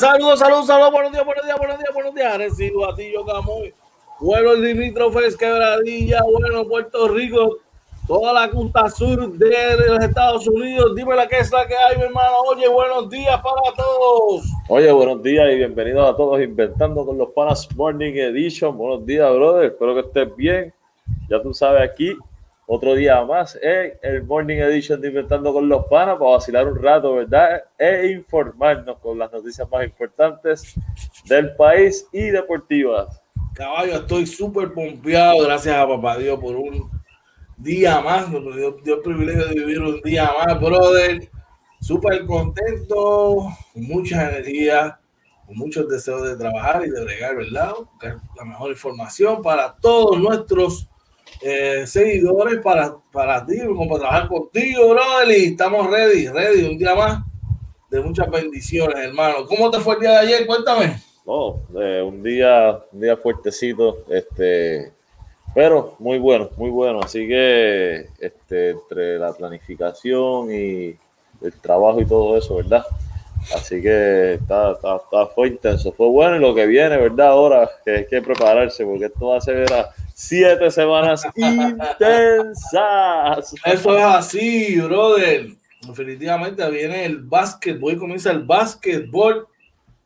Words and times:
saludos, 0.00 0.38
saludos, 0.38 0.66
saludos, 0.66 0.92
buenos 0.92 1.12
días, 1.12 1.24
buenos 1.24 1.44
días, 1.44 1.58
buenos 1.58 1.78
días, 1.78 1.94
buenos 1.94 2.14
días. 2.14 2.38
Recibo 2.38 2.90
a 2.90 2.94
ti, 2.94 3.10
yo 3.12 3.24
Camuy, 3.24 3.72
pueblo 4.18 4.54
limítrofes, 4.54 5.36
quebradilla, 5.36 6.22
bueno, 6.22 6.64
Puerto 6.66 7.08
Rico, 7.08 7.58
toda 8.06 8.32
la 8.32 8.50
costa 8.50 8.90
sur 8.90 9.32
de 9.32 9.76
los 9.88 10.04
Estados 10.04 10.46
Unidos. 10.48 10.94
Dime 10.94 11.16
la 11.16 11.26
que 11.26 11.38
es 11.38 11.50
la 11.50 11.66
que 11.66 11.74
hay, 11.74 11.96
mi 11.96 12.04
hermano. 12.04 12.36
Oye, 12.50 12.68
buenos 12.68 13.08
días 13.08 13.40
para 13.40 13.74
todos. 13.74 14.44
Oye, 14.68 14.92
buenos 14.92 15.22
días 15.22 15.50
y 15.50 15.56
bienvenidos 15.56 16.08
a 16.08 16.16
todos 16.16 16.40
Inventando 16.42 17.06
con 17.06 17.16
los 17.16 17.30
Panas 17.32 17.68
Morning 17.74 18.14
Edition. 18.14 18.76
Buenos 18.76 19.06
días, 19.06 19.30
brother. 19.32 19.66
Espero 19.66 19.94
que 19.94 20.00
estés 20.00 20.36
bien. 20.36 20.74
Ya 21.28 21.40
tú 21.40 21.54
sabes, 21.54 21.88
aquí 21.88 22.16
otro 22.66 22.94
día 22.94 23.24
más 23.24 23.56
en 23.62 23.92
el 24.02 24.24
Morning 24.24 24.56
Edition 24.56 25.00
de 25.00 25.08
Inventando 25.08 25.52
con 25.52 25.68
los 25.68 25.86
Panas 25.86 26.18
para 26.18 26.32
vacilar 26.32 26.66
un 26.66 26.82
rato, 26.82 27.14
¿verdad? 27.14 27.62
E 27.78 28.08
informarnos 28.08 28.98
con 28.98 29.18
las 29.18 29.32
noticias 29.32 29.70
más 29.70 29.84
importantes 29.84 30.74
del 31.28 31.54
país 31.54 32.06
y 32.12 32.22
deportivas. 32.22 33.22
Caballo, 33.54 33.94
estoy 33.94 34.26
súper 34.26 34.74
pompeado, 34.74 35.44
gracias 35.44 35.76
a 35.76 35.86
papá 35.86 36.18
Dios 36.18 36.38
por 36.40 36.56
un 36.56 36.90
día 37.56 38.00
más, 38.00 38.28
nos 38.28 38.54
dio, 38.56 38.72
dio, 38.84 38.96
el 38.96 39.02
privilegio 39.02 39.46
de 39.46 39.54
vivir 39.54 39.80
un 39.80 40.00
día 40.02 40.30
más, 40.44 40.60
brother. 40.60 41.30
Súper 41.80 42.26
contento, 42.26 43.48
mucha 43.74 44.28
energía, 44.28 44.98
muchos 45.46 45.88
deseos 45.88 46.24
de 46.24 46.36
trabajar 46.36 46.84
y 46.84 46.90
de 46.90 47.04
bregar, 47.04 47.36
¿verdad? 47.36 47.72
La 48.36 48.44
mejor 48.44 48.72
información 48.72 49.40
para 49.40 49.76
todos 49.76 50.18
nuestros 50.18 50.88
eh, 51.42 51.84
seguidores, 51.86 52.60
para, 52.60 52.96
para 53.12 53.44
ti, 53.44 53.58
para 53.58 53.98
trabajar 53.98 54.28
contigo, 54.28 54.90
brother. 54.90 55.38
Y 55.38 55.44
estamos 55.46 55.90
ready, 55.90 56.28
ready, 56.28 56.64
un 56.64 56.78
día 56.78 56.94
más 56.94 57.22
de 57.90 58.00
muchas 58.00 58.30
bendiciones, 58.30 58.96
hermano. 58.96 59.46
¿Cómo 59.46 59.70
te 59.70 59.80
fue 59.80 59.94
el 59.94 60.00
día 60.00 60.10
de 60.10 60.18
ayer? 60.18 60.46
Cuéntame. 60.46 61.00
Eh, 61.80 62.02
un 62.02 62.22
día, 62.22 62.78
un 62.92 63.00
día 63.00 63.16
fuertecito, 63.16 64.04
este, 64.08 64.92
pero 65.54 65.96
muy 65.98 66.18
bueno, 66.18 66.50
muy 66.56 66.70
bueno. 66.70 67.00
Así 67.00 67.26
que 67.26 68.06
este, 68.20 68.70
entre 68.70 69.18
la 69.18 69.32
planificación 69.32 70.52
y 70.52 70.96
el 71.42 71.52
trabajo 71.60 72.00
y 72.00 72.06
todo 72.06 72.36
eso, 72.36 72.56
¿verdad? 72.56 72.84
Así 73.54 73.80
que 73.82 74.34
está, 74.34 74.72
está, 74.72 74.96
está, 74.96 75.26
fue 75.26 75.48
intenso, 75.48 75.92
fue 75.92 76.08
bueno 76.08 76.36
y 76.36 76.40
lo 76.40 76.54
que 76.54 76.66
viene, 76.66 76.96
¿verdad? 76.96 77.28
Ahora 77.28 77.70
que 77.84 77.90
hay 77.90 78.06
que 78.06 78.22
prepararse 78.22 78.84
porque 78.84 79.06
esto 79.06 79.26
va 79.26 79.36
a 79.38 79.40
ser 79.40 79.66
siete 80.18 80.70
semanas 80.70 81.26
intensas. 81.36 82.54
Eso 83.64 83.98
es 83.98 84.02
así, 84.02 84.80
brother. 84.80 85.48
Definitivamente 85.86 86.68
viene 86.70 87.04
el 87.04 87.18
básquetbol 87.18 87.92
y 87.92 87.98
comienza 87.98 88.30
el 88.30 88.44
básquetbol 88.44 89.46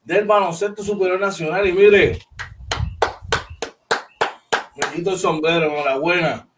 del 0.05 0.25
baloncesto 0.25 0.83
superior 0.83 1.21
nacional 1.21 1.65
y 1.69 1.73
mire, 1.73 2.19
me 4.75 4.83
quito 4.95 5.13
el 5.13 5.19
sombrero, 5.19 5.67
enhorabuena, 5.67 6.49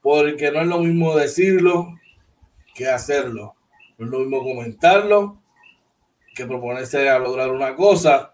porque 0.00 0.50
no 0.50 0.62
es 0.62 0.66
lo 0.66 0.78
mismo 0.78 1.14
decirlo 1.14 1.94
que 2.74 2.88
hacerlo. 2.88 3.54
No 3.98 4.06
es 4.06 4.12
lo 4.12 4.20
mismo 4.20 4.42
comentarlo 4.42 5.38
que 6.34 6.46
proponerse 6.46 7.10
a 7.10 7.18
lograr 7.18 7.50
una 7.50 7.74
cosa, 7.74 8.32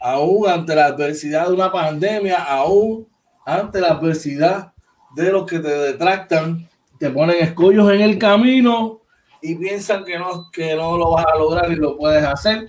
aún 0.00 0.48
ante 0.48 0.76
la 0.76 0.86
adversidad 0.86 1.48
de 1.48 1.54
una 1.54 1.72
pandemia, 1.72 2.42
aún 2.42 3.08
ante 3.46 3.80
la 3.80 3.92
adversidad 3.92 4.72
de 5.14 5.30
los 5.32 5.46
que 5.46 5.60
te 5.60 5.68
detractan, 5.68 6.68
te 6.98 7.08
ponen 7.10 7.42
escollos 7.42 7.90
en 7.92 8.02
el 8.02 8.18
camino 8.18 9.00
y 9.40 9.54
piensan 9.54 10.04
que 10.04 10.18
no, 10.18 10.50
que 10.50 10.74
no 10.74 10.98
lo 10.98 11.12
vas 11.12 11.26
a 11.26 11.38
lograr 11.38 11.70
y 11.70 11.76
lo 11.76 11.96
puedes 11.96 12.24
hacer. 12.24 12.68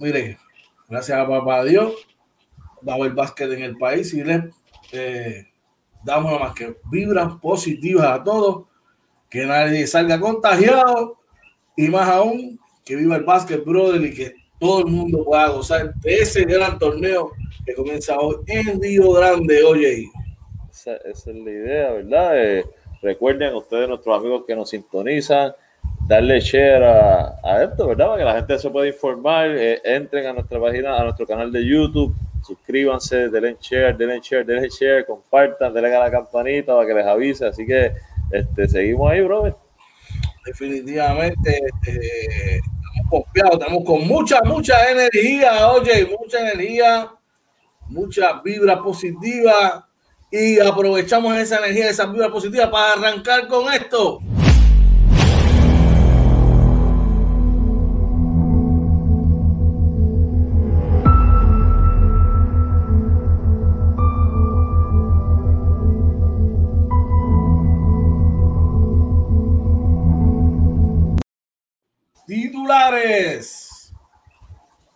Mire, 0.00 0.38
gracias 0.88 1.18
a 1.18 1.26
papá 1.26 1.64
Dios, 1.64 1.94
va 2.86 2.94
a 2.94 2.96
haber 2.96 3.12
básquet 3.12 3.50
en 3.52 3.62
el 3.62 3.76
país 3.78 4.12
y 4.12 4.24
le 4.24 4.50
eh, 4.92 5.46
damos 6.04 6.32
nada 6.32 6.44
más 6.46 6.54
que 6.54 6.76
vibras 6.90 7.36
positivas 7.36 8.06
a 8.06 8.24
todos, 8.24 8.66
que 9.30 9.46
nadie 9.46 9.86
salga 9.86 10.18
contagiado 10.18 11.18
y 11.76 11.88
más 11.88 12.08
aún 12.08 12.58
que 12.84 12.96
viva 12.96 13.16
el 13.16 13.24
básquet, 13.24 13.64
brother, 13.64 14.02
y 14.02 14.14
que 14.14 14.34
todo 14.58 14.80
el 14.80 14.86
mundo 14.86 15.24
pueda 15.24 15.48
gozar 15.48 15.94
de 15.94 16.16
ese 16.16 16.44
gran 16.44 16.78
torneo 16.78 17.32
que 17.68 17.74
comienza 17.74 18.18
hoy 18.18 18.36
en 18.46 18.80
Río 18.80 19.12
Grande, 19.12 19.62
oye. 19.62 20.10
Esa, 20.70 20.96
esa 20.96 21.30
es 21.30 21.36
la 21.36 21.50
idea, 21.50 21.90
¿verdad? 21.92 22.42
Eh, 22.42 22.64
recuerden 23.02 23.54
ustedes, 23.54 23.88
nuestros 23.88 24.18
amigos 24.18 24.44
que 24.46 24.56
nos 24.56 24.70
sintonizan, 24.70 25.52
darle 26.06 26.40
share 26.40 26.82
a, 26.82 27.38
a, 27.42 27.64
esto, 27.64 27.88
¿verdad? 27.88 28.06
Para 28.06 28.18
que 28.18 28.24
la 28.24 28.36
gente 28.36 28.58
se 28.58 28.70
pueda 28.70 28.86
informar, 28.86 29.50
eh, 29.50 29.80
entren 29.84 30.26
a 30.26 30.32
nuestra 30.32 30.58
página, 30.58 30.98
a 30.98 31.04
nuestro 31.04 31.26
canal 31.26 31.52
de 31.52 31.62
YouTube, 31.66 32.14
suscríbanse, 32.42 33.28
denle 33.28 33.58
share, 33.60 33.94
denle 33.94 34.20
share, 34.22 34.46
denle 34.46 34.70
share, 34.70 35.04
compartan, 35.04 35.74
denle 35.74 35.94
a 35.94 36.00
la 36.00 36.10
campanita 36.10 36.74
para 36.74 36.86
que 36.86 36.94
les 36.94 37.06
avise. 37.06 37.46
Así 37.46 37.66
que 37.66 37.92
este, 38.32 38.66
seguimos 38.66 39.10
ahí, 39.10 39.20
brother. 39.20 39.54
Definitivamente, 40.46 41.60
eh, 41.86 42.60
estamos 42.60 43.10
confiados, 43.10 43.58
estamos 43.60 43.84
con 43.84 44.08
mucha, 44.08 44.40
mucha 44.44 44.90
energía, 44.90 45.70
oye, 45.70 46.08
mucha 46.18 46.40
energía, 46.40 47.10
mucha 47.88 48.40
vibra 48.42 48.82
positiva 48.82 49.88
y 50.30 50.58
aprovechamos 50.60 51.36
esa 51.36 51.58
energía, 51.58 51.88
esa 51.90 52.06
vibra 52.06 52.30
positiva 52.30 52.70
para 52.70 52.92
arrancar 52.92 53.48
con 53.48 53.72
esto. 53.72 54.20
Titulares. 72.26 73.57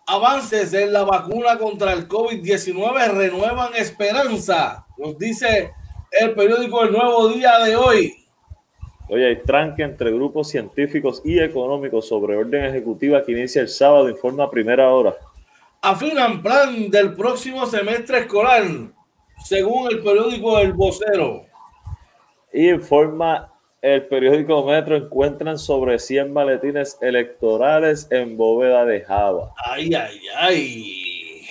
Avances 0.06 0.74
en 0.74 0.92
la 0.92 1.04
vacuna 1.04 1.58
contra 1.58 1.92
el 1.92 2.08
COVID-19 2.08 3.12
renuevan 3.12 3.74
esperanza, 3.76 4.84
nos 4.98 5.16
dice 5.16 5.72
el 6.10 6.34
periódico 6.34 6.82
El 6.82 6.92
Nuevo 6.92 7.28
Día 7.28 7.58
de 7.60 7.76
hoy. 7.76 8.14
Oye, 9.08 9.26
hay 9.26 9.36
tranque 9.42 9.82
entre 9.82 10.10
grupos 10.10 10.48
científicos 10.48 11.22
y 11.24 11.38
económicos 11.38 12.08
sobre 12.08 12.36
orden 12.36 12.64
ejecutiva 12.64 13.22
que 13.24 13.32
inicia 13.32 13.62
el 13.62 13.68
sábado, 13.68 14.08
informa 14.08 14.44
a 14.44 14.50
primera 14.50 14.88
hora. 14.90 15.14
Afinan 15.80 16.42
plan 16.42 16.90
del 16.90 17.14
próximo 17.14 17.66
semestre 17.66 18.20
escolar, 18.20 18.64
según 19.44 19.90
el 19.90 20.02
periódico 20.02 20.58
El 20.58 20.72
Vocero. 20.72 21.44
Y 22.52 22.70
informa 22.70 23.51
el 23.82 24.06
periódico 24.06 24.64
Metro 24.64 24.96
encuentran 24.96 25.58
sobre 25.58 25.98
100 25.98 26.32
maletines 26.32 26.96
electorales 27.00 28.06
en 28.10 28.36
bóveda 28.36 28.84
de 28.84 29.00
Java. 29.00 29.52
Ay, 29.56 29.92
ay, 29.92 30.20
ay. 30.36 31.48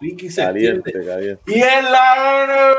Ricky 0.00 0.34
caliente, 0.34 0.92
caliente. 0.92 1.42
Y 1.46 1.60
en 1.62 1.84
la 1.92 2.74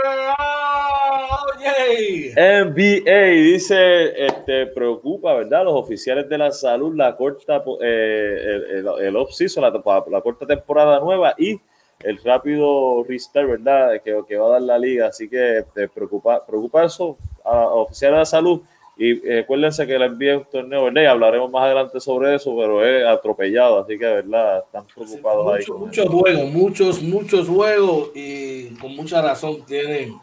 oye. 1.55 2.33
NBA 2.35 3.51
dice, 3.51 4.25
este, 4.25 4.67
preocupa, 4.67 5.35
¿verdad? 5.35 5.63
Los 5.63 5.75
oficiales 5.75 6.27
de 6.27 6.37
la 6.37 6.51
salud, 6.51 6.93
la 6.93 7.15
corta, 7.15 7.63
eh, 7.81 8.39
el, 8.43 8.87
el, 8.87 9.05
el 9.05 9.15
off-season, 9.15 9.63
la, 9.63 10.03
la 10.09 10.21
corta 10.21 10.45
temporada 10.45 10.99
nueva 10.99 11.33
y 11.37 11.57
el 11.99 12.21
rápido 12.23 13.05
restart, 13.07 13.47
¿verdad? 13.47 14.01
Que, 14.03 14.19
que 14.27 14.35
va 14.35 14.47
a 14.47 14.51
dar 14.53 14.63
la 14.63 14.77
liga. 14.77 15.07
Así 15.07 15.29
que 15.29 15.63
te 15.73 15.87
preocupa, 15.87 16.45
preocupa 16.45 16.83
eso 16.83 17.17
a, 17.45 17.61
a 17.61 17.73
oficiales 17.75 18.15
de 18.15 18.19
la 18.19 18.25
salud. 18.25 18.61
Y 19.03 19.27
eh, 19.27 19.39
acuérdense 19.39 19.87
que 19.87 19.97
la 19.97 20.05
envía 20.05 20.37
un 20.37 20.45
torneo, 20.45 20.83
¿verdad? 20.83 21.01
Y 21.01 21.05
hablaremos 21.07 21.49
más 21.49 21.63
adelante 21.63 21.99
sobre 21.99 22.35
eso, 22.35 22.55
pero 22.55 22.85
es 22.85 23.03
atropellado, 23.03 23.79
así 23.79 23.97
que, 23.97 24.05
¿verdad? 24.05 24.59
Están 24.59 24.85
preocupados 24.85 25.65
sí, 25.65 25.71
mucho, 25.71 25.73
ahí. 25.73 25.79
Muchos 25.79 26.09
juegos, 26.09 26.51
muchos, 26.51 27.01
muchos 27.01 27.47
juegos, 27.47 28.11
y 28.13 28.75
con 28.75 28.95
mucha 28.95 29.19
razón 29.23 29.65
tienen 29.65 30.13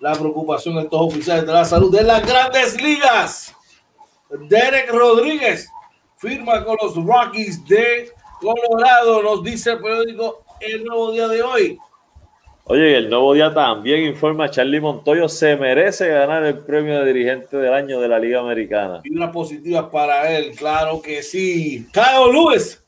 la 0.00 0.14
preocupación 0.14 0.76
de 0.76 0.84
estos 0.84 1.02
oficiales 1.02 1.46
de 1.46 1.52
la 1.52 1.66
salud 1.66 1.94
de 1.94 2.02
las 2.02 2.26
grandes 2.26 2.80
ligas. 2.80 3.54
Derek 4.48 4.90
Rodríguez 4.90 5.68
firma 6.16 6.64
con 6.64 6.78
los 6.80 6.94
Rockies 6.94 7.62
de 7.66 8.10
Colorado, 8.40 9.22
nos 9.22 9.42
dice 9.42 9.72
el 9.72 9.80
periódico 9.80 10.44
El 10.60 10.82
Nuevo 10.82 11.12
Día 11.12 11.28
de 11.28 11.42
hoy. 11.42 11.78
Oye, 12.70 12.98
el 12.98 13.08
nuevo 13.08 13.32
día 13.32 13.54
también 13.54 14.00
informa 14.00 14.50
Charlie 14.50 14.78
Montoyo 14.78 15.26
se 15.26 15.56
merece 15.56 16.06
ganar 16.08 16.44
el 16.44 16.58
premio 16.58 17.00
de 17.00 17.14
dirigente 17.14 17.56
del 17.56 17.72
año 17.72 17.98
de 17.98 18.08
la 18.08 18.18
Liga 18.18 18.40
Americana. 18.40 19.00
Y 19.04 19.16
una 19.16 19.32
positiva 19.32 19.90
para 19.90 20.30
él, 20.36 20.54
claro 20.54 21.00
que 21.00 21.22
sí. 21.22 21.86
Kyle 21.94 22.30
Lewis 22.30 22.84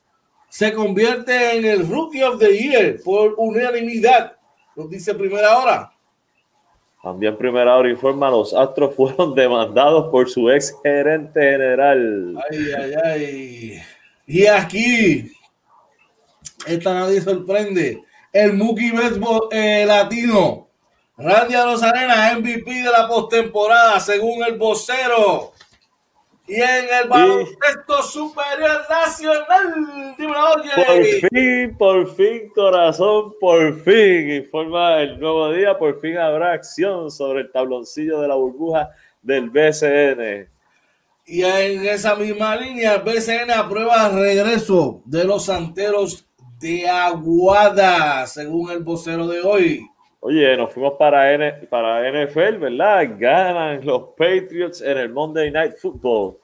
se 0.50 0.75
convierte 0.75 1.56
en 1.56 1.65
el 1.65 1.88
Rookie 1.88 2.23
of 2.23 2.38
the 2.38 2.55
Year 2.55 3.00
por 3.03 3.35
unanimidad, 3.38 4.37
nos 4.77 4.91
dice 4.91 5.15
primera 5.15 5.56
hora. 5.56 5.91
También 7.03 7.38
primera 7.38 7.75
hora 7.75 7.88
informa, 7.88 8.29
los 8.29 8.53
Astros 8.53 8.94
fueron 8.94 9.35
demandados 9.35 10.11
por 10.11 10.29
su 10.29 10.50
ex 10.50 10.76
gerente 10.83 11.41
general. 11.41 12.37
Ay, 12.50 12.59
ay, 12.76 12.94
ay. 13.03 13.83
Y 14.26 14.47
aquí 14.47 15.33
esta 16.67 16.93
nadie 16.93 17.23
sorprende. 17.23 18.05
El 18.32 18.55
Mookie 18.55 18.93
Baseball 18.93 19.49
eh, 19.50 19.85
latino. 19.87 20.69
Randy 21.17 21.55
Rosarena, 21.55 22.35
MVP 22.38 22.71
de 22.71 22.91
la 22.91 23.06
postemporada, 23.06 24.00
según 24.00 24.43
el 24.44 24.56
vocero. 24.56 25.53
Y 26.47 26.55
en 26.55 26.87
el 27.03 27.09
baloncesto 27.09 28.03
superior 28.03 28.81
nacional, 28.88 30.17
Por 30.17 31.05
fin, 31.05 31.77
por 31.79 32.15
fin, 32.15 32.50
corazón, 32.55 33.35
por 33.38 33.81
fin. 33.82 34.31
Informa 34.33 35.03
el 35.03 35.21
nuevo 35.21 35.53
día, 35.53 35.79
por 35.79 36.00
fin 36.00 36.17
habrá 36.17 36.53
acción 36.53 37.11
sobre 37.11 37.43
el 37.43 37.53
tabloncillo 37.53 38.21
de 38.21 38.29
la 38.29 38.35
burbuja 38.35 38.91
del 39.23 39.50
BCN. 39.50 40.49
Y 41.26 41.44
en 41.44 41.87
esa 41.87 42.17
misma 42.17 42.56
línea, 42.56 42.94
el 42.94 43.03
BCN 43.03 43.53
aprueba 43.53 44.09
el 44.09 44.15
regreso 44.15 45.03
de 45.05 45.23
los 45.25 45.44
santeros 45.44 46.26
de 46.61 46.87
Aguada, 46.87 48.27
según 48.27 48.71
el 48.71 48.81
vocero 48.81 49.27
de 49.27 49.41
hoy. 49.41 49.87
Oye, 50.21 50.55
nos 50.59 50.71
fuimos 50.73 50.95
para, 50.99 51.33
N 51.33 51.53
para 51.71 52.03
NFL, 52.11 52.59
¿verdad? 52.59 53.17
Ganan 53.19 53.85
los 53.85 54.11
Patriots 54.11 54.83
en 54.83 54.99
el 54.99 55.09
Monday 55.09 55.51
Night 55.51 55.73
Football. 55.81 56.37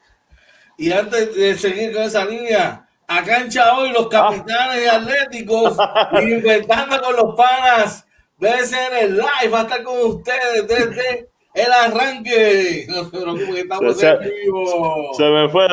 Y 0.79 0.91
antes 0.91 1.35
de 1.37 1.55
seguir 1.57 1.93
con 1.93 2.05
esa 2.05 2.25
línea, 2.25 2.89
a 3.07 3.23
cancha 3.23 3.77
hoy 3.77 3.93
los 3.93 4.09
capitanes 4.09 4.85
y 4.85 4.87
atléticos 4.87 5.77
inventando 6.23 7.01
con 7.03 7.17
los 7.17 7.35
panas. 7.37 8.07
BCN 8.39 9.17
Live 9.17 9.53
va 9.53 9.61
a 9.61 9.63
estar 9.63 9.83
con 9.83 9.99
ustedes 9.99 10.67
desde 10.67 11.29
el 11.53 11.73
arranque. 11.73 12.87
No 12.89 13.05
se 13.05 13.11
preocupen, 13.11 13.55
que 13.55 13.61
estamos 13.61 13.99
se, 13.99 14.09
en 14.09 14.19
vivo. 14.21 15.15
Se 15.15 15.25
me 15.25 15.49
fue, 15.51 15.69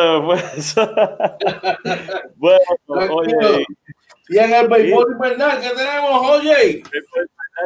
se 0.60 0.82
me 0.82 0.88
fue. 2.38 2.58
bueno, 2.90 3.16
oye. 3.16 3.66
Y 4.30 4.38
en 4.38 4.54
el 4.54 4.68
béisbol 4.68 5.14
invernal, 5.14 5.60
¿qué 5.60 5.70
tenemos, 5.70 6.30
oye? 6.30 6.84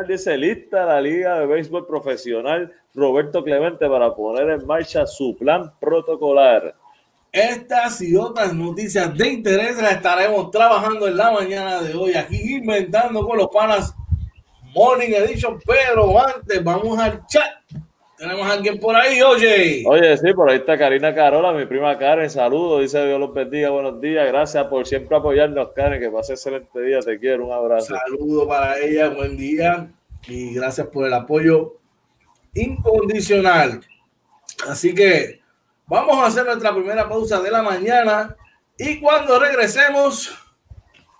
dice 0.08 0.38
lista 0.38 0.86
la 0.86 1.02
Liga 1.02 1.40
de 1.40 1.46
Béisbol 1.48 1.88
Profesional 1.88 2.72
Roberto 2.94 3.44
Clemente 3.44 3.88
para 3.90 4.14
poner 4.14 4.50
en 4.50 4.66
marcha 4.66 5.06
su 5.06 5.36
plan 5.38 5.72
protocolar. 5.80 6.76
Estas 7.32 8.02
y 8.02 8.16
otras 8.16 8.54
noticias 8.54 9.16
de 9.16 9.28
interés 9.30 9.78
las 9.82 9.94
estaremos 9.94 10.50
trabajando 10.52 11.08
en 11.08 11.18
la 11.18 11.32
mañana 11.32 11.82
de 11.82 11.94
hoy, 11.94 12.14
aquí 12.16 12.56
inventando 12.56 13.26
con 13.26 13.38
los 13.38 13.48
panas 13.50 13.94
Morning 14.74 15.10
Edition, 15.10 15.60
pero 15.66 16.20
antes 16.20 16.64
vamos 16.64 16.98
al 17.00 17.26
chat. 17.28 17.52
Tenemos 18.18 18.48
a 18.48 18.54
alguien 18.54 18.80
por 18.80 18.96
ahí, 18.96 19.22
oye. 19.22 19.84
Oye, 19.86 20.18
sí, 20.18 20.34
por 20.34 20.50
ahí 20.50 20.58
está 20.58 20.76
Karina 20.76 21.14
Carola, 21.14 21.54
mi 21.54 21.68
prima 21.68 21.96
Karen. 22.00 22.28
Saludos, 22.28 22.82
dice 22.82 23.06
Dios 23.06 23.20
los 23.20 23.32
bendiga, 23.32 23.70
buenos 23.70 24.02
días. 24.02 24.26
Gracias 24.26 24.66
por 24.66 24.88
siempre 24.88 25.16
apoyarnos, 25.16 25.70
Karen. 25.76 26.00
Que 26.00 26.10
pase 26.10 26.34
excelente 26.34 26.82
día, 26.82 27.00
te 27.00 27.20
quiero, 27.20 27.46
un 27.46 27.54
abrazo. 27.54 27.96
Saludos 27.96 28.48
para 28.48 28.80
ella, 28.80 29.10
buen 29.10 29.38
día 29.38 29.92
y 30.28 30.56
gracias 30.56 30.88
por 30.88 31.06
el 31.06 31.14
apoyo 31.14 31.76
incondicional. 32.56 33.82
Así 34.68 34.96
que 34.96 35.40
vamos 35.86 36.18
a 36.18 36.26
hacer 36.26 36.44
nuestra 36.44 36.74
primera 36.74 37.08
pausa 37.08 37.40
de 37.40 37.52
la 37.52 37.62
mañana 37.62 38.36
y 38.80 39.00
cuando 39.00 39.40
regresemos, 39.40 40.36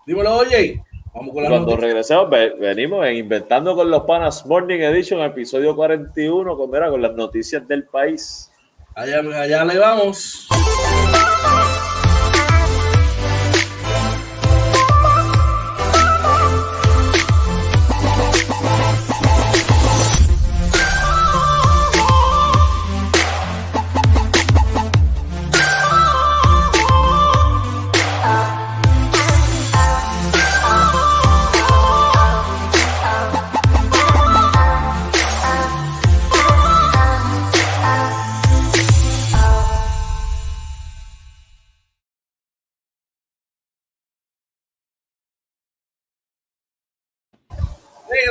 dímelo, 0.08 0.36
oye. 0.38 0.84
Cuando 1.18 1.76
regresemos, 1.76 2.30
venimos 2.60 3.06
en 3.08 3.16
Inventando 3.16 3.76
con 3.76 3.90
los 3.90 4.04
Panas 4.04 4.46
Morning 4.46 4.80
Edition, 4.80 5.22
episodio 5.22 5.76
41, 5.76 6.56
con, 6.56 6.70
con 6.70 7.02
las 7.02 7.14
noticias 7.16 7.68
del 7.68 7.86
país. 7.86 8.52
Allá, 8.94 9.20
allá 9.20 9.66
le 9.66 9.80
vamos. 9.80 10.48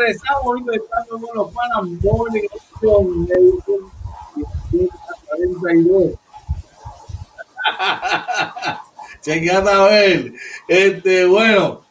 Regresamos 0.06 0.58
inventando 0.58 1.18
con 1.20 1.36
los 1.36 1.52
panas 1.52 1.82
Morning 2.02 2.42
Edition, 2.80 3.28
edición 3.30 3.90
42. 5.28 6.12
Chequeate 9.20 9.70
a 9.70 9.84
ver. 9.84 10.32
Este, 10.68 11.24
bueno, 11.26 11.82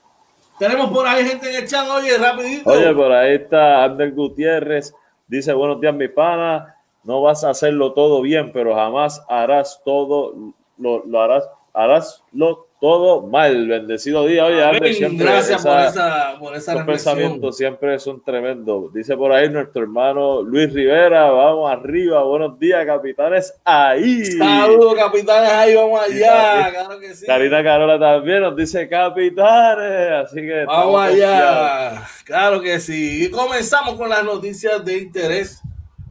tenemos 0.57 0.89
por 0.91 1.05
ahí 1.05 1.25
gente 1.25 1.49
en 1.49 1.63
el 1.63 1.67
chat, 1.67 1.87
oye, 1.89 2.17
rapidito. 2.17 2.69
Oye, 2.69 2.93
por 2.93 3.11
ahí 3.11 3.35
está 3.35 3.83
Ander 3.83 4.13
Gutiérrez. 4.13 4.93
Dice, 5.27 5.53
buenos 5.53 5.81
días, 5.81 5.93
mi 5.93 6.07
pana. 6.07 6.77
No 7.03 7.21
vas 7.21 7.43
a 7.43 7.49
hacerlo 7.49 7.93
todo 7.93 8.21
bien, 8.21 8.51
pero 8.53 8.73
jamás 8.75 9.23
harás 9.27 9.81
todo, 9.83 10.53
lo, 10.77 11.05
lo 11.05 11.21
harás, 11.21 11.47
harás 11.73 12.23
lo 12.31 12.67
todo 12.79 13.23
mal. 13.23 13.67
Bendecido 13.67 14.25
día. 14.25 14.45
Oye, 14.45 14.93
siempre 14.93 15.25
Gracias 15.25 15.63
por 15.63 15.79
esa, 15.79 16.35
por 16.39 16.55
esa 16.55 16.85
pensamientos 16.85 17.57
siempre 17.57 17.97
son 17.99 18.23
tremendos. 18.23 18.93
Dice 18.93 19.15
por 19.15 19.31
ahí 19.31 19.49
nuestro 19.49 19.83
hermano 19.83 20.41
Luis 20.41 20.71
Rivera, 20.71 21.31
vamos 21.31 21.71
arriba, 21.71 22.23
buenos 22.23 22.59
días, 22.59 22.85
capitanes, 22.85 23.53
ahí. 23.63 24.25
Saludos, 24.25 24.95
capitanes, 24.95 25.49
ahí 25.51 25.75
vamos 25.75 26.01
allá, 26.01 26.71
claro 26.71 26.99
que 26.99 27.13
sí. 27.13 27.25
Karina 27.25 27.63
Carola 27.63 27.99
también 27.99 28.41
nos 28.41 28.55
dice 28.55 28.87
capitanes, 28.87 30.11
así 30.11 30.41
que... 30.41 30.65
Vamos 30.65 31.01
allá, 31.01 32.07
claro 32.25 32.61
que 32.61 32.79
sí. 32.79 33.25
Y 33.25 33.31
comenzamos 33.31 33.95
con 33.95 34.09
las 34.09 34.23
noticias 34.23 34.83
de 34.83 34.97
interés. 34.97 35.61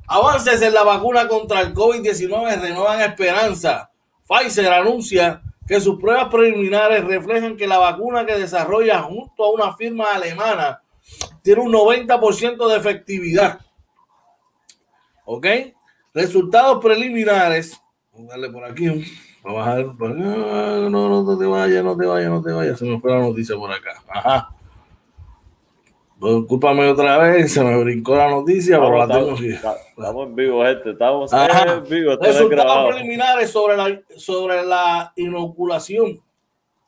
Avances 0.06 0.61
en 0.61 0.75
la 0.75 0.83
vacuna 0.83 1.28
contra 1.28 1.61
el 1.62 1.73
COVID-19 1.73 2.61
renuevan 2.61 3.00
esperanza. 3.00 3.90
Pfizer 4.28 4.73
anuncia 4.73 5.42
que 5.66 5.80
sus 5.80 5.99
pruebas 5.99 6.28
preliminares 6.28 7.04
reflejan 7.04 7.56
que 7.56 7.66
la 7.66 7.78
vacuna 7.78 8.26
que 8.26 8.38
desarrolla 8.38 9.02
junto 9.02 9.44
a 9.44 9.50
una 9.50 9.75
firma 9.75 10.04
alemana 10.12 10.83
tiene 11.42 11.62
un 11.62 11.73
90% 11.73 12.68
de 12.68 12.76
efectividad. 12.76 13.61
¿Ok? 15.25 15.47
Resultados 16.12 16.83
preliminares. 16.83 17.80
Vamos 18.12 18.28
a 18.28 18.33
darle 18.33 18.50
por 18.50 18.64
aquí. 18.64 18.87
Vamos 18.87 19.06
a 19.44 19.52
bajar 19.52 19.80
acá. 19.80 19.94
No, 19.99 20.90
no 20.90 21.38
te 21.38 21.47
vayas, 21.47 21.85
no 21.85 21.97
te 21.97 22.06
vayas, 22.06 22.30
no 22.30 22.42
te 22.42 22.52
vayas. 22.52 22.78
Se 22.78 22.85
me 22.85 23.00
fue 23.00 23.11
la 23.11 23.21
noticia 23.21 23.56
por 23.56 23.73
acá. 23.73 24.02
Ajá. 24.09 24.54
Discúlpame 26.25 26.88
otra 26.88 27.19
vez, 27.19 27.52
se 27.52 27.62
me 27.62 27.76
brincó 27.83 28.16
la 28.16 28.31
noticia, 28.31 28.81
pero 28.81 29.07
la 29.07 29.14
tengo 29.14 29.33
aquí. 29.33 29.49
Estamos 29.50 30.26
en 30.26 30.35
vivo, 30.35 30.64
gente. 30.64 30.90
Estamos 30.90 31.33
en 31.33 31.85
vivo. 31.85 32.16
Resultados 32.21 32.93
preliminares 32.93 33.50
sobre 33.50 33.76
la, 33.76 34.00
sobre 34.16 34.64
la 34.64 35.12
inoculación 35.16 36.21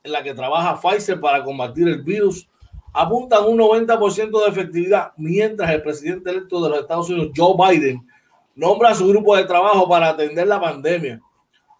en 0.02 0.12
la 0.12 0.22
que 0.22 0.34
trabaja 0.34 0.80
Pfizer 0.80 1.20
para 1.20 1.44
combatir 1.44 1.86
el 1.88 2.02
virus 2.02 2.48
apuntan 2.96 3.44
un 3.44 3.58
90% 3.58 4.42
de 4.42 4.48
efectividad, 4.48 5.12
mientras 5.18 5.70
el 5.70 5.82
presidente 5.82 6.30
electo 6.30 6.62
de 6.62 6.70
los 6.70 6.80
Estados 6.80 7.10
Unidos, 7.10 7.32
Joe 7.36 7.54
Biden, 7.58 8.06
nombra 8.54 8.90
a 8.90 8.94
su 8.94 9.06
grupo 9.06 9.36
de 9.36 9.44
trabajo 9.44 9.86
para 9.86 10.08
atender 10.08 10.46
la 10.46 10.58
pandemia. 10.58 11.20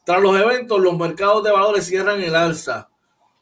Tras 0.04 0.20
los 0.20 0.38
eventos, 0.38 0.78
los 0.78 0.96
mercados 0.96 1.42
de 1.42 1.50
valores 1.50 1.86
cierran 1.86 2.22
el 2.22 2.34
alza. 2.34 2.90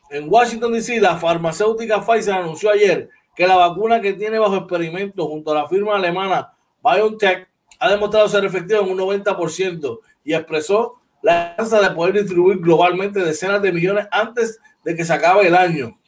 En 0.09 0.33
Washington, 0.33 0.73
D.C., 0.73 1.01
la 1.01 1.17
farmacéutica 1.17 2.01
Pfizer 2.01 2.35
anunció 2.35 2.71
ayer 2.71 3.11
que 3.35 3.47
la 3.47 3.57
vacuna 3.57 4.01
que 4.01 4.13
tiene 4.13 4.39
bajo 4.39 4.57
experimento 4.57 5.27
junto 5.27 5.53
a 5.53 5.63
la 5.63 5.69
firma 5.69 5.97
alemana 5.97 6.53
BioNTech 6.83 7.49
ha 7.81 7.91
demostrado 7.91 8.29
ser 8.29 8.45
efectiva 8.45 8.81
en 8.81 8.91
un 8.91 8.99
90% 8.99 10.01
y 10.25 10.35
expresó 10.35 11.01
la 11.23 11.49
esperanza 11.49 11.81
de 11.81 11.95
poder 11.95 12.15
distribuir 12.15 12.59
globalmente 12.59 13.21
decenas 13.21 13.61
de 13.63 13.73
millones 13.73 14.07
antes 14.11 14.61
de 14.85 14.95
que 14.95 15.05
se 15.05 15.13
acabe 15.13 15.47
el 15.47 15.55
año. 15.55 15.99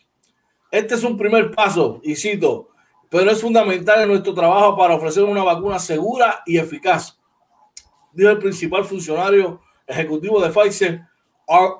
Este 0.70 0.94
es 0.94 1.04
un 1.04 1.16
primer 1.16 1.52
paso, 1.52 2.00
y 2.02 2.14
cito, 2.14 2.68
pero 3.08 3.30
es 3.30 3.40
fundamental 3.40 4.02
en 4.02 4.08
nuestro 4.08 4.34
trabajo 4.34 4.76
para 4.76 4.94
ofrecer 4.96 5.24
una 5.24 5.42
vacuna 5.42 5.78
segura 5.78 6.42
y 6.44 6.58
eficaz, 6.58 7.18
dijo 8.12 8.30
el 8.30 8.38
principal 8.38 8.84
funcionario 8.84 9.60
ejecutivo 9.86 10.40
de 10.40 10.50
Pfizer, 10.50 11.02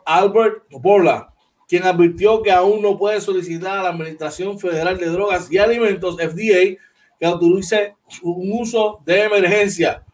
Albert 0.06 0.64
Borla 0.70 1.32
quien 1.68 1.82
advirtió 1.84 2.42
que 2.42 2.52
aún 2.52 2.80
no 2.80 2.96
puede 2.96 3.20
solicitar 3.20 3.78
a 3.78 3.82
la 3.82 3.88
Administración 3.90 4.58
Federal 4.58 4.98
de 4.98 5.06
Drogas 5.06 5.50
y 5.50 5.58
Alimentos, 5.58 6.16
FDA, 6.16 6.78
que 7.18 7.26
autorice 7.26 7.96
un 8.22 8.52
uso 8.60 9.00
de 9.04 9.24
emergencia. 9.24 10.04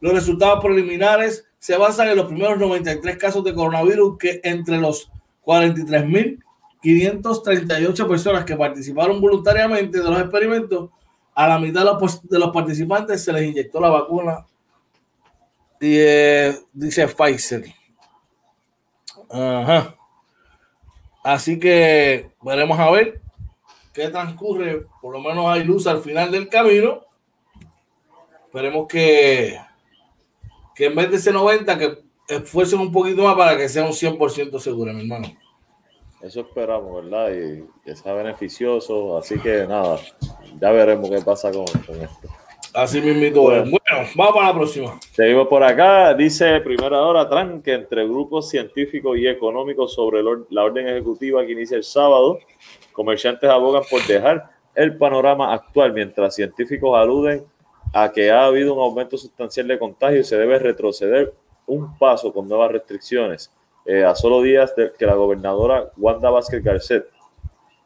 Los 0.00 0.14
resultados 0.14 0.62
preliminares 0.64 1.46
se 1.58 1.76
basan 1.76 2.08
en 2.08 2.16
los 2.16 2.26
primeros 2.26 2.58
93 2.58 3.16
casos 3.18 3.44
de 3.44 3.54
coronavirus 3.54 4.16
que 4.16 4.40
entre 4.42 4.78
los 4.78 5.10
43 5.42 6.06
mil 6.06 6.42
538 6.80 8.08
personas 8.08 8.44
que 8.44 8.56
participaron 8.56 9.20
voluntariamente 9.20 9.98
de 9.98 10.10
los 10.10 10.20
experimentos, 10.20 10.90
a 11.34 11.46
la 11.46 11.58
mitad 11.58 11.80
de 11.80 12.38
los, 12.38 12.50
participantes 12.50 13.22
se 13.22 13.32
les 13.32 13.48
inyectó 13.48 13.80
la 13.80 13.90
vacuna. 13.90 14.46
Y, 15.80 15.96
eh, 15.98 16.58
dice 16.72 17.06
Pfizer. 17.06 17.64
Ajá. 19.30 19.94
Así 21.22 21.58
que 21.58 22.30
veremos 22.42 22.78
a 22.78 22.90
ver 22.90 23.20
qué 23.92 24.08
transcurre. 24.08 24.86
Por 25.00 25.12
lo 25.12 25.20
menos 25.20 25.46
hay 25.46 25.64
luz 25.64 25.86
al 25.86 26.00
final 26.00 26.30
del 26.30 26.48
camino. 26.48 27.02
Esperemos 28.46 28.88
que, 28.88 29.58
que 30.74 30.86
en 30.86 30.94
vez 30.94 31.10
de 31.10 31.16
ese 31.16 31.32
90, 31.32 31.78
que 31.78 31.98
esfuercen 32.28 32.80
un 32.80 32.92
poquito 32.92 33.22
más 33.22 33.36
para 33.36 33.56
que 33.56 33.68
sea 33.68 33.84
un 33.84 33.92
100% 33.92 34.58
seguro, 34.58 34.92
mi 34.92 35.02
hermano. 35.02 35.28
Eso 36.20 36.40
esperamos, 36.40 37.02
¿verdad? 37.02 37.30
Y 37.32 37.64
que 37.84 37.96
sea 37.96 38.12
beneficioso. 38.12 39.16
Así 39.16 39.38
que 39.38 39.66
nada, 39.66 39.98
ya 40.60 40.70
veremos 40.70 41.08
qué 41.08 41.20
pasa 41.22 41.50
con, 41.50 41.64
esto. 41.64 42.28
Así 42.72 43.00
mismo. 43.00 43.42
Bueno, 43.42 43.62
bueno, 43.62 44.08
vamos 44.14 44.34
para 44.34 44.46
la 44.48 44.54
próxima. 44.54 45.00
Seguimos 45.12 45.48
por 45.48 45.62
acá. 45.62 46.14
Dice 46.14 46.60
primera 46.60 47.02
hora 47.02 47.28
tranque 47.28 47.74
entre 47.74 48.04
grupos 48.04 48.48
científicos 48.48 49.18
y 49.18 49.26
económicos 49.26 49.92
sobre 49.92 50.22
la 50.50 50.64
orden 50.64 50.86
ejecutiva 50.88 51.44
que 51.44 51.52
inicia 51.52 51.76
el 51.76 51.84
sábado. 51.84 52.38
Comerciantes 52.92 53.50
abogan 53.50 53.82
por 53.90 54.06
dejar 54.06 54.50
el 54.74 54.96
panorama 54.96 55.52
actual 55.52 55.92
mientras 55.92 56.34
científicos 56.34 56.96
aluden 56.96 57.44
a 57.92 58.12
que 58.12 58.30
ha 58.30 58.46
habido 58.46 58.74
un 58.74 58.80
aumento 58.80 59.18
sustancial 59.18 59.66
de 59.66 59.78
contagio 59.78 60.20
y 60.20 60.24
se 60.24 60.36
debe 60.36 60.58
retroceder 60.58 61.34
un 61.66 61.98
paso 61.98 62.32
con 62.32 62.48
nuevas 62.48 62.70
restricciones. 62.70 63.52
Eh, 63.84 64.04
a 64.04 64.14
solo 64.14 64.42
días 64.42 64.76
de 64.76 64.92
que 64.96 65.06
la 65.06 65.14
gobernadora 65.14 65.90
Wanda 65.96 66.30
Vázquez 66.30 66.62
Garcet 66.62 67.06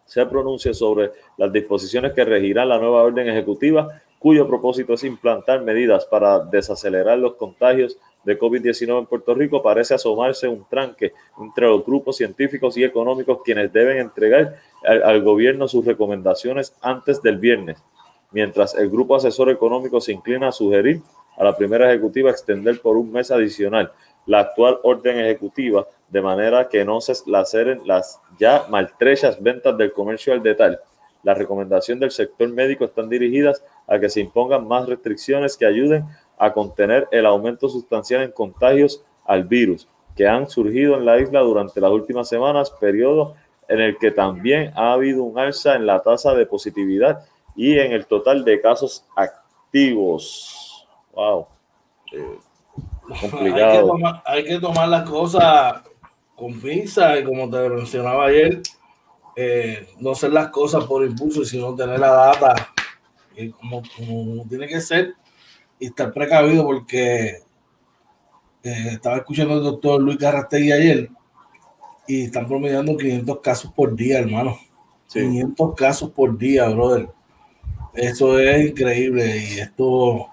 se 0.05 0.27
pronuncie 0.27 0.75
sobre 0.75 1.13
las 1.39 1.53
disposiciones 1.53 2.13
que 2.13 2.25
regirán 2.25 2.69
la 2.69 2.79
nueva 2.79 3.03
orden 3.03 3.29
ejecutiva, 3.29 3.89
cuyo 4.25 4.49
propósito 4.49 4.95
es 4.95 5.05
implantar 5.05 5.61
medidas 5.61 6.07
para 6.07 6.39
desacelerar 6.39 7.19
los 7.19 7.35
contagios 7.35 7.99
de 8.25 8.39
COVID-19 8.39 9.01
en 9.01 9.05
Puerto 9.05 9.35
Rico, 9.35 9.63
parece 9.63 9.93
asomarse 9.93 10.49
un 10.49 10.65
tranque 10.67 11.13
entre 11.39 11.67
los 11.67 11.85
grupos 11.85 12.17
científicos 12.17 12.75
y 12.79 12.85
económicos 12.85 13.41
quienes 13.45 13.71
deben 13.71 13.99
entregar 13.99 14.57
al 14.83 15.23
gobierno 15.23 15.69
sus 15.69 15.85
recomendaciones 15.85 16.75
antes 16.81 17.21
del 17.21 17.37
viernes, 17.37 17.77
mientras 18.33 18.75
el 18.77 18.89
grupo 18.89 19.15
asesor 19.15 19.51
económico 19.51 20.01
se 20.01 20.13
inclina 20.13 20.49
a 20.49 20.53
sugerir 20.53 21.03
a 21.37 21.45
la 21.45 21.55
primera 21.55 21.91
ejecutiva 21.91 22.31
extender 22.31 22.81
por 22.81 22.97
un 22.97 23.13
mes 23.13 23.31
adicional 23.31 23.93
la 24.25 24.41
actual 24.41 24.79
orden 24.85 25.19
ejecutiva 25.19 25.87
de 26.09 26.23
manera 26.23 26.71
que 26.71 26.83
no 26.83 27.03
se 27.03 27.13
laceren 27.31 27.83
las 27.85 28.23
ya 28.39 28.65
maltrechas 28.71 29.43
ventas 29.43 29.77
del 29.77 29.93
comercio 29.93 30.33
al 30.33 30.43
detalle. 30.43 30.79
La 31.25 31.35
recomendación 31.35 31.99
del 31.99 32.11
sector 32.11 32.49
médico 32.51 32.85
están 32.85 33.09
dirigidas 33.09 33.63
a 33.87 33.99
que 33.99 34.09
se 34.09 34.21
impongan 34.21 34.67
más 34.67 34.89
restricciones 34.89 35.57
que 35.57 35.67
ayuden 35.67 36.05
a 36.39 36.53
contener 36.53 37.07
el 37.11 37.27
aumento 37.27 37.69
sustancial 37.69 38.23
en 38.23 38.33
contagios 38.33 39.03
al 39.25 39.45
virus 39.45 39.87
que 40.17 40.29
han 40.29 40.49
surgido 40.49 40.97
en 40.97 41.05
la 41.05 41.19
isla 41.19 41.41
durante 41.41 41.81
las 41.81 41.91
últimas 41.91 42.29
semanas, 42.29 42.71
periodo 42.71 43.35
en 43.69 43.81
el 43.81 43.99
que 43.99 44.11
también 44.11 44.73
ha 44.77 44.93
habido 44.93 45.23
un 45.25 45.39
alza 45.39 45.75
en 45.75 45.87
la 45.87 46.01
tasa 46.01 46.35
de 46.35 46.47
positividad 46.47 47.25
y 47.57 47.79
en 47.79 47.93
el 47.93 48.07
total 48.07 48.45
de 48.45 48.61
casos 48.61 49.05
activos. 49.17 50.87
Wow. 51.15 51.47
Eh, 52.13 52.39
complicado. 53.21 53.95
Hay 54.25 54.45
que, 54.45 54.59
tomar, 54.59 54.89
las 54.89 55.09
cosas 55.09 55.83
con 56.37 56.61
pinza 56.61 57.19
y 57.19 57.25
como 57.25 57.49
te 57.51 57.69
mencionaba 57.69 58.27
ayer, 58.27 58.61
eh, 59.37 59.89
no 59.99 60.13
hacer 60.13 60.33
las 60.33 60.49
cosas 60.49 60.85
por 60.85 61.05
impulso, 61.05 61.45
sino 61.45 61.75
tener 61.75 61.99
la 61.99 62.11
data 62.11 62.74
como, 63.61 63.83
tiene 64.49 64.67
que 64.67 64.81
ser 64.81 65.15
y 65.79 65.87
estar 65.87 66.13
precavido 66.13 66.65
porque 66.65 67.39
eh, 68.63 68.89
estaba 68.93 69.17
escuchando 69.17 69.55
al 69.55 69.63
doctor 69.63 70.01
Luis 70.01 70.19
Carrastegui 70.19 70.73
ayer 70.73 71.11
y 72.07 72.23
están 72.25 72.47
promediando 72.47 72.97
500 72.97 73.41
casos 73.41 73.73
por 73.73 73.95
día, 73.95 74.19
hermano. 74.19 74.59
500 75.13 75.75
casos 75.75 76.11
por 76.11 76.37
día, 76.37 76.69
brother. 76.69 77.09
Eso 77.95 78.39
es 78.39 78.71
increíble 78.71 79.37
y 79.37 79.61
esto 79.61 80.29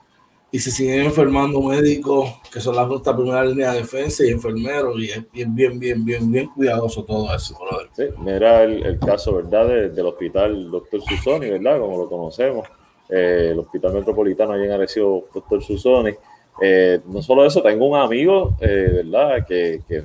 y 0.53 0.60
se 0.60 0.70
siguen 0.70 1.05
enfermando 1.05 1.62
médicos 1.62 2.29
que 2.51 2.60
son 2.60 2.75
la 2.75 2.86
nuestra 2.86 3.15
primera 3.15 3.46
línea 3.46 3.72
de 3.72 3.79
defensa 3.79 4.25
y 4.25 4.31
enfermeros 4.31 5.00
y 5.00 5.10
es 5.10 5.31
bien, 5.31 5.55
bien, 5.55 5.79
bien, 5.79 6.03
bien, 6.03 6.29
bien 6.29 6.48
cuidadoso 6.48 7.05
todo 7.05 7.34
eso. 7.34 7.58
Sí, 7.93 8.03
mira 8.20 8.63
el, 8.63 9.00
caso, 9.00 9.36
¿verdad? 9.36 9.67
del 9.91 10.05
hospital 10.05 10.70
Doctor 10.70 11.01
Susoni, 11.03 11.51
¿verdad? 11.51 11.79
Como 11.79 11.98
lo 11.98 12.10
conocemos, 12.10 12.67
eh, 13.12 13.50
el 13.51 13.60
hospital 13.60 13.94
metropolitano 13.94 14.53
allí 14.53 14.63
en 14.63 14.72
Arecibo, 14.72 15.25
Doctor 15.34 15.62
Susoni. 15.62 16.13
Eh, 16.62 17.00
no 17.06 17.22
solo 17.22 17.46
eso, 17.46 17.62
tengo 17.62 17.88
un 17.88 17.98
amigo, 17.98 18.56
eh, 18.62 19.03
¿verdad? 19.03 19.46
Que, 19.46 19.82
que, 19.88 20.03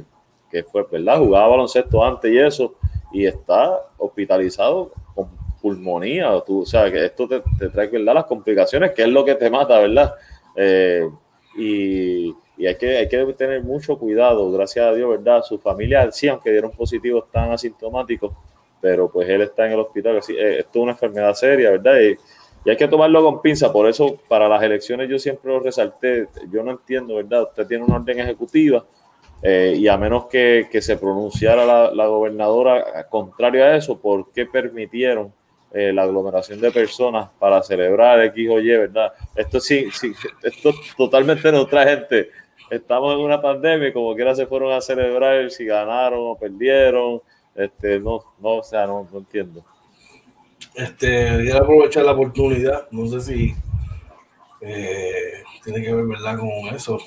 que, 0.51 0.65
fue, 0.65 0.85
¿verdad? 0.91 1.19
Jugaba 1.19 1.49
baloncesto 1.49 2.05
antes 2.05 2.31
y 2.31 2.39
eso, 2.39 2.75
y 3.13 3.27
está 3.27 3.81
hospitalizado 3.99 4.91
con 5.15 5.29
pulmonía. 5.61 6.43
Tú, 6.47 6.63
o 6.63 6.67
sea, 6.67 6.91
que 6.91 7.05
esto 7.05 7.29
te, 7.29 7.43
te 7.59 7.69
trae, 7.69 7.89
¿verdad? 7.89 8.15
Las 8.15 8.25
complicaciones, 8.25 8.93
que 8.93 9.03
es 9.03 9.09
lo 9.09 9.25
que 9.25 9.35
te 9.35 9.51
mata, 9.51 9.79
¿verdad? 9.79 10.15
Eh, 10.57 11.09
y, 11.57 12.35
hay, 12.67 12.75
que, 12.77 12.97
hay 12.97 13.09
que 13.09 13.35
tener 13.35 13.63
mucho 13.63 13.99
cuidado, 13.99 14.51
gracias 14.51 14.87
a 14.87 14.95
Dios, 14.95 15.11
¿verdad? 15.11 15.43
Su 15.43 15.59
familia, 15.59 16.11
sí, 16.11 16.29
aunque 16.29 16.51
dieron 16.51 16.71
positivos, 16.71 17.27
están 17.27 17.53
asintomáticos, 17.53 18.33
pero 18.81 19.11
pues 19.11 19.29
él 19.29 19.43
está 19.43 19.67
en 19.67 19.73
el 19.73 19.81
hospital. 19.81 20.19
Así, 20.19 20.35
eh, 20.35 20.61
esto 20.61 20.79
es 20.79 20.83
una 20.83 20.93
enfermedad 20.93 21.35
seria, 21.35 21.71
¿verdad? 21.73 22.01
Y, 22.01 22.17
hay 22.71 22.77
que 22.77 22.89
tomarlo 22.89 23.23
con 23.23 23.43
pinza. 23.43 23.73
Por 23.73 23.89
eso, 23.89 24.19
para 24.29 24.49
las 24.49 24.63
elecciones, 24.63 25.09
yo 25.09 25.19
siempre 25.19 25.53
lo 25.53 25.61
resalté. 25.61 26.29
Yo 26.51 26.63
no 26.63 26.73
entiendo, 26.73 27.17
¿verdad? 27.17 27.45
Usted 27.45 27.67
tiene 27.67 27.85
una 27.85 27.97
orden 27.97 28.19
ejecutiva 28.21 28.85
eh, 29.43 29.75
y 29.77 29.87
a 29.89 29.97
menos 29.97 30.27
que, 30.27 30.69
que 30.71 30.81
se 30.81 30.97
pronunciara 30.97 31.65
la, 31.65 31.91
la, 31.93 32.07
gobernadora 32.07 33.07
contrario 33.09 33.65
a 33.65 33.77
eso, 33.77 33.99
¿por 34.01 34.33
qué 34.33 34.47
permitieron 34.47 35.33
eh, 35.73 35.93
la 35.93 36.05
aglomeración 36.05 36.61
de 36.61 36.71
personas 36.71 37.29
para 37.39 37.63
celebrar 37.63 38.23
X 38.25 38.49
o 38.49 38.59
Y, 38.61 38.69
¿verdad? 38.69 39.13
Esto 39.35 39.61
sí, 39.61 39.91
sí 39.93 40.13
esto 40.43 40.73
totalmente 40.97 41.53
nuestra 41.53 41.87
gente. 41.87 42.31
Estamos 42.71 43.15
en 43.15 43.21
una 43.21 43.41
pandemia 43.41 43.89
y 43.89 43.93
como 43.93 44.15
quiera 44.15 44.35
se 44.35 44.47
fueron 44.47 44.73
a 44.73 44.81
celebrar 44.81 45.51
si 45.51 45.67
ganaron 45.67 46.21
o 46.23 46.39
perdieron. 46.39 47.21
Este, 47.55 48.01
no, 48.01 48.25
no, 48.41 48.57
o 48.57 48.63
sea, 48.63 48.87
no, 48.87 49.07
no 49.13 49.19
entiendo. 49.19 49.65
Este, 50.77 51.39
quiero 51.43 51.65
aprovechar 51.65 52.05
la 52.05 52.13
oportunidad, 52.13 52.89
no 52.91 53.07
sé 53.07 53.21
si 53.23 53.55
eh, 54.61 55.43
tiene 55.65 55.83
que 55.83 55.95
ver, 55.95 56.05
¿verdad?, 56.05 56.39
con 56.39 56.75
eso, 56.75 56.99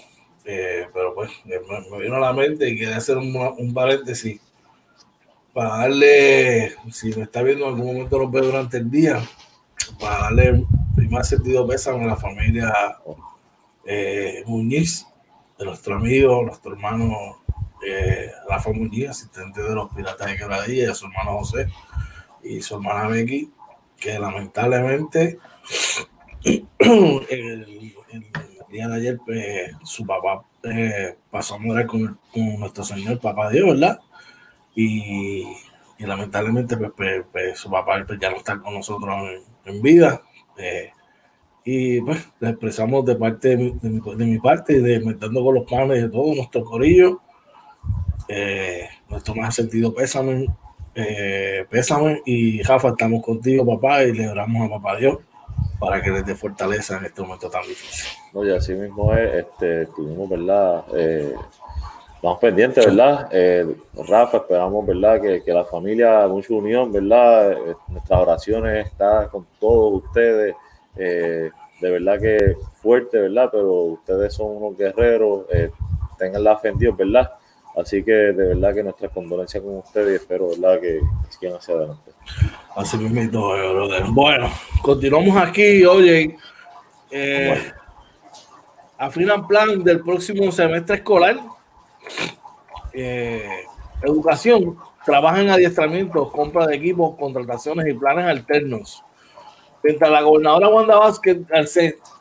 eh, 0.44 0.88
pero 0.92 1.14
pues 1.14 1.30
me, 1.46 2.00
vino 2.00 2.16
a 2.16 2.20
la 2.20 2.34
mente 2.34 2.68
y 2.68 2.76
quería 2.76 2.98
hacer 2.98 3.18
un, 3.18 3.36
un 3.36 3.74
paréntesis 3.74 4.42
para 5.54 5.78
darle, 5.78 6.74
si 6.92 7.14
me 7.14 7.24
está 7.24 7.44
viendo 7.44 7.66
en 7.66 7.74
algún 7.74 7.94
momento 7.94 8.18
lo 8.18 8.30
veo 8.30 8.46
durante 8.46 8.78
el 8.78 8.90
día, 8.90 9.22
para 10.00 10.20
darle 10.24 10.66
más 11.10 11.30
sentido 11.30 11.68
pésame 11.68 12.04
a 12.04 12.08
la 12.08 12.16
familia 12.16 12.74
eh, 13.86 14.44
Muñiz, 14.46 15.06
de 15.58 15.66
nuestro 15.66 15.96
amigo, 15.96 16.44
nuestro 16.44 16.74
hermano 16.74 17.42
eh, 17.86 18.32
Rafa 18.48 18.72
Muñiz, 18.72 19.10
asistente 19.10 19.62
de 19.62 19.76
los 19.76 19.94
Piratas 19.94 20.28
de 20.28 20.38
Quebradilla, 20.38 20.92
y 20.92 20.96
su 20.96 21.06
hermano 21.06 21.40
José 21.40 21.68
y 22.44 22.62
su 22.62 22.76
hermana 22.76 23.08
Becky, 23.08 23.52
que 24.00 24.18
lamentablemente 24.18 25.38
el, 26.44 27.94
día 28.70 28.88
de 28.88 28.96
ayer 28.96 29.20
pues, 29.26 29.72
su 29.84 30.06
papá 30.06 30.46
eh, 30.64 31.18
pasó 31.32 31.56
a 31.56 31.58
morir 31.58 31.88
con, 31.88 32.20
con 32.32 32.60
nuestro 32.60 32.84
Señor, 32.84 33.20
Papá 33.20 33.50
Dios, 33.50 33.66
¿verdad? 33.68 34.00
y, 34.76 35.44
lamentablemente 36.00 36.78
pues, 36.78 36.92
pues, 36.96 37.26
pues, 37.32 37.60
su 37.60 37.70
papá 37.70 38.04
pues, 38.08 38.20
ya 38.20 38.30
no 38.30 38.38
está 38.38 38.60
con 38.60 38.74
nosotros 38.74 39.16
en, 39.66 39.82
vida. 39.82 40.22
Eh, 40.58 40.92
y 41.66 42.02
pues 42.02 42.28
le 42.40 42.50
expresamos 42.50 43.06
de 43.06 43.16
parte 43.16 43.50
de 43.50 43.58
mi, 43.58 43.72
de 43.82 44.26
mi, 44.26 44.40
parte 44.40 44.74
y 44.74 44.80
de 44.80 45.00
metando 45.02 45.44
con 45.44 45.56
los 45.56 45.70
panes 45.70 46.02
de 46.02 46.10
todo 46.10 46.34
nuestro 46.34 46.64
corillo. 46.64 47.22
Eh, 48.28 48.88
nuestro 49.10 49.36
más 49.36 49.56
sentido 49.56 49.94
pésame, 49.94 50.48
eh, 51.00 51.66
pésame 51.70 52.22
y 52.26 52.62
Rafa, 52.64 52.90
estamos 52.90 53.24
contigo 53.24 53.66
papá 53.66 54.04
y 54.04 54.14
le 54.14 54.28
oramos 54.28 54.68
a 54.68 54.74
papá 54.76 54.98
Dios 54.98 55.18
para 55.80 56.02
que 56.02 56.10
les 56.10 56.26
dé 56.26 56.36
fortaleza 56.36 56.98
en 56.98 57.06
este 57.06 57.22
momento 57.22 57.50
tan 57.50 57.62
difícil. 57.64 58.10
Oye, 58.34 58.56
así 58.56 58.74
mismo 58.74 59.14
es, 59.14 59.46
este, 59.46 59.86
tuvimos, 59.88 60.30
¿verdad? 60.30 60.84
Eh, 60.96 61.34
Estamos 62.16 62.40
pendientes, 62.40 62.86
¿verdad? 62.86 63.30
Eh, 63.32 63.78
Rafa, 64.06 64.38
esperamos, 64.40 64.86
¿verdad? 64.86 65.22
Que, 65.22 65.42
que, 65.42 65.54
la 65.54 65.64
familia, 65.64 66.28
mucha 66.28 66.54
unión, 66.54 66.92
¿verdad? 66.92 67.54
Eh, 67.54 67.76
nuestras 67.88 68.20
oraciones 68.20 68.88
están 68.88 69.30
con 69.30 69.48
todos 69.58 70.04
ustedes. 70.04 70.54
De 70.96 71.52
verdad 71.80 72.20
que 72.20 72.58
fuerte, 72.82 73.20
¿verdad? 73.20 73.48
Pero 73.54 73.72
ustedes 73.84 74.34
son 74.34 74.58
unos 74.58 74.78
guerreros, 74.78 75.46
tengan 76.18 76.44
la 76.44 76.58
fe 76.58 76.68
en 76.68 76.78
Dios, 76.78 76.98
¿verdad? 76.98 77.32
Así 77.80 78.04
que 78.04 78.12
de 78.12 78.34
verdad 78.34 78.74
que 78.74 78.84
nuestras 78.84 79.12
condolencias 79.12 79.64
con 79.64 79.78
ustedes 79.78 80.12
y 80.12 80.16
espero 80.16 80.50
verdad 80.50 80.82
que 80.82 81.00
sigan 81.30 81.58
hacia 81.58 81.76
adelante. 81.76 82.12
Así 82.76 82.98
mismo, 82.98 83.54
Bueno, 84.10 84.50
continuamos 84.82 85.38
aquí, 85.38 85.86
oye. 85.86 86.36
Eh, 87.10 87.72
afinan 88.98 89.48
plan 89.48 89.84
del 89.84 90.02
próximo 90.02 90.52
semestre 90.52 90.98
escolar. 90.98 91.40
Eh, 92.92 93.64
educación, 94.02 94.78
trabaja 95.06 95.42
en 95.42 95.50
adiestramientos, 95.50 96.32
compra 96.32 96.68
de 96.68 96.76
equipos, 96.76 97.16
contrataciones 97.18 97.88
y 97.88 97.94
planes 97.94 98.26
alternos. 98.26 99.04
Mientras 99.82 100.12
la 100.12 100.22
gobernadora 100.22 100.68
Wanda 100.68 100.98
Vázquez 100.98 101.38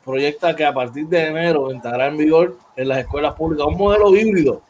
proyecta 0.04 0.54
que 0.54 0.64
a 0.64 0.72
partir 0.72 1.06
de 1.08 1.26
enero 1.26 1.72
entrará 1.72 2.06
en 2.06 2.16
vigor 2.16 2.56
en 2.76 2.88
las 2.88 2.98
escuelas 2.98 3.34
públicas 3.34 3.66
un 3.66 3.76
modelo 3.76 4.14
híbrido 4.16 4.67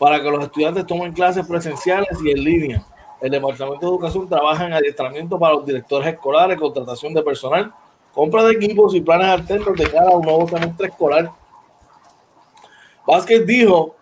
para 0.00 0.18
que 0.18 0.30
los 0.30 0.42
estudiantes 0.42 0.86
tomen 0.86 1.12
clases 1.12 1.46
presenciales 1.46 2.08
y 2.24 2.30
en 2.30 2.42
línea. 2.42 2.82
El 3.20 3.30
Departamento 3.32 3.80
de 3.84 3.92
Educación 3.92 4.26
trabaja 4.26 4.66
en 4.66 4.72
adiestramiento 4.72 5.38
para 5.38 5.52
los 5.52 5.66
directores 5.66 6.08
escolares, 6.08 6.58
contratación 6.58 7.12
de 7.12 7.22
personal, 7.22 7.70
compra 8.14 8.42
de 8.44 8.54
equipos 8.54 8.94
y 8.94 9.02
planes 9.02 9.28
alternos 9.28 9.76
de 9.76 9.90
cara 9.90 10.08
a 10.08 10.16
un 10.16 10.22
nuevo 10.22 10.48
semestre 10.48 10.86
escolar. 10.86 11.30
Vázquez 13.06 13.46
dijo 13.46 13.94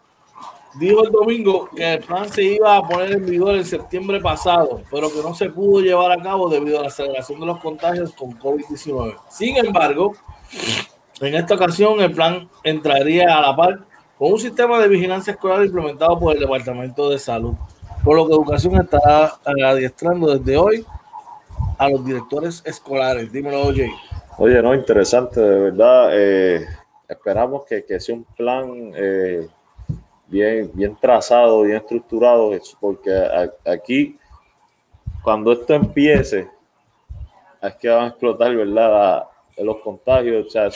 dijo 0.78 1.02
el 1.02 1.11
domingo 1.11 1.69
que 1.75 1.95
el 1.95 2.05
plan 2.05 2.28
se 2.28 2.45
iba 2.45 2.76
a 2.76 2.87
poner 2.87 3.11
en 3.14 3.26
vigor 3.26 3.57
en 3.57 3.64
septiembre 3.64 4.21
pasado, 4.21 4.83
pero 4.93 5.11
que 5.12 5.21
no 5.21 5.35
se 5.35 5.50
pudo 5.50 5.81
llevar 5.81 6.12
a 6.12 6.23
cabo 6.23 6.49
debido 6.49 6.78
a 6.78 6.83
la 6.83 6.88
aceleración 6.88 7.40
de 7.40 7.47
los 7.47 7.59
contagios 7.59 8.12
con 8.12 8.38
COVID-19. 8.38 9.17
Sin 9.28 9.57
embargo, 9.57 10.14
en 11.21 11.35
esta 11.35 11.57
ocasión 11.57 12.00
el 12.00 12.12
plan 12.12 12.49
entraría 12.62 13.37
a 13.37 13.41
la 13.41 13.56
par 13.56 13.88
con 14.19 14.33
un 14.33 14.39
sistema 14.39 14.81
de 14.81 14.89
vigilancia 14.89 15.33
escolar 15.33 15.65
implementado 15.65 16.19
por 16.19 16.35
el 16.35 16.41
Departamento 16.41 17.09
de 17.09 17.19
Salud, 17.19 17.54
por 18.02 18.17
lo 18.17 18.26
que 18.26 18.33
Educación 18.33 18.81
estará 18.81 19.39
adiestrando 19.45 20.37
desde 20.37 20.57
hoy 20.57 20.85
a 21.78 21.89
los 21.89 22.04
directores 22.04 22.61
escolares. 22.65 23.31
Dímelo, 23.33 23.63
oye. 23.63 23.91
Oye, 24.37 24.61
no, 24.61 24.75
interesante, 24.75 25.41
de 25.41 25.61
verdad. 25.71 26.11
Eh, 26.13 26.67
esperamos 27.09 27.65
que, 27.65 27.85
que, 27.85 28.00
sea 28.00 28.17
un 28.17 28.25
plan 28.25 28.93
eh, 28.97 29.49
bien, 30.26 30.71
bien 30.75 30.97
trazado, 31.00 31.63
bien 31.63 31.76
estructurado, 31.76 32.50
porque 32.81 33.11
aquí, 33.65 34.19
cuando 35.23 35.52
esto 35.52 35.75
empiece, 35.75 36.49
es 37.63 37.75
que 37.75 37.89
van 37.89 38.04
a 38.04 38.09
explotar, 38.09 38.54
¿verdad? 38.54 39.25
los 39.59 39.78
contagios, 39.78 40.47
o 40.47 40.50
sea, 40.50 40.69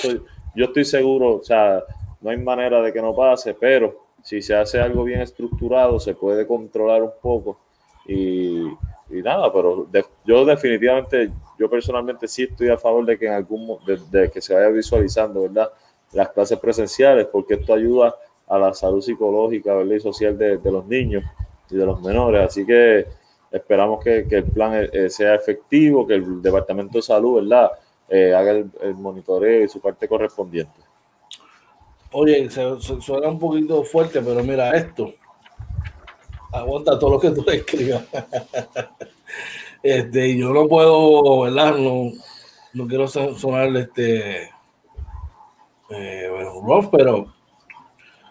yo 0.54 0.64
estoy 0.64 0.84
seguro, 0.84 1.36
o 1.36 1.42
sea, 1.42 1.82
no 2.22 2.30
hay 2.30 2.38
manera 2.38 2.80
de 2.80 2.92
que 2.92 3.02
no 3.02 3.14
pase, 3.14 3.54
pero 3.54 3.96
si 4.22 4.40
se 4.40 4.54
hace 4.54 4.80
algo 4.80 5.04
bien 5.04 5.20
estructurado, 5.20 5.98
se 6.00 6.14
puede 6.14 6.46
controlar 6.46 7.02
un 7.02 7.12
poco 7.20 7.58
y, 8.06 8.64
nada, 9.10 9.52
pero 9.52 9.86
yo 10.24 10.44
definitivamente, 10.44 11.30
yo 11.58 11.68
personalmente 11.68 12.26
sí 12.26 12.44
estoy 12.44 12.70
a 12.70 12.78
favor 12.78 13.04
de 13.04 13.18
que 13.18 13.26
en 13.26 13.32
algún, 13.34 13.78
de, 13.84 13.98
de 14.10 14.30
que 14.30 14.40
se 14.40 14.54
vaya 14.54 14.68
visualizando, 14.68 15.42
¿verdad? 15.42 15.70
Las 16.12 16.30
clases 16.30 16.58
presenciales, 16.58 17.26
porque 17.26 17.54
esto 17.54 17.74
ayuda 17.74 18.14
a 18.52 18.58
la 18.58 18.74
salud 18.74 19.00
psicológica 19.00 19.80
y 19.82 20.00
social 20.00 20.36
de, 20.36 20.58
los 20.64 20.86
niños 20.86 21.24
y 21.70 21.76
de 21.76 21.86
los 21.86 22.02
menores. 22.02 22.42
Así 22.42 22.66
que 22.66 23.06
esperamos 23.50 24.04
que, 24.04 24.26
el 24.28 24.44
plan 24.44 24.74
eh, 24.74 24.90
eh, 24.92 25.10
sea 25.10 25.34
efectivo, 25.34 26.06
que 26.06 26.14
el 26.14 26.42
Departamento 26.42 26.98
de 26.98 27.02
Salud 27.02 27.40
¿verdad? 27.40 27.70
Eh, 28.10 28.34
haga 28.34 28.50
el, 28.50 28.94
monitoreo 28.94 29.64
y 29.64 29.68
su 29.68 29.80
parte 29.80 30.06
correspondiente. 30.06 30.78
Oye, 32.12 32.50
se, 32.50 32.62
suena 33.00 33.28
un 33.28 33.38
poquito 33.38 33.82
fuerte, 33.84 34.20
pero 34.20 34.42
mira 34.44 34.76
esto. 34.76 35.12
Aguanta 36.52 36.98
todo 36.98 37.10
lo 37.10 37.20
que 37.20 37.30
tú 37.30 37.44
escribas. 37.50 38.04
este, 39.82 40.36
yo 40.36 40.50
no 40.50 40.68
puedo, 40.68 41.40
¿verdad? 41.40 41.76
No, 41.76 42.12
no 42.74 42.86
quiero 42.86 43.08
sonar 43.08 43.74
este, 43.76 44.50
bueno, 45.88 46.60
rough, 46.62 46.90
pero 46.90 47.32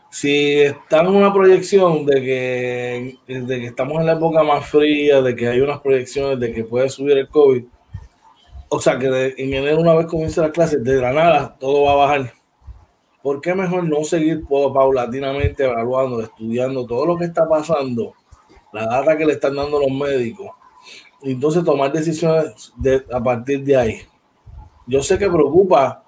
si 0.09 0.59
está 0.59 1.01
en 1.01 1.07
una 1.07 1.33
proyección 1.33 2.05
de 2.05 2.21
que, 2.21 3.17
de 3.27 3.59
que 3.59 3.67
estamos 3.67 3.99
en 3.99 4.07
la 4.07 4.13
época 4.13 4.43
más 4.43 4.67
fría, 4.67 5.21
de 5.21 5.35
que 5.35 5.47
hay 5.47 5.61
unas 5.61 5.79
proyecciones 5.79 6.39
de 6.39 6.53
que 6.53 6.63
puede 6.63 6.89
subir 6.89 7.17
el 7.17 7.29
COVID, 7.29 7.63
o 8.69 8.79
sea 8.79 8.97
que 8.97 9.35
en 9.37 9.53
enero 9.53 9.79
una 9.79 9.93
vez 9.93 10.07
comience 10.07 10.41
la 10.41 10.51
clase, 10.51 10.77
de 10.77 11.01
la 11.01 11.13
nada 11.13 11.55
todo 11.59 11.83
va 11.83 11.93
a 11.93 11.95
bajar. 11.95 12.40
¿Por 13.23 13.39
qué 13.39 13.53
mejor 13.53 13.83
no 13.83 14.03
seguir 14.03 14.45
paulatinamente 14.47 15.63
evaluando, 15.63 16.21
estudiando 16.21 16.85
todo 16.85 17.05
lo 17.05 17.17
que 17.17 17.25
está 17.25 17.47
pasando, 17.47 18.13
la 18.73 18.85
data 18.85 19.17
que 19.17 19.25
le 19.25 19.33
están 19.33 19.55
dando 19.55 19.79
los 19.79 19.91
médicos, 19.91 20.49
y 21.21 21.33
entonces 21.33 21.63
tomar 21.63 21.91
decisiones 21.91 22.73
de, 22.77 23.05
a 23.11 23.21
partir 23.21 23.63
de 23.63 23.75
ahí? 23.75 24.01
Yo 24.87 25.03
sé 25.03 25.17
que 25.17 25.29
preocupa 25.29 26.03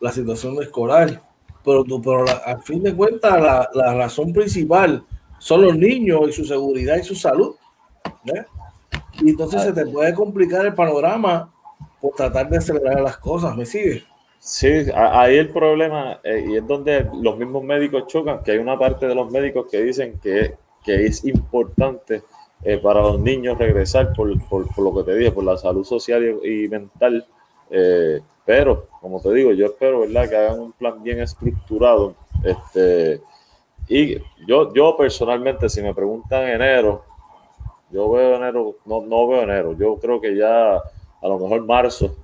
la 0.00 0.10
situación 0.10 0.56
de 0.56 0.64
escolar, 0.64 1.22
pero, 1.64 1.84
pero 1.84 2.24
a 2.24 2.58
fin 2.58 2.82
de 2.82 2.94
cuentas 2.94 3.40
la, 3.40 3.68
la, 3.74 3.94
razón 3.94 4.32
principal 4.32 5.04
son 5.38 5.62
los 5.62 5.76
niños 5.76 6.28
y 6.28 6.32
su 6.32 6.44
seguridad 6.44 6.96
y 6.96 7.04
su 7.04 7.14
salud. 7.14 7.54
Y 9.20 9.30
entonces 9.30 9.62
se 9.62 9.72
te 9.72 9.86
puede 9.86 10.14
complicar 10.14 10.64
el 10.66 10.74
panorama 10.74 11.52
por 12.00 12.14
tratar 12.14 12.48
de 12.48 12.58
acelerar 12.58 13.00
las 13.00 13.18
cosas, 13.18 13.56
¿me 13.56 13.64
sigue? 13.64 14.04
Sí, 14.46 14.68
ahí 14.94 15.38
el 15.38 15.48
problema, 15.48 16.20
eh, 16.22 16.44
y 16.46 16.56
es 16.58 16.66
donde 16.66 17.08
los 17.14 17.38
mismos 17.38 17.64
médicos 17.64 18.06
chocan, 18.08 18.42
que 18.42 18.50
hay 18.50 18.58
una 18.58 18.78
parte 18.78 19.08
de 19.08 19.14
los 19.14 19.30
médicos 19.30 19.66
que 19.70 19.80
dicen 19.80 20.20
que, 20.22 20.54
que 20.84 21.06
es 21.06 21.24
importante 21.24 22.22
eh, 22.62 22.76
para 22.76 23.00
los 23.00 23.18
niños 23.18 23.56
regresar 23.56 24.12
por, 24.12 24.30
por, 24.48 24.78
lo 24.78 24.94
que 24.96 25.02
te 25.10 25.16
dije, 25.16 25.32
por 25.32 25.44
la 25.44 25.56
salud 25.56 25.82
social 25.82 26.40
y, 26.44 26.68
mental. 26.68 27.26
Eh, 27.70 28.20
pero, 28.44 28.86
como 29.00 29.18
te 29.18 29.32
digo, 29.32 29.52
yo 29.52 29.64
espero, 29.64 30.00
¿verdad?, 30.00 30.28
que 30.28 30.36
hagan 30.36 30.60
un 30.60 30.72
plan 30.72 31.02
bien 31.02 31.20
estructurado. 31.20 32.14
Este, 32.44 33.22
y 33.88 34.18
yo, 34.46 34.74
yo 34.74 34.94
personalmente, 34.94 35.70
si 35.70 35.80
me 35.80 35.94
preguntan 35.94 36.46
enero, 36.46 37.02
yo 37.90 38.10
veo 38.10 38.36
enero, 38.36 38.76
no, 38.84 39.06
no 39.06 39.26
veo 39.26 39.40
enero, 39.40 39.74
yo 39.74 39.96
creo 39.96 40.20
que 40.20 40.36
ya 40.36 40.74
a 40.74 41.28
lo 41.28 41.38
mejor 41.38 41.64
marzo, 41.64 42.14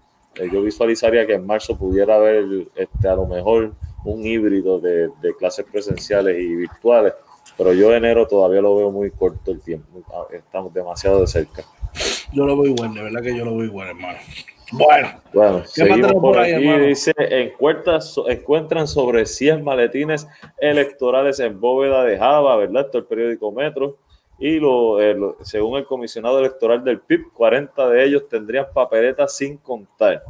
yo 0.52 0.62
visualizaría 0.62 1.26
que 1.26 1.34
en 1.34 1.46
marzo 1.46 1.76
pudiera 1.76 2.16
haber 2.16 2.44
este, 2.74 3.08
a 3.08 3.14
lo 3.14 3.26
mejor 3.26 3.72
un 4.04 4.24
híbrido 4.24 4.78
de, 4.78 5.08
de, 5.20 5.34
clases 5.38 5.66
presenciales 5.70 6.40
y 6.40 6.54
virtuales, 6.54 7.12
pero 7.56 7.72
yo 7.72 7.94
enero 7.94 8.26
todavía 8.26 8.60
lo 8.60 8.76
veo 8.76 8.90
muy 8.90 9.10
corto 9.10 9.50
el 9.50 9.60
tiempo, 9.60 10.02
estamos 10.32 10.72
demasiado 10.72 11.20
de 11.20 11.26
cerca. 11.26 11.64
Yo 12.32 12.46
lo 12.46 12.56
veo 12.56 12.72
igual, 12.72 12.94
de 12.94 13.02
verdad 13.02 13.22
que 13.22 13.36
yo 13.36 13.44
lo 13.44 13.56
veo 13.56 13.64
igual, 13.64 13.88
hermano. 13.88 14.18
Bueno, 14.72 15.08
bueno 15.32 15.64
seguimos 15.66 16.12
por, 16.12 16.38
aquí. 16.38 16.64
dice: 16.86 17.12
encuentran 17.18 18.86
sobre 18.86 19.26
100 19.26 19.64
maletines 19.64 20.28
electorales 20.58 21.40
en 21.40 21.60
bóveda 21.60 22.04
de 22.04 22.18
Java, 22.18 22.56
¿verdad? 22.56 22.86
Esto 22.86 22.98
es 22.98 23.02
el 23.02 23.08
periódico 23.08 23.50
Metro. 23.52 23.98
Y 24.40 24.58
lo, 24.58 25.00
eh, 25.00 25.16
según 25.42 25.78
el 25.78 25.84
comisionado 25.84 26.40
electoral 26.40 26.82
del 26.82 27.00
PIB, 27.00 27.30
40 27.32 27.88
de 27.90 28.04
ellos 28.04 28.28
tendrían 28.28 28.66
papeletas 28.72 29.36
sin 29.36 29.58
contar. 29.58 30.24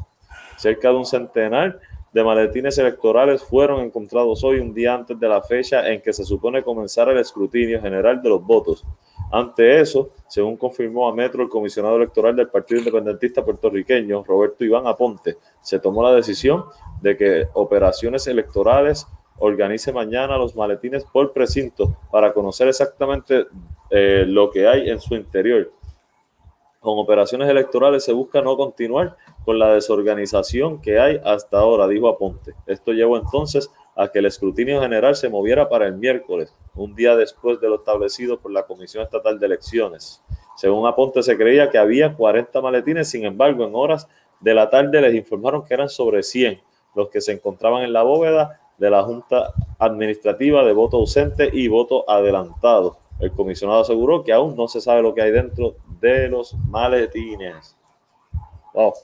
Cerca 0.58 0.88
de 0.90 0.96
un 0.96 1.06
centenar 1.06 1.80
de 2.12 2.24
maletines 2.24 2.76
electorales 2.78 3.42
fueron 3.42 3.80
encontrados 3.80 4.42
hoy, 4.42 4.58
un 4.58 4.74
día 4.74 4.94
antes 4.94 5.18
de 5.18 5.28
la 5.28 5.40
fecha 5.40 5.88
en 5.88 6.00
que 6.00 6.12
se 6.12 6.24
supone 6.24 6.62
comenzar 6.62 7.08
el 7.08 7.18
escrutinio 7.18 7.80
general 7.80 8.20
de 8.20 8.28
los 8.28 8.44
votos. 8.44 8.84
Ante 9.30 9.80
eso, 9.80 10.10
según 10.26 10.56
confirmó 10.56 11.08
a 11.08 11.14
Metro 11.14 11.42
el 11.42 11.48
comisionado 11.48 11.96
electoral 11.96 12.34
del 12.34 12.48
Partido 12.48 12.80
Independentista 12.80 13.44
puertorriqueño, 13.44 14.24
Roberto 14.24 14.64
Iván 14.64 14.88
Aponte, 14.88 15.36
se 15.60 15.78
tomó 15.78 16.02
la 16.02 16.12
decisión 16.12 16.64
de 17.00 17.16
que 17.16 17.46
operaciones 17.52 18.26
electorales 18.26 19.06
organice 19.38 19.92
mañana 19.92 20.36
los 20.36 20.56
maletines 20.56 21.04
por 21.04 21.32
precinto 21.32 21.96
para 22.10 22.32
conocer 22.32 22.68
exactamente 22.68 23.46
eh, 23.90 24.24
lo 24.26 24.50
que 24.50 24.66
hay 24.66 24.90
en 24.90 25.00
su 25.00 25.14
interior. 25.14 25.72
Con 26.80 26.98
operaciones 26.98 27.48
electorales 27.48 28.04
se 28.04 28.12
busca 28.12 28.40
no 28.40 28.56
continuar 28.56 29.16
con 29.44 29.58
la 29.58 29.74
desorganización 29.74 30.80
que 30.80 30.98
hay 30.98 31.20
hasta 31.24 31.58
ahora, 31.58 31.86
dijo 31.86 32.08
Aponte. 32.08 32.54
Esto 32.66 32.92
llevó 32.92 33.18
entonces 33.18 33.70
a 33.94 34.08
que 34.08 34.20
el 34.20 34.26
escrutinio 34.26 34.80
general 34.80 35.14
se 35.14 35.28
moviera 35.28 35.68
para 35.68 35.86
el 35.86 35.94
miércoles, 35.94 36.54
un 36.74 36.94
día 36.94 37.16
después 37.16 37.60
de 37.60 37.68
lo 37.68 37.76
establecido 37.76 38.38
por 38.38 38.50
la 38.50 38.62
Comisión 38.62 39.02
Estatal 39.02 39.38
de 39.38 39.46
Elecciones. 39.46 40.22
Según 40.56 40.86
Aponte, 40.86 41.22
se 41.22 41.36
creía 41.36 41.68
que 41.68 41.78
había 41.78 42.14
40 42.14 42.60
maletines, 42.62 43.10
sin 43.10 43.26
embargo, 43.26 43.64
en 43.64 43.74
horas 43.74 44.08
de 44.40 44.54
la 44.54 44.70
tarde 44.70 45.02
les 45.02 45.14
informaron 45.14 45.64
que 45.64 45.74
eran 45.74 45.88
sobre 45.88 46.22
100 46.22 46.60
los 46.94 47.08
que 47.08 47.20
se 47.20 47.32
encontraban 47.32 47.82
en 47.82 47.92
la 47.92 48.02
bóveda 48.02 48.60
de 48.78 48.90
la 48.90 49.02
Junta 49.02 49.52
Administrativa 49.78 50.64
de 50.64 50.72
voto 50.72 50.96
ausente 50.96 51.50
y 51.52 51.68
voto 51.68 52.08
adelantado. 52.08 52.96
El 53.20 53.32
comisionado 53.32 53.80
aseguró 53.80 54.24
que 54.24 54.32
aún 54.32 54.56
no 54.56 54.66
se 54.68 54.80
sabe 54.80 55.02
lo 55.02 55.14
que 55.14 55.22
hay 55.22 55.30
dentro 55.30 55.76
de 56.00 56.28
los 56.28 56.54
maletines. 56.54 57.76
Wow 58.72 58.94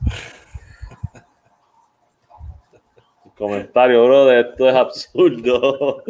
comentario, 3.36 4.04
bro, 4.04 4.26
de 4.26 4.40
esto 4.40 4.68
es 4.68 4.74
absurdo. 4.74 6.02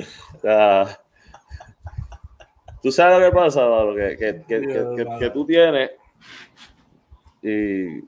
tú 2.82 2.92
sabes 2.92 3.18
lo 3.18 3.24
que 3.26 3.32
pasa, 3.34 3.68
que, 3.94 4.16
que, 4.16 4.44
que, 4.46 5.06
que, 5.18 5.30
tú 5.30 5.44
tienes, 5.44 5.90
y 7.42 8.02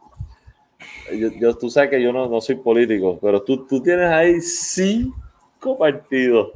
yo, 1.41 1.57
tú 1.57 1.69
sabes 1.71 1.91
que 1.91 2.03
yo 2.03 2.13
no, 2.13 2.29
no 2.29 2.41
soy 2.41 2.57
político, 2.57 3.19
pero 3.21 3.43
tú, 3.43 3.67
tú 3.67 3.83
tienes 3.83 4.09
ahí 4.11 4.41
cinco 4.41 5.77
partidos. 5.79 6.53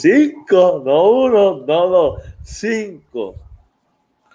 Cinco, 0.00 0.82
no 0.84 1.10
uno, 1.10 1.64
no 1.66 1.88
dos, 1.88 2.22
cinco. 2.42 3.36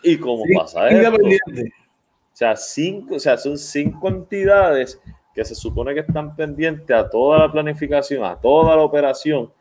¿Y 0.04 0.18
cómo 0.18 0.44
pasa 0.56 0.88
eso? 0.88 1.12
O 1.12 2.36
sea, 2.40 2.56
cinco, 2.56 3.16
o 3.16 3.20
sea, 3.20 3.38
son 3.38 3.58
cinco 3.58 4.08
entidades 4.08 5.00
que 5.36 5.44
se 5.44 5.54
supone 5.54 5.94
que 5.94 6.00
están 6.00 6.36
pendientes 6.36 6.96
a 6.96 7.10
toda 7.10 7.40
la 7.40 7.52
planificación, 7.52 8.24
a 8.24 8.36
toda 8.38 8.76
la 8.78 8.82
operación, 8.84 9.52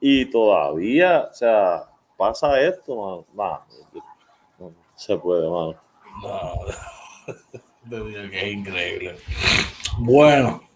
y 0.00 0.26
todavía, 0.26 1.28
o 1.30 1.34
sea, 1.34 1.84
pasa 2.16 2.60
esto, 2.60 3.24
mano. 3.32 3.60
no 4.58 4.72
se 4.96 5.16
puede, 5.16 5.48
mano. 5.48 5.76
No, 6.22 8.00
que 8.30 8.40
es 8.40 8.52
increíble. 8.52 9.16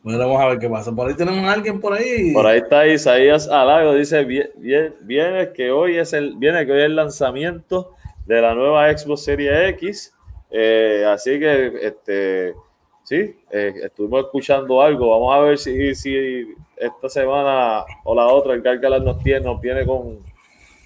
Bueno, 0.02 0.18
vamos 0.18 0.40
a 0.40 0.48
ver 0.48 0.58
qué 0.58 0.68
pasa. 0.68 0.94
Por 0.94 1.08
ahí 1.08 1.14
tenemos 1.14 1.44
a 1.44 1.52
alguien 1.52 1.80
por 1.80 1.92
ahí. 1.92 2.32
Por 2.32 2.46
ahí 2.46 2.58
está 2.58 2.86
Isaías 2.86 3.48
Alago, 3.48 3.94
dice, 3.94 4.24
viene, 4.24 5.52
que 5.52 5.70
hoy 5.70 5.96
es 5.96 6.12
el, 6.12 6.36
viene 6.36 6.64
que 6.64 6.72
hoy 6.72 6.78
es 6.78 6.86
el 6.86 6.96
lanzamiento 6.96 7.94
de 8.26 8.40
la 8.40 8.54
nueva 8.54 8.96
Xbox 8.96 9.24
Series 9.24 9.70
X. 9.70 10.14
Eh, 10.50 11.04
así 11.06 11.38
que, 11.38 11.72
este, 11.82 12.54
sí, 13.02 13.36
eh, 13.50 13.74
estuvimos 13.84 14.24
escuchando 14.24 14.80
algo. 14.80 15.10
Vamos 15.10 15.34
a 15.34 15.40
ver 15.40 15.58
si, 15.58 15.94
si 15.94 16.54
esta 16.76 17.08
semana 17.08 17.84
o 18.04 18.14
la 18.14 18.26
otra 18.26 18.54
el 18.54 18.62
Gargalas 18.62 19.02
nos 19.02 19.22
tiene, 19.22 19.40
nos 19.40 19.60
viene 19.60 19.84
con, 19.84 20.20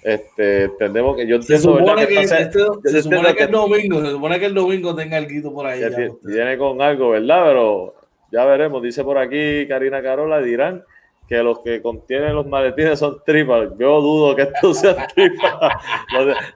este, 0.03 0.65
entendemos 0.65 1.17
que 1.17 1.27
yo 1.27 1.37
entiendo, 1.37 1.77
se 1.77 1.79
supone 1.79 2.07
que, 2.09 2.27
se 2.27 3.03
supone 3.03 3.35
que, 3.37 3.45
el 3.45 3.51
domingo, 3.53 4.01
se 4.01 4.11
supone 4.11 4.41
que 4.41 4.47
el 4.47 4.55
domingo 4.55 4.95
tenga 4.97 5.17
algo 5.17 5.53
por 5.53 5.67
ahí. 5.67 5.81
viene 6.23 6.59
con 6.59 6.83
algo, 6.83 7.11
¿verdad? 7.11 7.45
Pero 7.47 7.95
ya 8.33 8.45
veremos. 8.45 8.83
Dice 8.83 9.05
por 9.05 9.19
aquí 9.19 9.69
Karina 9.69 10.03
Carola, 10.03 10.41
dirán 10.41 10.83
que 11.29 11.43
los 11.43 11.61
que 11.61 11.81
contienen 11.81 12.35
los 12.35 12.47
maletines 12.47 12.99
son 12.99 13.23
tripas. 13.25 13.69
Yo 13.79 14.01
dudo 14.01 14.35
que 14.35 14.43
esto 14.43 14.75
sea 14.75 15.07
tripas. 15.15 15.73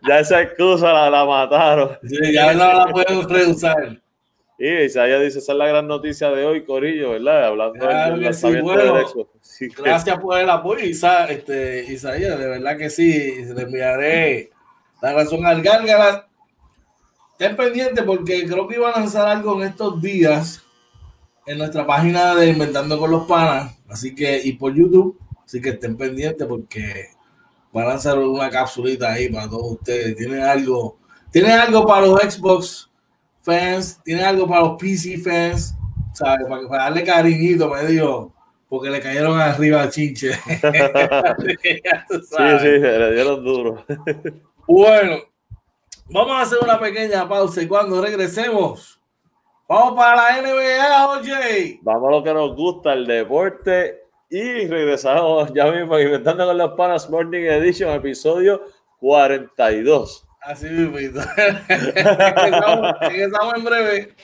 ya 0.09 0.19
esa 0.19 0.43
excusa 0.43 0.93
la, 0.93 1.11
la 1.11 1.25
mataron. 1.25 1.99
ya 2.33 2.53
no 2.55 2.73
la 2.73 2.87
pueden 2.87 3.29
reusar. 3.29 4.01
Y 4.59 4.69
Isaías 4.85 5.21
dice, 5.21 5.39
esa 5.41 5.53
es 5.53 5.59
la 5.59 5.67
gran 5.67 5.87
noticia 5.87 6.31
de 6.31 6.47
hoy, 6.47 6.65
Corillo, 6.65 7.11
¿verdad? 7.11 7.49
Hablando 7.49 7.87
del 7.87 8.23
lanzamiento 8.23 8.73
del 8.73 9.75
gracias 9.77 10.19
por 10.19 10.39
el 10.39 10.49
apoyo, 10.49 10.83
Isa, 10.83 11.27
este, 11.27 11.85
Isaías, 11.93 12.39
de 12.39 12.47
verdad 12.47 12.79
que 12.79 12.89
sí, 12.89 13.45
le 13.55 13.63
enviaré 13.63 14.51
la 15.03 15.13
razón 15.13 15.45
al 15.45 15.61
Gárgara. 15.61 16.27
Estén 17.33 17.55
pendientes 17.55 18.03
porque 18.03 18.47
creo 18.47 18.67
que 18.67 18.77
iba 18.77 18.89
a 18.89 18.99
lanzar 18.99 19.29
algo 19.29 19.61
en 19.61 19.69
estos 19.69 20.01
días 20.01 20.66
en 21.47 21.59
nuestra 21.59 21.87
página 21.87 22.35
de 22.35 22.49
Inventando 22.49 22.99
con 22.99 23.11
los 23.11 23.27
Panas, 23.27 23.79
así 23.89 24.15
que, 24.15 24.41
y 24.43 24.53
por 24.55 24.75
YouTube, 24.75 25.19
así 25.45 25.61
que 25.61 25.71
estén 25.71 25.97
pendientes 25.97 26.47
porque 26.47 27.11
va 27.75 27.83
a 27.83 27.89
lanzar 27.89 28.19
una 28.19 28.51
capsulita 28.51 29.13
ahí 29.13 29.29
para 29.29 29.49
todos 29.49 29.73
ustedes. 29.73 30.17
Tienen 30.17 30.43
algo, 30.43 30.99
tienen 31.31 31.53
algo 31.53 31.87
para 31.87 32.07
los 32.07 32.21
Xbox 32.21 32.91
fans, 33.43 34.01
tienen 34.03 34.25
algo 34.25 34.49
para 34.49 34.63
los 34.63 34.77
PC 34.77 35.19
fans, 35.19 35.75
¿sabes? 36.13 36.47
Para, 36.49 36.85
darle 36.85 37.05
cariñito 37.05 37.71
medio, 37.71 38.33
porque 38.69 38.91
le 38.91 39.01
cayeron 39.01 39.39
arriba 39.39 39.83
a 39.83 39.91
Chinche. 39.91 40.33
sí, 40.35 40.41
sí, 42.61 42.67
le 42.67 43.15
dieron 43.15 43.45
duro. 43.45 43.85
bueno, 44.67 45.19
vamos 46.11 46.33
a 46.33 46.41
hacer 46.41 46.59
una 46.61 46.81
pequeña 46.81 47.29
pausa 47.29 47.63
y 47.63 47.69
cuando 47.69 48.03
regresemos 48.03 48.96
Vamos 49.69 49.95
para 49.97 50.15
la 50.15 50.43
NBA, 50.43 51.09
oye. 51.09 51.81
Vamos 51.83 52.09
a 52.09 52.11
lo 52.13 52.23
que 52.23 52.33
nos 52.33 52.55
gusta, 52.55 52.93
el 52.93 53.05
deporte. 53.05 54.01
Y 54.31 54.67
regresamos 54.69 55.53
ya 55.53 55.67
mismo 55.73 55.99
inventando 55.99 56.47
con 56.47 56.57
los 56.57 56.75
panas 56.75 57.11
Morning 57.11 57.43
Edition, 57.43 57.91
episodio 57.93 58.63
42. 59.01 60.29
Así 60.43 60.67
mismo. 60.67 61.21
Regresamos 61.67 63.55
en 63.57 63.65
breve. 63.65 64.15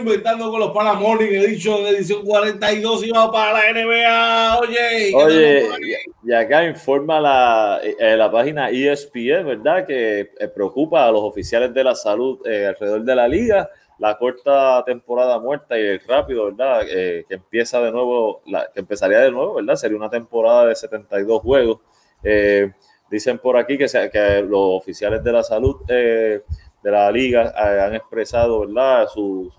Inventando 0.00 0.50
con 0.50 0.58
los 0.58 0.72
Panas 0.72 1.00
Morning 1.00 1.30
Edition, 1.30 1.86
edición 1.86 2.24
42 2.24 3.04
y 3.04 3.10
vamos 3.10 3.32
para 3.32 3.52
la 3.52 3.72
NBA. 3.72 4.58
Oye, 4.58 5.14
Oye 5.14 5.68
y, 6.24 6.32
acá 6.32 6.64
informa 6.64 7.20
la, 7.20 7.80
eh, 7.82 8.16
la 8.16 8.30
página 8.30 8.70
ESPN, 8.70 9.46
¿verdad? 9.46 9.86
Que 9.86 10.32
eh, 10.38 10.48
preocupa 10.48 11.06
a 11.06 11.12
los 11.12 11.22
oficiales 11.22 11.72
de 11.72 11.84
la 11.84 11.94
salud 11.94 12.44
eh, 12.46 12.66
alrededor 12.66 13.04
de 13.04 13.14
la 13.14 13.28
liga. 13.28 13.70
La 13.98 14.18
corta 14.18 14.82
temporada 14.84 15.38
muerta 15.38 15.78
y 15.78 15.82
el 15.82 16.00
rápido, 16.00 16.46
¿verdad? 16.46 16.84
que 16.84 17.24
empieza 17.28 17.80
de 17.80 17.92
nuevo, 17.92 18.42
la, 18.46 18.68
que 18.74 18.80
empezaría 18.80 19.20
de 19.20 19.30
nuevo, 19.30 19.54
¿verdad? 19.54 19.76
Sería 19.76 19.96
una 19.96 20.10
temporada 20.10 20.66
de 20.66 20.74
72 20.74 21.40
juegos. 21.40 21.78
dicen 23.08 23.38
por 23.38 23.56
aquí 23.56 23.78
que, 23.78 23.86
que 23.86 24.42
los 24.42 24.82
oficiales 24.82 25.22
de 25.22 25.32
la 25.32 25.44
salud 25.44 25.76
de 26.84 26.90
la 26.92 27.10
liga 27.10 27.52
han 27.56 27.94
expresado, 27.96 28.60
¿verdad? 28.60 29.08
Sus 29.08 29.52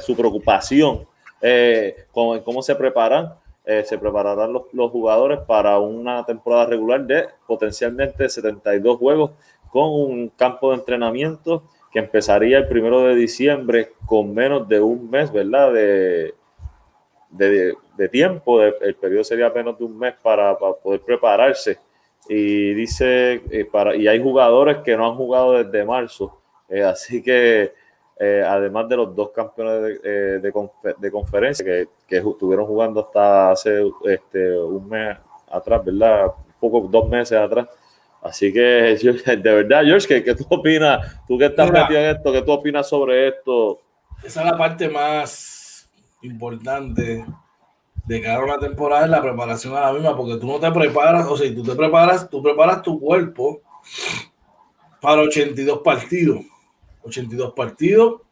su 0.00 0.16
preocupación 0.16 1.06
eh, 1.40 2.06
con 2.12 2.40
cómo 2.40 2.62
se 2.62 2.74
preparan, 2.74 3.34
eh, 3.64 3.84
se 3.84 3.98
prepararán 3.98 4.52
los, 4.52 4.62
los, 4.72 4.90
jugadores 4.90 5.40
para 5.40 5.78
una 5.78 6.24
temporada 6.24 6.66
regular 6.66 7.04
de 7.04 7.28
potencialmente 7.46 8.28
72 8.28 8.98
juegos 8.98 9.32
con 9.70 9.92
un 9.92 10.28
campo 10.30 10.70
de 10.70 10.78
entrenamiento 10.78 11.64
que 11.92 11.98
empezaría 11.98 12.58
el 12.58 12.68
primero 12.68 13.02
de 13.02 13.14
diciembre 13.14 13.92
con 14.06 14.34
menos 14.34 14.68
de 14.68 14.80
un 14.80 15.10
mes, 15.10 15.32
¿verdad? 15.32 15.72
De, 15.72 16.34
de, 17.30 18.08
tiempo, 18.10 18.62
el 18.62 18.94
periodo 18.94 19.24
sería 19.24 19.50
menos 19.50 19.78
de 19.78 19.84
un 19.84 19.98
mes 19.98 20.14
para, 20.22 20.56
poder 20.56 21.00
prepararse. 21.00 21.78
Y 22.28 22.74
dice, 22.74 23.42
eh, 23.50 23.64
para, 23.64 23.94
y 23.94 24.08
hay 24.08 24.22
jugadores 24.22 24.78
que 24.78 24.96
no 24.96 25.06
han 25.08 25.16
jugado 25.16 25.62
desde 25.62 25.84
marzo, 25.84 26.40
así 26.84 27.22
que 27.22 27.72
eh, 28.18 28.42
además 28.46 28.88
de 28.88 28.96
los 28.96 29.14
dos 29.14 29.30
campeones 29.30 29.82
de, 29.82 30.00
eh, 30.02 30.52
de, 30.98 31.10
conferencia 31.10 31.62
que, 31.62 31.88
que, 32.08 32.16
estuvieron 32.16 32.64
jugando 32.64 33.00
hasta 33.00 33.50
hace 33.50 33.82
este, 34.04 34.58
un 34.58 34.88
mes 34.88 35.18
atrás, 35.50 35.84
¿verdad? 35.84 36.28
Un 36.28 36.54
poco, 36.58 36.88
dos 36.88 37.10
meses 37.10 37.38
atrás. 37.38 37.68
Así 38.22 38.50
que, 38.54 38.60
de 39.36 39.52
verdad, 39.52 39.82
George, 39.84 40.08
¿qué, 40.08 40.24
qué 40.24 40.34
tú 40.34 40.46
opinas? 40.48 41.20
Tú 41.28 41.36
que 41.36 41.44
estás 41.44 41.70
metido 41.70 42.00
en 42.00 42.16
esto, 42.16 42.32
¿qué 42.32 42.40
tú 42.40 42.52
opinas 42.52 42.88
sobre 42.88 43.28
esto? 43.28 43.82
Esa 44.24 44.40
es 44.40 44.46
la 44.46 44.56
parte 44.56 44.88
más 44.88 45.90
importante 46.22 47.22
de 48.06 48.22
cada 48.22 48.42
una 48.42 48.58
temporada, 48.58 49.04
es 49.04 49.10
la 49.10 49.20
preparación 49.20 49.74
a 49.74 49.80
la 49.80 49.92
misma, 49.92 50.16
porque 50.16 50.36
tú 50.36 50.46
no 50.46 50.60
te 50.60 50.70
preparas, 50.70 51.26
o 51.26 51.36
sea, 51.36 51.52
tú 51.54 51.62
te 51.62 51.74
preparas, 51.74 52.30
tú 52.30 52.42
preparas 52.42 52.82
tu 52.82 52.98
cuerpo 53.00 53.60
para 55.00 55.22
82 55.22 55.80
partidos. 55.80 56.40
82 57.02 57.52
partidos 57.52 58.22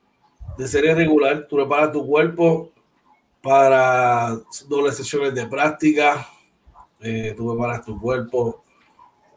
de 0.56 0.68
serie 0.68 0.94
regular. 0.94 1.46
Tú 1.48 1.56
preparas 1.56 1.92
tu 1.92 2.06
cuerpo 2.06 2.70
para 3.42 4.36
dobles 4.68 4.96
sesiones 4.96 5.34
de 5.34 5.46
práctica. 5.46 6.28
Eh, 7.00 7.34
tú 7.36 7.52
preparas 7.52 7.84
tu 7.84 8.00
cuerpo 8.00 8.64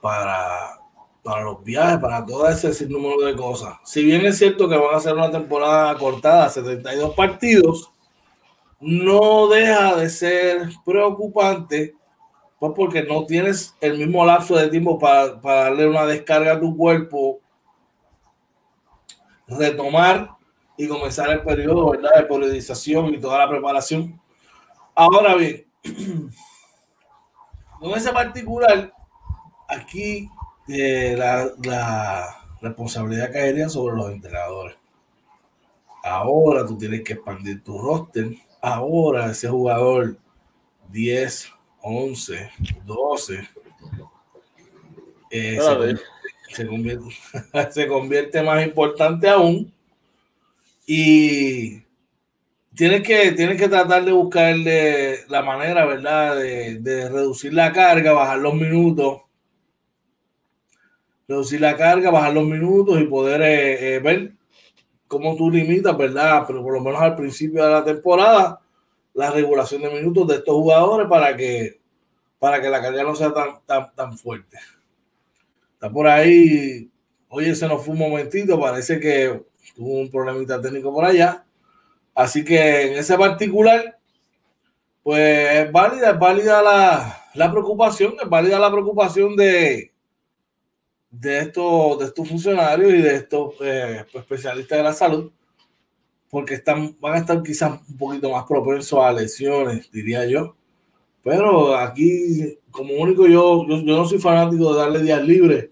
para, 0.02 0.80
para 1.24 1.44
los 1.44 1.64
viajes, 1.64 2.00
para 2.00 2.26
todo 2.26 2.48
ese 2.48 2.74
sinnúmero 2.74 3.22
de 3.22 3.36
cosas. 3.36 3.76
Si 3.84 4.04
bien 4.04 4.26
es 4.26 4.38
cierto 4.38 4.70
que 4.70 4.78
van 4.78 4.96
a 4.96 5.00
ser 5.00 5.14
una 5.14 5.32
temporada 5.32 5.98
cortada, 5.98 6.50
72 6.50 7.14
partidos, 7.16 7.92
no 8.80 9.48
deja 9.48 9.96
de 9.96 10.10
ser 10.10 10.70
preocupante 10.86 11.96
pues 12.60 12.74
porque 12.76 13.04
no 13.04 13.26
tienes 13.26 13.76
el 13.82 13.98
mismo 13.98 14.26
lapso 14.26 14.56
de 14.56 14.70
tiempo 14.70 14.98
para, 14.98 15.40
para 15.40 15.62
darle 15.64 15.88
una 15.88 16.06
descarga 16.06 16.54
a 16.54 16.60
tu 16.60 16.76
cuerpo, 16.76 17.40
retomar 19.48 20.32
y 20.76 20.88
comenzar 20.88 21.30
el 21.30 21.44
periodo 21.44 21.92
¿verdad? 21.92 22.16
de 22.18 22.24
periodización 22.24 23.14
y 23.14 23.20
toda 23.20 23.40
la 23.40 23.50
preparación. 23.50 24.20
Ahora 24.96 25.36
bien, 25.36 25.68
con 27.80 27.92
ese 27.92 28.12
particular, 28.12 28.92
aquí 29.68 30.30
eh, 30.68 31.16
la, 31.18 31.52
la, 31.64 32.34
responsabilidad 32.60 33.32
caería 33.32 33.70
sobre 33.70 33.96
los 33.96 34.10
entrenadores. 34.10 34.76
Ahora 36.04 36.66
tú 36.66 36.76
tienes 36.76 37.04
que 37.04 37.14
expandir 37.14 37.64
tu 37.64 37.78
roster. 37.78 38.32
Ahora 38.68 39.32
ese 39.32 39.48
jugador 39.48 40.18
10, 40.90 41.54
11, 41.82 42.52
12 42.86 43.50
eh, 45.32 45.58
se, 46.50 46.68
convierte, 46.68 47.06
se 47.72 47.88
convierte 47.88 48.44
más 48.44 48.66
importante 48.66 49.30
aún 49.30 49.72
y 50.86 51.82
tienes 52.76 53.04
que, 53.04 53.32
tienes 53.32 53.58
que 53.58 53.70
tratar 53.70 54.04
de 54.04 54.12
buscarle 54.12 55.26
la 55.30 55.44
manera, 55.44 55.86
¿verdad? 55.86 56.36
De, 56.36 56.80
de, 56.80 57.08
reducir 57.08 57.54
la 57.54 57.72
carga, 57.72 58.12
bajar 58.12 58.40
los 58.40 58.54
minutos. 58.54 59.22
Reducir 61.26 61.62
la 61.62 61.78
carga, 61.78 62.12
bajar 62.12 62.34
los 62.34 62.46
minutos 62.46 63.00
y 63.00 63.06
poder 63.06 63.42
eh, 63.44 63.96
eh, 63.96 64.00
ver 64.00 64.34
cómo 65.08 65.36
tú 65.36 65.50
limitas, 65.50 65.98
¿verdad? 65.98 66.44
Pero 66.46 66.64
por 66.64 66.74
lo 66.74 66.82
menos 66.82 67.02
al 67.02 67.16
principio 67.16 67.64
de 67.64 67.72
la 67.72 67.84
temporada, 67.84 68.60
la 69.14 69.32
regulación 69.32 69.82
de 69.82 69.90
minutos 69.90 70.28
de 70.28 70.36
estos 70.36 70.56
jugadores 70.56 71.08
para 71.08 71.36
que, 71.36 71.80
para 72.40 72.62
que 72.62 72.70
la 72.70 72.82
carga 72.82 73.04
no 73.04 73.16
sea 73.16 73.34
tan, 73.34 73.60
tan, 73.66 73.94
tan 73.96 74.18
fuerte. 74.18 74.58
Está 75.74 75.92
por 75.92 76.08
ahí. 76.08 76.90
Oye, 77.30 77.56
se 77.56 77.68
nos 77.68 77.84
fue 77.84 77.94
un 77.94 78.00
momentito. 78.00 78.60
Parece 78.60 79.00
que 79.00 79.44
tuvo 79.76 80.00
un 80.00 80.10
problemita 80.10 80.62
técnico 80.62 80.94
por 80.94 81.06
allá. 81.06 81.46
Así 82.14 82.44
que 82.44 82.92
en 82.92 82.98
ese 82.98 83.18
particular, 83.18 83.98
pues 85.04 85.66
es 85.66 85.72
válida, 85.72 86.12
es 86.12 86.20
válida 86.20 86.62
la, 86.62 87.26
la 87.36 87.52
preocupación, 87.52 88.16
es 88.22 88.28
válida 88.28 88.58
la 88.58 88.72
preocupación 88.72 89.36
de, 89.36 89.92
de, 91.10 91.40
estos, 91.40 92.00
de 92.00 92.06
estos 92.06 92.28
funcionarios 92.28 92.94
y 92.94 93.02
de 93.02 93.16
estos 93.16 93.54
eh, 93.62 94.06
especialistas 94.14 94.78
de 94.78 94.84
la 94.84 94.94
salud, 94.94 95.32
porque 96.30 96.56
están, 96.56 96.96
van 97.00 97.14
a 97.14 97.20
estar 97.20 97.42
quizás 97.42 97.80
un 97.88 97.98
poquito 97.98 98.32
más 98.32 98.46
propensos 98.46 99.00
a 99.00 99.12
lesiones, 99.12 99.92
diría 99.92 100.26
yo. 100.26 100.56
Pero 101.24 101.76
aquí, 101.76 102.58
como 102.72 102.94
único, 102.94 103.28
yo, 103.28 103.66
yo, 103.68 103.78
yo 103.78 103.98
no 103.98 104.06
soy 104.06 104.20
fanático 104.20 104.74
de 104.74 104.80
darle 104.80 105.04
días 105.04 105.24
libres 105.24 105.70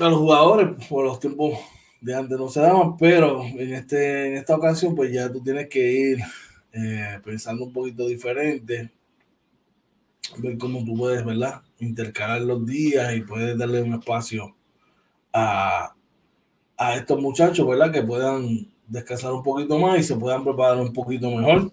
a 0.00 0.08
los 0.08 0.18
jugadores 0.18 0.86
por 0.88 1.04
los 1.04 1.20
tiempos 1.20 1.58
de 2.00 2.14
antes 2.14 2.38
no 2.38 2.48
se 2.48 2.60
daban, 2.60 2.96
pero 2.96 3.44
en, 3.44 3.74
este, 3.74 4.28
en 4.28 4.36
esta 4.36 4.56
ocasión 4.56 4.94
pues 4.94 5.12
ya 5.12 5.30
tú 5.30 5.42
tienes 5.42 5.68
que 5.68 5.92
ir 5.92 6.18
eh, 6.72 7.18
pensando 7.22 7.64
un 7.64 7.72
poquito 7.72 8.06
diferente, 8.06 8.90
ver 10.38 10.56
cómo 10.56 10.84
tú 10.84 10.96
puedes, 10.96 11.24
¿verdad? 11.24 11.60
Intercalar 11.80 12.42
los 12.42 12.64
días 12.64 13.14
y 13.14 13.22
puedes 13.22 13.58
darle 13.58 13.82
un 13.82 13.94
espacio 13.94 14.54
a, 15.32 15.94
a 16.76 16.96
estos 16.96 17.20
muchachos, 17.20 17.66
¿verdad? 17.66 17.92
Que 17.92 18.02
puedan 18.02 18.70
descansar 18.86 19.32
un 19.32 19.42
poquito 19.42 19.78
más 19.78 19.98
y 19.98 20.02
se 20.02 20.16
puedan 20.16 20.42
preparar 20.42 20.78
un 20.78 20.92
poquito 20.92 21.30
mejor 21.30 21.72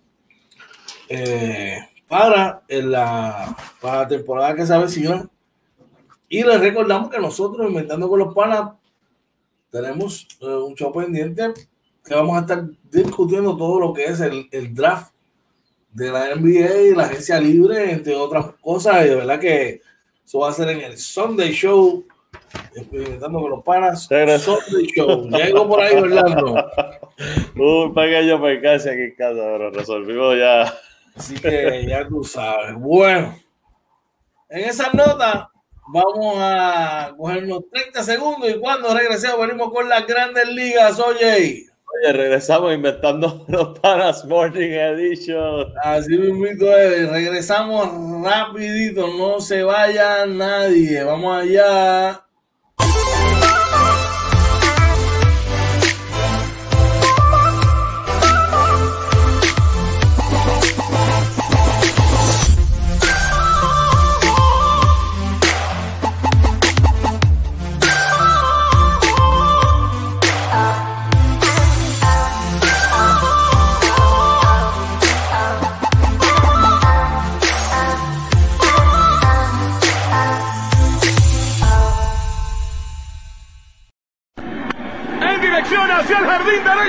eh, 1.10 1.80
para, 2.08 2.63
la, 2.70 3.56
para 3.82 4.02
la 4.02 4.08
temporada 4.08 4.56
que 4.56 4.65
se 4.65 4.74
avecina. 4.74 5.30
Y 6.30 6.43
les 6.43 6.60
recordamos 6.60 7.10
que 7.10 7.20
nosotros, 7.20 7.67
Inventando 7.67 8.10
con 8.10 8.20
los 8.20 8.34
Panas, 8.34 8.72
tenemos 9.72 10.28
eh, 10.41 10.46
un 10.46 10.76
show 10.76 10.93
pendiente 10.93 11.54
que 12.04 12.15
vamos 12.15 12.38
a 12.38 12.41
estar 12.41 12.65
discutiendo 12.91 13.58
todo 13.58 13.80
lo 13.80 13.93
que 13.93 14.06
es 14.06 14.20
el, 14.20 14.48
el, 14.52 14.74
draft 14.74 15.13
de 15.91 16.12
la 16.12 16.36
NBA 16.36 16.82
y 16.82 16.96
la 16.96 17.04
agencia 17.04 17.39
libre, 17.39 17.91
entre 17.91 18.15
otras 18.15 18.48
cosas. 18.62 19.06
Y 19.06 19.10
de 19.10 19.15
verdad 19.15 19.39
que 19.39 19.82
eso 20.28 20.40
va 20.40 20.50
a 20.50 20.54
ser 20.54 20.68
en 20.68 20.82
el 20.82 20.98
Sunday 20.98 21.54
Show, 21.54 22.06
experimentando 22.76 23.40
con 23.40 23.50
los 23.50 23.63
panas. 23.63 24.04
Sunday 24.04 24.86
Show. 24.94 25.30
Llego 25.30 25.70
por 25.70 25.80
ahí, 25.80 25.96
Orlando. 25.96 26.70
Un 27.56 27.94
pequeño 27.94 28.42
percance 28.42 28.90
aquí 28.90 29.04
en 29.04 29.16
casa, 29.16 29.40
pero 29.40 29.72
resolvimos 29.72 30.38
ya. 30.38 30.78
Así 31.16 31.36
que 31.36 31.86
ya 31.88 32.06
tú 32.06 32.26
sabes. 32.26 32.76
Bueno, 32.76 33.40
en 34.50 34.66
esa 34.66 34.92
nota 34.92 35.50
Vamos 35.90 36.36
a 36.38 37.13
cogernos 37.18 37.62
30 37.72 38.04
segundos 38.04 38.50
y 38.50 38.60
cuando 38.60 38.94
regresemos 38.94 39.40
venimos 39.40 39.72
con 39.72 39.88
las 39.88 40.06
grandes 40.06 40.50
ligas, 40.50 41.00
oye. 41.00 41.67
Oye, 41.88 42.13
regresamos 42.13 42.73
inventando 42.73 43.45
los 43.47 43.80
Panas 43.80 44.26
Morning 44.26 44.71
Edition. 44.71 45.73
Así 45.84 46.17
mismo 46.17 46.45
es, 46.45 47.10
regresamos 47.10 47.89
rapidito, 48.23 49.08
no 49.17 49.39
se 49.39 49.63
vaya 49.63 50.26
nadie, 50.26 51.04
vamos 51.04 51.43
allá. 51.43 52.23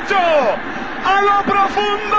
Derecho 0.08 0.16
a 1.04 1.22
lo 1.22 1.42
profundo. 1.44 2.16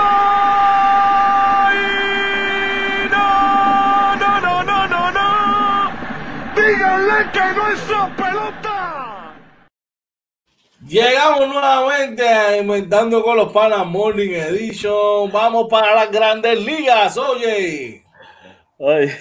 Y 1.74 3.08
no, 3.10 4.16
no, 4.16 4.40
no, 4.40 4.62
no, 4.64 4.88
no, 4.88 5.10
no. 5.10 5.90
Díganle 6.54 7.30
que 7.32 7.54
no 7.54 7.68
es 7.68 7.80
pelota. 8.16 9.34
Llegamos 10.86 11.48
nuevamente 11.48 12.28
a 12.28 12.56
Inventando 12.58 13.22
con 13.22 13.36
los 13.36 13.52
Panas 13.52 13.86
Morning 13.86 14.30
Edition. 14.30 15.30
Vamos 15.30 15.68
para 15.68 15.94
las 15.94 16.10
grandes 16.10 16.58
ligas, 16.64 17.16
oye. 17.16 18.04
Oye. 18.78 19.14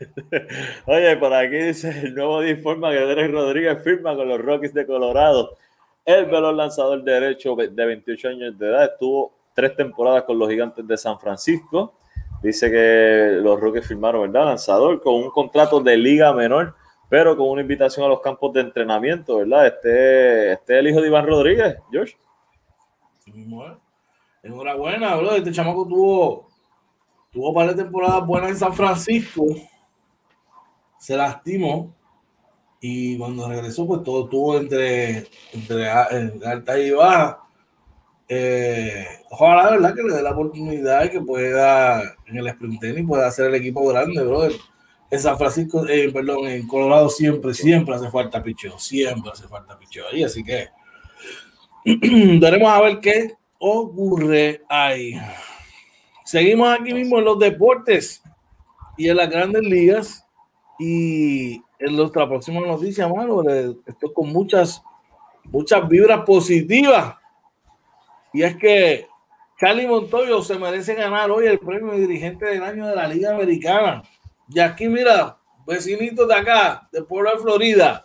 Oye, 0.86 1.16
por 1.16 1.32
aquí 1.32 1.56
dice 1.56 1.88
el 1.88 2.14
nuevo 2.14 2.44
informa 2.44 2.90
que 2.90 2.98
Derek 2.98 3.30
Rodríguez 3.30 3.82
firma 3.82 4.14
con 4.16 4.28
los 4.28 4.40
Rockies 4.40 4.74
de 4.74 4.86
Colorado. 4.86 5.56
El 6.04 6.26
veloz 6.26 6.54
lanzador 6.54 7.02
derecho 7.02 7.56
de 7.56 7.86
28 7.86 8.28
años 8.28 8.58
de 8.58 8.68
edad 8.68 8.84
estuvo 8.84 9.32
tres 9.54 9.74
temporadas 9.74 10.24
con 10.24 10.38
los 10.38 10.50
gigantes 10.50 10.86
de 10.86 10.98
San 10.98 11.18
Francisco. 11.18 11.94
Dice 12.42 12.70
que 12.70 13.38
los 13.40 13.58
Rockies 13.58 13.86
firmaron, 13.86 14.30
¿verdad? 14.30 14.48
Lanzador 14.48 15.00
con 15.00 15.14
un 15.14 15.30
contrato 15.30 15.80
de 15.80 15.96
liga 15.96 16.30
menor, 16.34 16.74
pero 17.08 17.34
con 17.34 17.48
una 17.48 17.62
invitación 17.62 18.04
a 18.04 18.08
los 18.08 18.20
campos 18.20 18.52
de 18.52 18.60
entrenamiento, 18.60 19.38
¿verdad? 19.38 19.66
Este, 19.66 20.52
este 20.52 20.74
es 20.74 20.80
el 20.80 20.88
hijo 20.88 21.00
de 21.00 21.06
Iván 21.06 21.26
Rodríguez, 21.26 21.78
George. 21.90 22.16
Enhorabuena, 24.42 25.16
bro. 25.16 25.32
Este 25.32 25.52
chamaco 25.52 25.86
tuvo, 25.88 26.48
tuvo 27.32 27.54
varias 27.54 27.76
temporadas 27.76 28.26
buenas 28.26 28.50
en 28.50 28.56
San 28.56 28.74
Francisco. 28.74 29.46
Se 30.98 31.16
lastimó 31.16 31.93
y 32.86 33.16
cuando 33.16 33.48
regresó, 33.48 33.86
pues 33.86 34.02
todo 34.02 34.24
estuvo 34.24 34.58
entre, 34.58 35.26
entre 35.54 35.88
alta 35.88 36.78
y 36.78 36.90
baja. 36.90 37.40
Eh, 38.28 39.06
ojalá, 39.30 39.70
¿verdad? 39.70 39.94
Que 39.94 40.02
le 40.02 40.14
dé 40.14 40.22
la 40.22 40.32
oportunidad 40.32 41.10
que 41.10 41.22
pueda 41.22 42.02
en 42.26 42.36
el 42.36 42.46
sprint 42.48 42.84
y 42.84 43.02
pueda 43.02 43.28
hacer 43.28 43.46
el 43.46 43.54
equipo 43.54 43.86
grande, 43.86 44.22
brother. 44.22 44.52
en 45.10 45.18
San 45.18 45.38
Francisco, 45.38 45.86
eh, 45.88 46.10
perdón, 46.12 46.46
en 46.46 46.68
Colorado 46.68 47.08
siempre, 47.08 47.54
siempre 47.54 47.94
hace 47.94 48.10
falta 48.10 48.42
picheo, 48.42 48.78
siempre 48.78 49.30
hace 49.30 49.48
falta 49.48 49.78
picheo 49.78 50.04
ahí, 50.12 50.22
así 50.22 50.44
que 50.44 50.68
veremos 52.38 52.68
a 52.70 52.82
ver 52.82 53.00
qué 53.00 53.32
ocurre 53.58 54.60
ahí. 54.68 55.18
Seguimos 56.22 56.68
aquí 56.68 56.92
mismo 56.92 57.18
en 57.18 57.24
los 57.24 57.38
deportes 57.38 58.22
y 58.98 59.08
en 59.08 59.16
las 59.16 59.30
grandes 59.30 59.62
ligas 59.62 60.26
y 60.78 61.63
en 61.78 61.96
nuestra 61.96 62.28
próxima 62.28 62.60
noticia, 62.60 63.08
mano, 63.08 63.42
estoy 63.86 64.12
con 64.12 64.32
muchas, 64.32 64.82
muchas 65.44 65.88
vibras 65.88 66.24
positivas 66.24 67.16
y 68.32 68.42
es 68.42 68.56
que 68.56 69.06
Charlie 69.60 69.86
Montoyo 69.86 70.42
se 70.42 70.58
merece 70.58 70.94
ganar 70.94 71.30
hoy 71.30 71.46
el 71.46 71.60
premio 71.60 71.92
de 71.92 72.00
dirigente 72.00 72.46
del 72.46 72.64
año 72.64 72.88
de 72.88 72.96
la 72.96 73.06
Liga 73.06 73.32
Americana. 73.32 74.02
Y 74.48 74.58
aquí, 74.58 74.88
mira, 74.88 75.38
vecinitos 75.64 76.26
de 76.26 76.34
acá, 76.34 76.88
del 76.90 77.06
pueblo 77.06 77.30
de 77.30 77.38
Florida, 77.38 78.02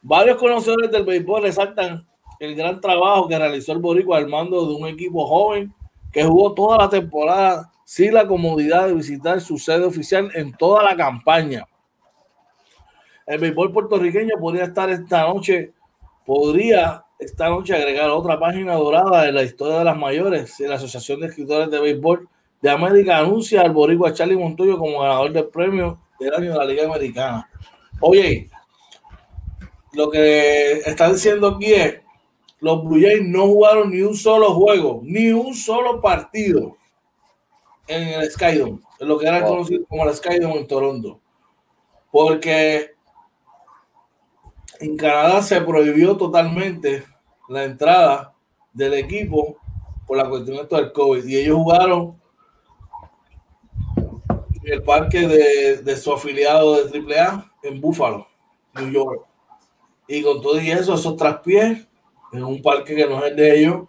varios 0.00 0.38
conocedores 0.38 0.90
del 0.90 1.04
béisbol 1.04 1.42
resaltan 1.42 2.06
el 2.40 2.54
gran 2.56 2.80
trabajo 2.80 3.28
que 3.28 3.38
realizó 3.38 3.72
el 3.72 3.78
Boricua 3.78 4.16
al 4.16 4.28
mando 4.28 4.66
de 4.66 4.74
un 4.74 4.88
equipo 4.88 5.26
joven 5.26 5.72
que 6.10 6.24
jugó 6.24 6.54
toda 6.54 6.78
la 6.78 6.88
temporada 6.88 7.70
sin 7.84 8.14
la 8.14 8.26
comodidad 8.26 8.86
de 8.86 8.94
visitar 8.94 9.40
su 9.42 9.58
sede 9.58 9.84
oficial 9.84 10.30
en 10.34 10.52
toda 10.54 10.82
la 10.82 10.96
campaña. 10.96 11.66
El 13.26 13.38
béisbol 13.38 13.72
puertorriqueño 13.72 14.36
podría 14.40 14.64
estar 14.64 14.90
esta 14.90 15.26
noche, 15.26 15.72
podría 16.26 17.04
esta 17.18 17.48
noche 17.48 17.74
agregar 17.74 18.10
otra 18.10 18.38
página 18.38 18.74
dorada 18.74 19.28
en 19.28 19.34
la 19.34 19.42
historia 19.42 19.78
de 19.78 19.84
las 19.84 19.96
mayores. 19.96 20.58
La 20.60 20.74
Asociación 20.74 21.20
de 21.20 21.28
Escritores 21.28 21.70
de 21.70 21.80
Béisbol 21.80 22.28
de 22.60 22.70
América 22.70 23.18
anuncia 23.18 23.62
al 23.62 23.72
boricua 23.72 24.12
Charlie 24.12 24.36
Montoyo 24.36 24.78
como 24.78 25.00
ganador 25.00 25.32
del 25.32 25.46
premio 25.46 26.00
del 26.18 26.34
año 26.34 26.52
de 26.52 26.58
la 26.58 26.64
Liga 26.64 26.84
Americana. 26.84 27.48
Oye, 28.00 28.48
lo 29.92 30.10
que 30.10 30.78
están 30.78 31.12
diciendo 31.12 31.48
aquí 31.48 31.72
es, 31.72 32.00
los 32.60 32.84
Blue 32.84 33.00
Jays 33.00 33.22
no 33.22 33.46
jugaron 33.46 33.90
ni 33.90 34.02
un 34.02 34.16
solo 34.16 34.54
juego, 34.54 35.00
ni 35.02 35.30
un 35.30 35.54
solo 35.54 36.00
partido 36.00 36.76
en 37.88 38.20
el 38.20 38.30
Skydome, 38.30 38.80
en 39.00 39.08
lo 39.08 39.18
que 39.18 39.26
era 39.26 39.44
conocido 39.44 39.84
como 39.86 40.08
el 40.08 40.14
Skydome 40.14 40.58
en 40.58 40.66
Toronto. 40.66 41.20
Porque 42.10 42.91
en 44.82 44.96
Canadá 44.96 45.40
se 45.42 45.60
prohibió 45.60 46.16
totalmente 46.16 47.04
la 47.48 47.62
entrada 47.62 48.34
del 48.72 48.94
equipo 48.94 49.56
por 50.06 50.16
la 50.16 50.28
cuestión 50.28 50.66
del 50.68 50.92
COVID. 50.92 51.24
Y 51.24 51.36
ellos 51.36 51.56
jugaron 51.56 52.20
en 53.96 54.72
el 54.72 54.82
parque 54.82 55.28
de, 55.84 55.96
su 55.96 56.12
afiliado 56.12 56.84
de 56.84 56.98
AAA 56.98 57.52
en 57.62 57.80
Buffalo, 57.80 58.26
New 58.74 58.90
York. 58.90 59.24
Y 60.08 60.20
con 60.20 60.42
todo 60.42 60.60
y 60.60 60.72
eso, 60.72 60.94
esos 60.94 61.16
traspiés, 61.16 61.86
en 62.32 62.42
un 62.42 62.60
parque 62.60 62.96
que 62.96 63.06
no 63.06 63.24
es 63.24 63.30
el 63.30 63.36
de 63.36 63.60
ellos, 63.60 63.82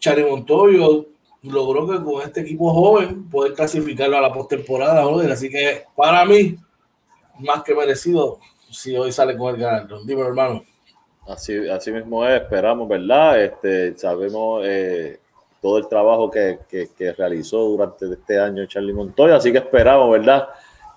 Chari 0.00 0.24
Montoyo 0.24 1.06
logró 1.42 1.86
que 1.86 2.02
con 2.02 2.22
este 2.22 2.40
equipo 2.40 2.72
joven 2.72 3.28
poder 3.30 3.54
clasificarlo 3.54 4.16
a 4.16 4.20
la 4.20 4.32
postemporada, 4.32 5.04
Así 5.32 5.48
que 5.48 5.84
para 5.94 6.24
mí, 6.24 6.56
más 7.38 7.62
que 7.62 7.74
merecido, 7.74 8.40
si 8.70 8.96
hoy 8.96 9.12
sale 9.12 9.36
con 9.36 9.54
el 9.54 9.60
ganador. 9.60 10.04
Dime, 10.04 10.22
hermano. 10.22 10.62
Así, 11.26 11.68
así 11.68 11.92
mismo 11.92 12.26
es, 12.26 12.42
esperamos, 12.42 12.88
¿verdad? 12.88 13.40
Este, 13.42 13.94
sabemos 13.96 14.62
eh, 14.64 15.20
todo 15.60 15.78
el 15.78 15.88
trabajo 15.88 16.30
que, 16.30 16.58
que, 16.68 17.12
realizó 17.12 17.58
durante 17.58 18.06
este 18.12 18.40
año 18.40 18.66
Charlie 18.66 18.92
Montoya, 18.92 19.36
así 19.36 19.52
que 19.52 19.58
esperamos, 19.58 20.10
¿verdad? 20.10 20.48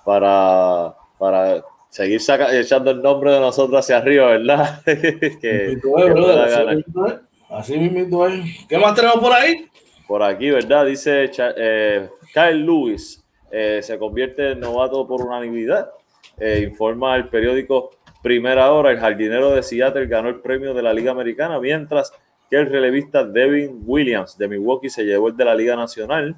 Para, 0.06 0.96
para 1.18 1.64
seguir 1.90 2.20
echando 2.52 2.92
el 2.92 3.02
nombre 3.02 3.32
de 3.32 3.40
nosotros 3.40 3.80
hacia 3.80 3.98
arriba, 3.98 4.28
¿verdad? 4.28 4.82
que, 4.86 5.78
así, 7.50 7.78
mismo 7.78 8.26
es. 8.26 8.66
¿Qué 8.68 8.78
más 8.78 8.96
tenemos 8.96 9.20
por 9.20 9.34
ahí? 9.34 9.70
Por 10.08 10.24
aquí, 10.24 10.50
¿verdad? 10.50 10.86
Dice 10.86 11.30
eh, 11.38 12.10
Kyle 12.34 12.66
Lewis 12.66 13.24
eh, 13.52 13.82
se 13.84 14.00
convierte 14.00 14.52
en 14.52 14.62
novato 14.62 15.06
por 15.08 15.22
unanimidad. 15.22 15.92
Informa 16.40 17.16
el 17.16 17.30
periódico 17.30 17.92
primera 18.24 18.72
hora, 18.72 18.90
el 18.90 19.00
jardinero 19.00 19.52
de 19.52 19.62
Seattle 19.62 20.08
ganó 20.08 20.30
el 20.30 20.40
premio 20.40 20.74
de 20.74 20.82
la 20.82 20.94
Liga 20.94 21.12
Americana, 21.12 21.60
mientras 21.60 22.12
que 22.50 22.56
el 22.56 22.68
relevista 22.68 23.24
Devin 23.24 23.82
Williams 23.86 24.38
de 24.38 24.48
Milwaukee 24.48 24.90
se 24.90 25.04
llevó 25.04 25.28
el 25.28 25.38
de 25.38 25.46
la 25.46 25.54
Liga 25.54 25.76
Nacional. 25.76 26.36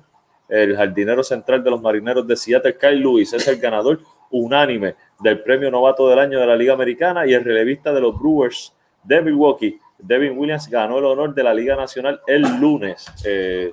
El 0.50 0.76
jardinero 0.76 1.24
central 1.24 1.64
de 1.64 1.70
los 1.72 1.82
marineros 1.82 2.28
de 2.28 2.36
Seattle, 2.36 2.78
Kyle 2.78 3.00
Lewis, 3.00 3.34
es 3.34 3.48
el 3.48 3.58
ganador 3.58 4.00
unánime 4.32 4.96
del 5.20 5.42
premio 5.42 5.72
novato 5.72 6.10
del 6.10 6.20
año 6.20 6.40
de 6.40 6.48
la 6.48 6.56
Liga 6.56 6.74
Americana 6.74 7.26
y 7.26 7.34
el 7.34 7.44
relevista 7.44 7.94
de 7.94 8.02
los 8.02 8.20
Brewers 8.20 8.76
de 9.04 9.22
Milwaukee, 9.22 9.80
Devin 10.00 10.38
Williams, 10.38 10.68
ganó 10.68 10.98
el 10.98 11.06
honor 11.06 11.34
de 11.34 11.44
la 11.44 11.54
Liga 11.54 11.76
Nacional 11.76 12.20
el 12.26 12.42
lunes. 12.60 13.06
Eh, 13.24 13.72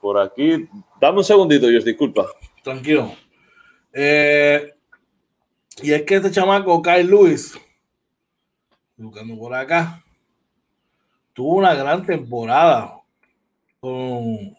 por 0.00 0.18
aquí, 0.18 0.68
dame 1.00 1.18
un 1.18 1.24
segundito, 1.24 1.66
Dios, 1.66 1.84
disculpa. 1.84 2.26
Tranquilo. 2.62 3.10
Eh, 3.92 4.33
y 5.84 5.92
es 5.92 6.02
que 6.04 6.14
este 6.14 6.30
chamaco, 6.30 6.80
Kyle 6.80 7.06
Lewis, 7.06 7.52
buscando 8.96 9.36
por 9.36 9.54
acá, 9.54 10.02
tuvo 11.34 11.56
una 11.56 11.74
gran 11.74 12.06
temporada 12.06 13.00
con, 13.80 14.56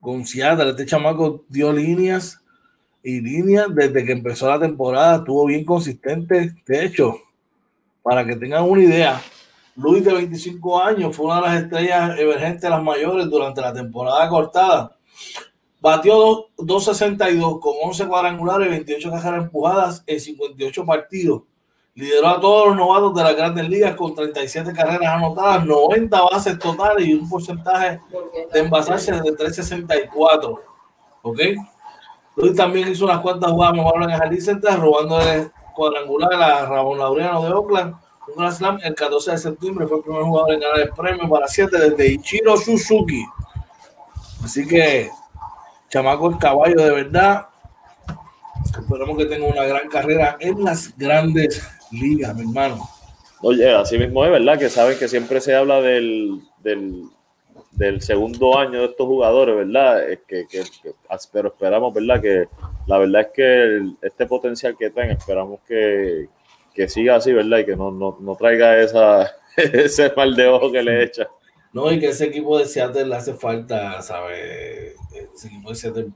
con 0.00 0.26
Seattle. 0.26 0.70
Este 0.70 0.84
chamaco 0.84 1.44
dio 1.48 1.72
líneas 1.72 2.40
y 3.04 3.20
líneas 3.20 3.68
desde 3.72 4.04
que 4.04 4.10
empezó 4.10 4.48
la 4.48 4.58
temporada, 4.58 5.18
estuvo 5.18 5.46
bien 5.46 5.64
consistente. 5.64 6.56
De 6.66 6.84
hecho, 6.86 7.14
para 8.02 8.26
que 8.26 8.34
tengan 8.34 8.64
una 8.64 8.82
idea, 8.82 9.22
Luis 9.76 10.04
de 10.04 10.12
25 10.12 10.82
años 10.82 11.14
fue 11.14 11.26
una 11.26 11.36
de 11.36 11.42
las 11.42 11.62
estrellas 11.62 12.18
emergentes 12.18 12.68
las 12.68 12.82
mayores 12.82 13.30
durante 13.30 13.60
la 13.60 13.72
temporada 13.72 14.28
cortada 14.28 14.96
Batió 15.82 16.46
2.62 16.58 17.58
con 17.58 17.74
11 17.82 18.06
cuadrangulares, 18.06 18.70
28 18.70 19.10
carreras 19.10 19.44
empujadas 19.46 20.04
en 20.06 20.20
58 20.20 20.86
partidos. 20.86 21.42
Lideró 21.96 22.28
a 22.28 22.40
todos 22.40 22.68
los 22.68 22.76
novatos 22.76 23.12
de 23.16 23.24
las 23.24 23.34
grandes 23.34 23.68
ligas 23.68 23.96
con 23.96 24.14
37 24.14 24.72
carreras 24.72 25.16
anotadas, 25.16 25.66
90 25.66 26.22
bases 26.22 26.56
totales 26.60 27.04
y 27.04 27.14
un 27.14 27.28
porcentaje 27.28 28.00
de 28.52 28.60
envasarse 28.60 29.10
de 29.10 29.36
3.64. 29.36 30.60
¿Ok? 31.22 31.40
Luis 32.36 32.54
también 32.54 32.86
hizo 32.86 33.04
unas 33.04 33.18
cuantas 33.18 33.50
jugadas 33.50 33.74
mejor 33.74 34.04
en 34.04 34.10
el 34.10 34.18
Jardín 34.18 34.40
Center, 34.40 34.78
robando 34.78 35.20
el 35.20 35.50
cuadrangular 35.74 36.32
a 36.40 36.64
Ramón 36.64 36.98
Laureano 37.00 37.42
de 37.42 37.52
Oakland. 37.52 37.96
Un 38.28 38.36
Grand 38.36 38.54
Slam 38.54 38.78
el 38.84 38.94
14 38.94 39.32
de 39.32 39.38
septiembre 39.38 39.88
fue 39.88 39.96
el 39.96 40.04
primer 40.04 40.22
jugador 40.22 40.52
en 40.52 40.60
ganar 40.60 40.78
el 40.78 40.90
premio 40.90 41.28
para 41.28 41.48
7 41.48 41.76
desde 41.76 42.12
Ichiro 42.12 42.56
Suzuki. 42.56 43.24
Así 44.44 44.64
que 44.64 45.10
chamaco 45.92 46.30
el 46.30 46.38
caballo 46.38 46.76
de 46.76 46.90
verdad. 46.90 47.48
Esperamos 48.64 49.18
que 49.18 49.26
tenga 49.26 49.46
una 49.46 49.64
gran 49.64 49.88
carrera 49.88 50.38
en 50.40 50.64
las 50.64 50.96
grandes 50.96 51.68
ligas, 51.90 52.34
mi 52.34 52.42
hermano. 52.42 52.88
Oye, 53.42 53.74
así 53.74 53.98
mismo 53.98 54.24
es 54.24 54.30
verdad 54.30 54.58
que 54.58 54.70
saben 54.70 54.98
que 54.98 55.08
siempre 55.08 55.40
se 55.40 55.54
habla 55.54 55.82
del, 55.82 56.40
del, 56.62 58.00
segundo 58.00 58.58
año 58.58 58.78
de 58.78 58.86
estos 58.86 59.06
jugadores, 59.06 59.54
¿verdad? 59.54 60.08
Es 60.08 60.20
que, 60.26 60.46
pero 61.30 61.48
esperamos, 61.48 61.92
¿verdad? 61.92 62.22
Que 62.22 62.48
la 62.86 62.98
verdad 62.98 63.22
es 63.22 63.28
que 63.34 63.82
este 64.00 64.26
potencial 64.26 64.76
que 64.78 64.90
traen, 64.90 65.10
esperamos 65.10 65.60
que, 65.68 66.28
siga 66.88 67.16
así, 67.16 67.32
¿verdad? 67.32 67.58
Y 67.58 67.66
que 67.66 67.76
no, 67.76 67.90
no, 67.90 68.36
traiga 68.36 68.78
esa, 68.80 69.30
ese 69.56 70.10
mal 70.16 70.34
de 70.34 70.48
ojo 70.48 70.72
que 70.72 70.82
le 70.82 71.02
echa. 71.02 71.28
No, 71.72 71.90
y 71.90 71.98
que 71.98 72.08
ese 72.08 72.26
equipo 72.26 72.58
de 72.58 72.66
Seattle 72.66 73.06
le 73.06 73.16
hace 73.16 73.34
falta, 73.34 74.02
¿sabes? 74.02 74.94
ese 75.34 75.46
equipo 75.48 75.70
de 75.70 75.74
Seattle 75.74 76.12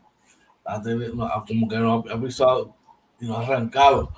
como 1.46 1.68
que 1.68 1.76
no 1.76 2.04
ha 2.10 2.20
pisado 2.20 2.74
y 3.20 3.26
no 3.26 3.36
ha 3.36 3.42
arrancado. 3.42 4.10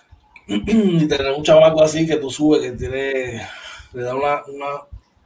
y 0.46 1.06
tener 1.06 1.32
un 1.32 1.42
chamaco 1.42 1.82
así 1.82 2.06
que 2.06 2.16
tú 2.16 2.30
subes, 2.30 2.62
que 2.62 2.72
tiene, 2.72 3.46
le 3.92 4.02
da 4.02 4.14
una, 4.14 4.42
una, 4.46 4.66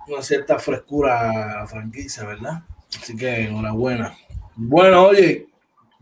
una 0.08 0.22
cierta 0.22 0.58
frescura 0.58 1.30
a 1.30 1.60
la 1.60 1.66
franquicia, 1.66 2.24
¿verdad? 2.24 2.62
Así 3.00 3.16
que 3.16 3.44
enhorabuena. 3.44 4.16
Bueno, 4.56 5.06
oye, 5.06 5.48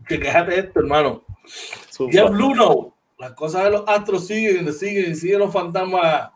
que 0.07 0.19
quejate 0.19 0.59
esto, 0.59 0.79
hermano. 0.79 1.23
Jeff 2.09 2.31
Luno, 2.31 2.95
las 3.19 3.31
cosas 3.33 3.65
de 3.65 3.71
los 3.71 3.83
astros 3.87 4.25
siguen, 4.27 4.73
siguen, 4.73 5.15
siguen 5.15 5.39
los 5.39 5.53
fantasmas 5.53 6.31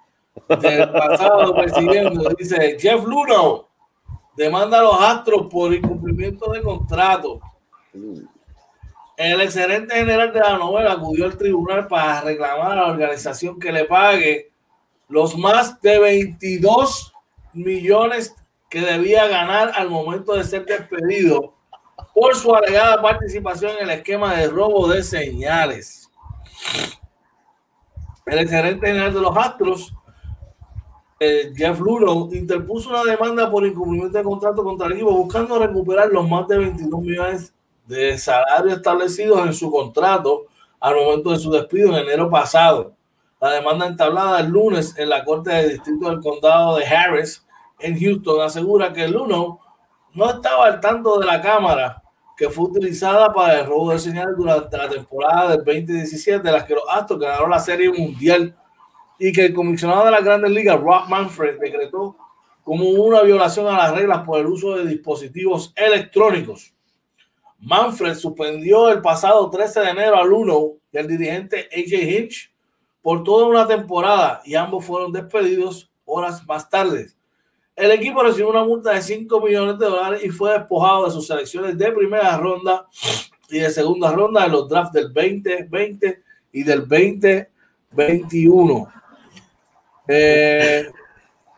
del 0.59 0.91
pasado 0.91 1.55
persiguiendo. 1.55 2.29
Dice 2.37 2.77
Jeff 2.79 3.03
Luno 3.05 3.67
demanda 4.35 4.79
a 4.79 4.83
los 4.83 5.01
Astros 5.01 5.47
por 5.49 5.73
incumplimiento 5.73 6.51
de 6.51 6.61
contrato. 6.61 7.39
El 9.17 9.39
excelente 9.41 9.95
general 9.95 10.33
de 10.33 10.39
la 10.41 10.57
novela 10.57 10.91
acudió 10.93 11.25
al 11.25 11.37
tribunal 11.37 11.87
para 11.87 12.21
reclamar 12.21 12.73
a 12.73 12.75
la 12.75 12.87
organización 12.87 13.59
que 13.59 13.71
le 13.71 13.85
pague 13.85 14.51
los 15.07 15.37
más 15.37 15.79
de 15.81 15.99
22 15.99 17.13
millones 17.53 18.35
que 18.69 18.81
debía 18.81 19.27
ganar 19.27 19.71
al 19.75 19.89
momento 19.89 20.33
de 20.33 20.43
ser 20.43 20.65
despedido 20.65 21.53
por 22.13 22.35
su 22.35 22.53
alegada 22.53 23.01
participación 23.01 23.73
en 23.77 23.83
el 23.83 23.91
esquema 23.91 24.35
de 24.35 24.47
robo 24.47 24.87
de 24.87 25.01
señales. 25.03 26.09
El 28.25 28.49
gerente 28.49 28.87
general 28.87 29.13
de 29.13 29.21
los 29.21 29.37
Astros, 29.37 29.93
eh, 31.19 31.53
Jeff 31.55 31.79
Luno, 31.79 32.29
interpuso 32.33 32.89
una 32.89 33.03
demanda 33.03 33.49
por 33.49 33.65
incumplimiento 33.65 34.17
de 34.17 34.23
contrato 34.23 34.63
contra 34.63 34.87
el 34.87 34.93
equipo 34.93 35.11
buscando 35.11 35.57
recuperar 35.57 36.09
los 36.09 36.27
más 36.27 36.47
de 36.47 36.57
22 36.57 37.01
millones 37.01 37.53
de 37.87 38.17
salarios 38.17 38.77
establecidos 38.77 39.45
en 39.45 39.53
su 39.53 39.71
contrato 39.71 40.45
al 40.79 40.95
momento 40.95 41.31
de 41.31 41.39
su 41.39 41.51
despido 41.51 41.89
en 41.89 42.03
enero 42.03 42.29
pasado. 42.29 42.93
La 43.39 43.51
demanda 43.51 43.87
entablada 43.87 44.39
el 44.39 44.47
lunes 44.47 44.97
en 44.97 45.09
la 45.09 45.23
Corte 45.23 45.51
de 45.51 45.69
Distrito 45.69 46.09
del 46.09 46.19
Condado 46.19 46.77
de 46.77 46.85
Harris 46.85 47.45
en 47.79 47.99
Houston 47.99 48.41
asegura 48.41 48.91
que 48.91 49.07
Luno 49.07 49.59
no 50.13 50.29
estaba 50.29 50.65
al 50.65 50.79
tanto 50.79 51.19
de 51.19 51.25
la 51.25 51.41
cámara 51.41 52.01
que 52.37 52.49
fue 52.49 52.65
utilizada 52.65 53.31
para 53.31 53.59
el 53.59 53.65
robo 53.65 53.91
de 53.91 53.99
señales 53.99 54.35
durante 54.37 54.77
la 54.77 54.89
temporada 54.89 55.51
del 55.51 55.63
2017, 55.63 56.41
de 56.41 56.51
las 56.51 56.65
que 56.65 56.73
los 56.73 56.83
Astros 56.89 57.19
ganaron 57.19 57.49
la 57.49 57.59
Serie 57.59 57.91
Mundial 57.91 58.55
y 59.19 59.31
que 59.31 59.45
el 59.45 59.53
comisionado 59.53 60.05
de 60.05 60.11
la 60.11 60.21
Grandes 60.21 60.51
Ligas, 60.51 60.79
Rob 60.79 61.07
Manfred, 61.07 61.59
decretó 61.59 62.17
como 62.63 62.89
una 62.89 63.21
violación 63.21 63.67
a 63.67 63.77
las 63.77 63.95
reglas 63.95 64.23
por 64.25 64.39
el 64.39 64.47
uso 64.47 64.75
de 64.75 64.87
dispositivos 64.87 65.71
electrónicos. 65.75 66.73
Manfred 67.59 68.15
suspendió 68.15 68.89
el 68.89 69.01
pasado 69.01 69.49
13 69.49 69.79
de 69.81 69.89
enero 69.89 70.17
al 70.17 70.31
1 70.31 70.71
y 70.91 70.97
al 70.97 71.07
dirigente 71.07 71.69
AJ 71.71 71.93
Hinch 71.93 72.51
por 73.01 73.23
toda 73.23 73.47
una 73.47 73.67
temporada 73.67 74.41
y 74.45 74.55
ambos 74.55 74.83
fueron 74.83 75.11
despedidos 75.11 75.91
horas 76.05 76.45
más 76.47 76.69
tarde. 76.69 77.07
El 77.75 77.91
equipo 77.91 78.23
recibió 78.23 78.49
una 78.49 78.63
multa 78.63 78.93
de 78.93 79.01
5 79.01 79.41
millones 79.41 79.77
de 79.77 79.85
dólares 79.85 80.23
y 80.23 80.29
fue 80.29 80.53
despojado 80.53 81.05
de 81.05 81.11
sus 81.11 81.27
selecciones 81.27 81.77
de 81.77 81.91
primera 81.91 82.37
ronda 82.37 82.87
y 83.49 83.59
de 83.59 83.69
segunda 83.69 84.11
ronda 84.11 84.43
de 84.43 84.49
los 84.49 84.69
drafts 84.69 84.93
del 84.93 85.13
2020 85.13 86.23
y 86.53 86.63
del 86.63 86.87
2021. 86.87 88.87
Eh, 90.07 90.89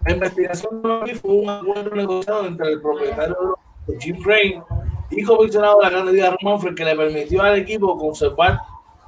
la 0.05 0.13
investigación 0.13 0.81
fue 1.21 1.31
un 1.31 1.49
acuerdo 1.49 1.95
negociado 1.95 2.45
entre 2.45 2.71
el 2.73 2.81
propietario 2.81 3.57
de 3.87 3.99
Jim 3.99 4.21
Crane 4.21 4.63
y 5.09 5.23
comisionado 5.23 5.77
de 5.79 5.83
la 5.83 5.89
Gran 5.89 6.13
Liga 6.13 6.37
Manfred 6.41 6.75
que 6.75 6.85
le 6.85 6.95
permitió 6.95 7.41
al 7.41 7.57
equipo 7.57 7.97
conservar 7.97 8.59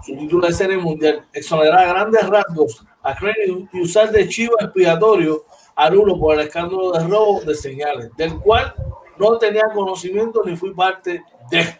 su 0.05 0.15
título 0.17 0.47
de 0.47 0.53
serie 0.53 0.77
mundial, 0.77 1.25
exonerar 1.33 1.79
a 1.79 1.93
grandes 1.93 2.27
rasgos 2.27 2.85
a 3.03 3.15
Crane 3.15 3.67
y 3.71 3.81
usar 3.81 4.11
de 4.11 4.27
chivo 4.27 4.55
expiatorio 4.59 5.43
al 5.75 5.95
uno 5.95 6.19
por 6.19 6.35
el 6.35 6.47
escándalo 6.47 6.91
de 6.91 7.07
robo 7.07 7.41
de 7.41 7.55
señales, 7.55 8.09
del 8.17 8.37
cual 8.39 8.73
no 9.17 9.37
tenía 9.37 9.63
conocimiento 9.73 10.41
ni 10.45 10.55
fui 10.55 10.73
parte 10.73 11.23
de. 11.49 11.79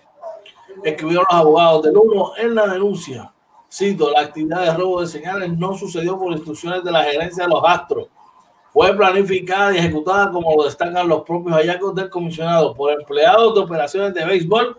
Escribieron 0.84 1.26
los 1.30 1.40
abogados 1.40 1.84
del 1.84 1.98
uno 1.98 2.32
en 2.38 2.56
la 2.56 2.68
denuncia. 2.68 3.34
Cito, 3.72 4.12
la 4.12 4.22
actividad 4.22 4.64
de 4.64 4.74
robo 4.74 5.02
de 5.02 5.08
señales 5.08 5.56
no 5.58 5.76
sucedió 5.76 6.18
por 6.18 6.32
instrucciones 6.32 6.84
de 6.84 6.92
la 6.92 7.04
gerencia 7.04 7.44
de 7.44 7.50
los 7.50 7.62
Astros. 7.64 8.08
Fue 8.72 8.96
planificada 8.96 9.74
y 9.74 9.78
ejecutada, 9.78 10.32
como 10.32 10.56
lo 10.56 10.64
destacan 10.66 11.08
los 11.08 11.24
propios 11.24 11.56
hallazgos 11.56 11.96
del 11.96 12.10
comisionado, 12.10 12.74
por 12.74 12.94
empleados 12.94 13.54
de 13.56 13.62
operaciones 13.62 14.14
de 14.14 14.26
béisbol 14.26 14.78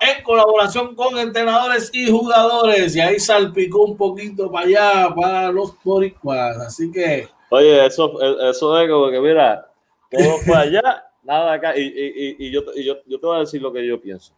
en 0.00 0.22
colaboración 0.22 0.94
con 0.94 1.18
entrenadores 1.18 1.90
y 1.92 2.10
jugadores. 2.10 2.94
Y 2.96 3.00
ahí 3.00 3.18
salpicó 3.18 3.84
un 3.84 3.96
poquito 3.96 4.50
para 4.50 4.66
allá, 4.66 5.14
para 5.14 5.52
los 5.52 5.74
boricuas. 5.82 6.56
Así 6.58 6.90
que 6.90 7.28
Oye, 7.48 7.86
eso, 7.86 8.20
eso 8.50 8.80
es 8.80 8.90
como 8.90 9.10
que, 9.10 9.20
mira, 9.20 9.70
todo 10.10 10.38
fue 10.38 10.56
allá, 10.56 11.04
nada 11.22 11.52
acá. 11.52 11.76
Y, 11.76 11.82
y, 11.82 12.36
y, 12.46 12.50
yo, 12.50 12.62
y 12.74 12.84
yo, 12.84 12.96
yo, 13.06 13.20
te 13.20 13.26
voy 13.26 13.36
a 13.36 13.40
decir 13.40 13.62
lo 13.62 13.72
que 13.72 13.86
yo 13.86 14.00
pienso. 14.00 14.32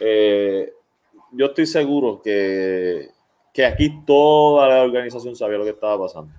Eh, 0.00 0.72
yo 1.32 1.46
estoy 1.46 1.66
seguro 1.66 2.20
que, 2.22 3.08
que 3.52 3.64
aquí 3.64 4.04
toda 4.04 4.68
la 4.68 4.82
organización 4.82 5.34
sabía 5.34 5.58
lo 5.58 5.64
que 5.64 5.70
estaba 5.70 5.98
pasando. 5.98 6.32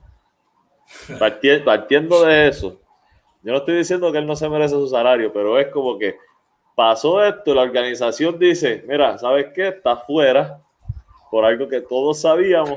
Partiendo, 1.66 2.24
de 2.24 2.48
eso, 2.48 2.80
yo 3.42 3.52
no 3.52 3.58
estoy 3.58 3.78
diciendo 3.78 4.12
que 4.12 4.20
él 4.20 4.28
no 4.28 4.36
se 4.36 4.50
merece 4.50 4.76
su 4.76 4.88
salario, 4.88 5.34
pero 5.34 5.58
es 5.58 5.68
como 5.68 5.98
que 5.98 6.18
pasó 6.76 7.24
esto, 7.24 7.54
la 7.54 7.62
organización 7.62 8.38
dice, 8.38 8.84
mira, 8.88 9.18
¿sabes 9.18 9.48
qué? 9.54 9.70
Está 9.70 9.98
fuera 9.98 10.62
por 11.32 11.46
algo 11.46 11.68
que 11.68 11.82
todos 11.82 12.22
sabíamos 12.22 12.76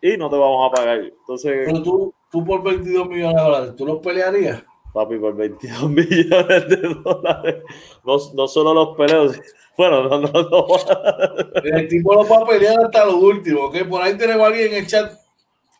y 0.00 0.16
no 0.16 0.30
te 0.30 0.36
vamos 0.36 0.70
a 0.70 0.74
pagar. 0.74 0.98
Entonces, 0.98 1.62
Pero 1.66 1.82
tú, 1.82 2.14
tú 2.30 2.44
por 2.44 2.62
22 2.62 3.08
millones 3.08 3.36
de 3.36 3.42
dólares, 3.42 3.76
¿tú 3.76 3.86
los 3.86 3.98
pelearías? 3.98 4.62
Papi, 4.94 5.18
por 5.18 5.34
22 5.34 5.90
millones 5.90 6.68
de 6.68 6.76
dólares. 7.02 7.56
No, 8.04 8.16
no 8.34 8.46
solo 8.46 8.72
los 8.72 8.96
peleos. 8.96 9.40
Bueno, 9.76 10.04
no, 10.04 10.20
no, 10.20 10.30
no. 10.30 10.66
El 11.64 11.88
tipo 11.88 12.14
los 12.14 12.30
va 12.30 12.38
a 12.38 12.46
pelear 12.46 12.78
hasta 12.84 13.04
lo 13.04 13.16
último, 13.16 13.64
¿ok? 13.64 13.88
Por 13.88 14.00
ahí 14.00 14.16
tenemos 14.16 14.44
a 14.44 14.46
alguien 14.46 14.72
en 14.72 14.74
el 14.78 14.86
chat. 14.86 15.10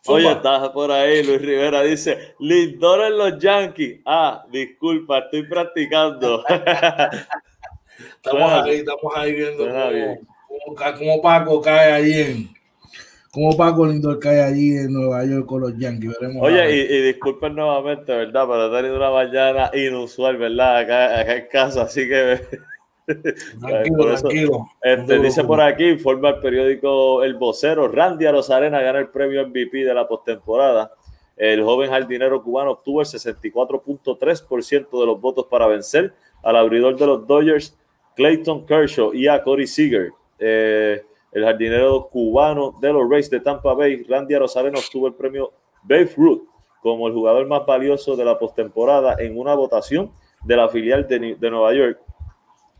Zumba. 0.03 0.17
Oye, 0.17 0.31
está 0.33 0.73
por 0.73 0.91
ahí, 0.91 1.23
Luis 1.23 1.41
Rivera 1.41 1.81
dice, 1.81 2.35
Lindor 2.39 3.05
en 3.05 3.17
los 3.17 3.39
Yankees. 3.39 4.01
Ah, 4.05 4.45
disculpa, 4.51 5.19
estoy 5.19 5.47
practicando. 5.47 6.43
estamos 6.47 8.41
bueno, 8.41 8.63
ahí, 8.63 8.75
estamos 8.79 9.13
ahí 9.15 9.33
viendo 9.33 9.65
cómo, 9.65 10.75
cómo, 10.75 10.97
cómo 10.97 11.21
Paco 11.21 11.61
cae 11.61 11.93
ahí 11.93 12.13
en 12.21 12.55
cómo 13.35 13.57
Paco 13.57 13.85
Lindor 13.85 14.17
cae 14.17 14.41
allí 14.41 14.77
en 14.77 14.93
Nueva 14.93 15.25
York 15.25 15.45
con 15.45 15.59
los 15.59 15.77
Yankees. 15.77 16.15
Veremos 16.17 16.41
Oye, 16.41 16.73
y, 16.73 16.79
y, 16.79 17.01
disculpen 17.01 17.53
nuevamente, 17.53 18.15
¿verdad? 18.15 18.45
Pero 18.47 18.67
he 18.67 18.77
tenido 18.77 18.95
una 18.95 19.11
mañana 19.11 19.71
inusual, 19.73 20.37
¿verdad? 20.37 20.77
Acá, 20.77 21.19
acá 21.19 21.35
en 21.35 21.47
casa, 21.51 21.81
así 21.81 22.07
que. 22.07 22.39
Tranquilo, 23.59 24.13
eso, 24.13 24.27
tranquilo. 24.29 24.67
Este, 24.81 25.19
dice 25.19 25.43
por 25.43 25.59
aquí, 25.59 25.83
informa 25.83 26.29
el 26.29 26.39
periódico 26.39 27.23
El 27.23 27.35
Vocero, 27.35 27.89
Randy 27.89 28.25
Arozarena 28.25 28.79
gana 28.79 28.99
el 28.99 29.09
premio 29.09 29.45
MVP 29.45 29.83
de 29.83 29.93
la 29.93 30.07
postemporada. 30.07 30.93
El 31.35 31.61
joven 31.61 31.89
jardinero 31.89 32.41
cubano 32.41 32.71
obtuvo 32.71 33.01
el 33.01 33.07
64.3% 33.07 34.99
de 34.99 35.05
los 35.05 35.19
votos 35.19 35.45
para 35.51 35.67
vencer 35.67 36.13
al 36.41 36.55
abridor 36.55 36.95
de 36.95 37.05
los 37.05 37.27
Dodgers, 37.27 37.77
Clayton 38.15 38.65
Kershaw, 38.65 39.13
y 39.13 39.27
a 39.27 39.43
Corey 39.43 39.67
Seager. 39.67 40.13
Eh, 40.39 41.03
el 41.35 41.43
jardinero 41.43 42.07
cubano 42.07 42.73
de 42.79 42.91
los 42.93 43.09
Rays 43.09 43.29
de 43.29 43.41
Tampa 43.41 43.73
Bay, 43.73 44.03
Randy 44.03 44.33
Arozarena, 44.33 44.79
obtuvo 44.79 45.07
el 45.07 45.15
premio 45.15 45.51
Babe 45.83 46.09
Ruth 46.15 46.43
como 46.81 47.09
el 47.09 47.13
jugador 47.13 47.45
más 47.45 47.65
valioso 47.65 48.15
de 48.15 48.23
la 48.23 48.39
postemporada 48.39 49.17
en 49.19 49.37
una 49.37 49.53
votación 49.53 50.13
de 50.45 50.55
la 50.55 50.69
filial 50.69 51.05
de, 51.09 51.35
de, 51.35 51.51
Nueva 51.51 51.73
York 51.73 51.99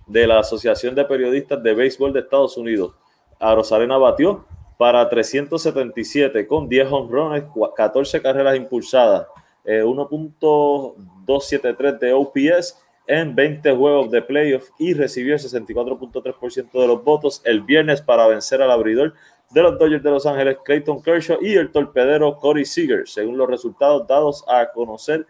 de 0.08 0.26
la 0.26 0.40
Asociación 0.40 0.96
de 0.96 1.04
Periodistas 1.04 1.62
de 1.62 1.74
Béisbol 1.74 2.14
de 2.14 2.22
Estados 2.22 2.56
Unidos. 2.56 2.94
Arozarena 3.40 3.98
batió 3.98 4.46
para 4.78 5.10
377 5.10 6.48
con 6.48 6.70
10 6.70 6.88
home 6.90 7.12
runs, 7.12 7.44
14 7.76 8.22
carreras 8.22 8.56
impulsadas, 8.56 9.28
eh, 9.66 9.84
1.273 9.84 12.00
de 12.00 12.14
OPS 12.14 12.85
en 13.08 13.36
20 13.36 13.76
juegos 13.76 14.12
de 14.12 14.22
playoff 14.22 14.70
y 14.80 14.94
recibió 14.94 15.36
el 15.36 15.40
64.3% 15.40 16.72
de 16.72 16.88
los 16.88 17.04
votos 17.04 17.42
el 17.46 17.62
viernes 17.62 18.02
para 18.02 18.28
vencer 18.28 18.62
al 18.62 18.72
abridor 18.72 19.14
de 19.52 19.62
los 19.62 19.78
Dodgers 19.78 20.04
de 20.04 20.10
Los 20.10 20.26
Ángeles, 20.26 20.58
Clayton 20.64 21.02
Kershaw, 21.02 21.38
y 21.42 21.56
el 21.56 21.72
torpedero 21.72 22.38
Corey 22.38 22.66
Seager, 22.66 23.08
según 23.08 23.38
los 23.38 23.48
resultados 23.48 24.08
dados 24.08 24.44
a 24.48 24.72
conocer 24.72 25.26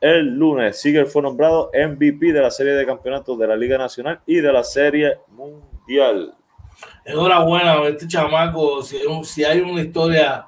el 0.00 0.26
lunes. 0.36 0.80
Seager 0.80 1.06
fue 1.06 1.22
nombrado 1.22 1.70
MVP 1.74 2.32
de 2.32 2.40
la 2.40 2.50
serie 2.50 2.72
de 2.72 2.86
campeonatos 2.86 3.38
de 3.38 3.46
la 3.46 3.56
Liga 3.56 3.76
Nacional 3.76 4.20
y 4.26 4.36
de 4.36 4.52
la 4.52 4.64
serie 4.64 5.18
mundial. 5.28 6.34
Enhorabuena, 7.04 7.82
este 7.88 8.06
chamaco, 8.06 8.82
si 8.82 9.44
hay 9.44 9.60
una 9.60 9.82
historia 9.82 10.46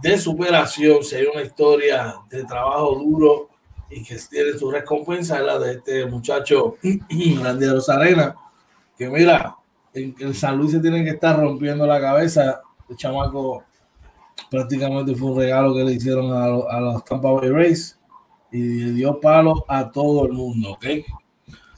de 0.00 0.18
superación, 0.18 1.02
si 1.02 1.16
hay 1.16 1.26
una 1.26 1.42
historia 1.42 2.14
de 2.28 2.44
trabajo 2.44 2.94
duro, 2.96 3.48
y 3.90 4.02
que 4.02 4.16
tiene 4.28 4.58
su 4.58 4.70
recompensa, 4.70 5.40
la 5.40 5.58
de 5.58 5.74
este 5.74 6.06
muchacho 6.06 6.76
Randy 7.42 7.66
Rosarena, 7.66 8.34
que 8.96 9.08
mira, 9.08 9.56
en, 9.94 10.14
en, 10.18 10.34
San 10.34 10.56
Luis 10.56 10.72
se 10.72 10.80
tienen 10.80 11.04
que 11.04 11.10
estar 11.10 11.38
rompiendo 11.38 11.86
la 11.86 12.00
cabeza. 12.00 12.62
El 12.88 12.96
chamaco 12.96 13.64
prácticamente 14.50 15.14
fue 15.14 15.30
un 15.30 15.38
regalo 15.38 15.74
que 15.74 15.84
le 15.84 15.92
hicieron 15.92 16.32
a, 16.32 16.44
a 16.44 16.80
los 16.80 17.04
Tampa 17.04 17.30
Bay 17.30 17.48
Rays 17.50 17.98
y 18.50 18.92
dio 18.92 19.20
palo 19.20 19.64
a 19.68 19.90
todo 19.90 20.26
el 20.26 20.32
mundo, 20.32 20.72
¿ok? 20.72 20.86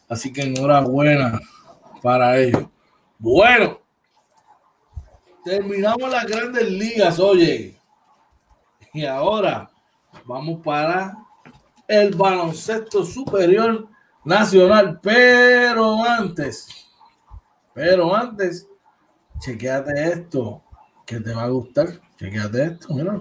Así 0.09 0.33
que 0.33 0.43
enhorabuena 0.43 1.41
para 2.03 2.39
ellos. 2.39 2.65
Bueno, 3.19 3.79
terminamos 5.45 6.11
las 6.11 6.27
grandes 6.27 6.71
ligas, 6.71 7.19
oye. 7.19 7.77
Y 8.93 9.05
ahora 9.05 9.71
vamos 10.25 10.61
para 10.65 11.17
el 11.89 12.15
baloncesto 12.15 13.05
superior 13.05 13.89
nacional. 14.25 15.01
Pero 15.03 16.05
antes, 16.05 16.69
pero 17.75 18.15
antes, 18.15 18.69
chequeate 19.41 20.13
esto, 20.13 20.63
que 21.07 21.19
te 21.19 21.35
va 21.35 21.45
a 21.45 21.49
gustar. 21.49 21.89
Chequeate 22.17 22.65
esto, 22.65 22.95
mira. 22.95 23.19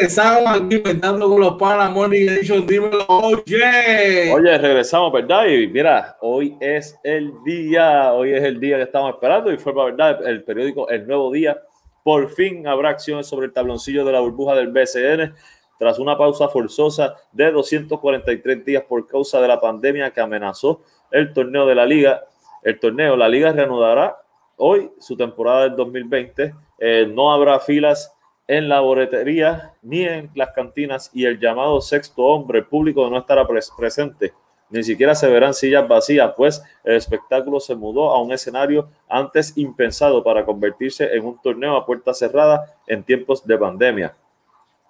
Regresamos 0.00 0.46
aquí 0.46 0.76
inventando 0.76 1.28
con 1.28 1.40
los 1.42 1.56
panas 1.56 1.92
Morning 1.92 2.26
Edition. 2.26 2.66
Dímelo, 2.66 3.04
oye. 3.06 4.32
Oye, 4.32 4.56
regresamos, 4.56 5.12
¿verdad? 5.12 5.44
Y 5.44 5.68
mira, 5.68 6.16
hoy 6.22 6.56
es 6.58 6.98
el 7.04 7.34
día, 7.44 8.14
hoy 8.14 8.32
es 8.32 8.42
el 8.42 8.58
día 8.58 8.78
que 8.78 8.84
estamos 8.84 9.12
esperando 9.12 9.52
y 9.52 9.58
fue 9.58 9.74
verdad 9.74 10.26
el 10.26 10.42
periódico 10.42 10.88
El 10.88 11.06
Nuevo 11.06 11.30
Día. 11.30 11.60
Por 12.02 12.30
fin 12.30 12.66
habrá 12.66 12.88
acciones 12.88 13.26
sobre 13.26 13.48
el 13.48 13.52
tabloncillo 13.52 14.02
de 14.06 14.12
la 14.12 14.20
burbuja 14.20 14.54
del 14.54 14.68
BCN 14.68 15.34
tras 15.78 15.98
una 15.98 16.16
pausa 16.16 16.48
forzosa 16.48 17.16
de 17.30 17.52
243 17.52 18.64
días 18.64 18.84
por 18.88 19.06
causa 19.06 19.38
de 19.42 19.48
la 19.48 19.60
pandemia 19.60 20.12
que 20.12 20.22
amenazó 20.22 20.80
el 21.10 21.34
torneo 21.34 21.66
de 21.66 21.74
la 21.74 21.84
liga. 21.84 22.24
El 22.62 22.80
torneo, 22.80 23.18
la 23.18 23.28
liga 23.28 23.52
reanudará 23.52 24.16
hoy 24.56 24.92
su 24.98 25.14
temporada 25.14 25.64
del 25.64 25.76
2020. 25.76 26.54
Eh, 26.78 27.06
no 27.14 27.30
habrá 27.34 27.60
filas 27.60 28.16
en 28.50 28.68
la 28.68 28.80
boletería 28.80 29.74
ni 29.80 30.02
en 30.02 30.28
las 30.34 30.50
cantinas 30.50 31.08
y 31.14 31.24
el 31.24 31.38
llamado 31.38 31.80
sexto 31.80 32.24
hombre, 32.24 32.64
público 32.64 33.08
no 33.08 33.18
estará 33.18 33.46
presente. 33.46 34.34
Ni 34.70 34.82
siquiera 34.82 35.14
se 35.14 35.30
verán 35.30 35.54
sillas 35.54 35.86
vacías, 35.86 36.32
pues 36.36 36.60
el 36.82 36.96
espectáculo 36.96 37.60
se 37.60 37.76
mudó 37.76 38.10
a 38.10 38.20
un 38.20 38.32
escenario 38.32 38.88
antes 39.08 39.56
impensado 39.56 40.24
para 40.24 40.44
convertirse 40.44 41.14
en 41.14 41.26
un 41.26 41.40
torneo 41.40 41.76
a 41.76 41.86
puerta 41.86 42.12
cerrada 42.12 42.74
en 42.88 43.04
tiempos 43.04 43.46
de 43.46 43.56
pandemia. 43.56 44.16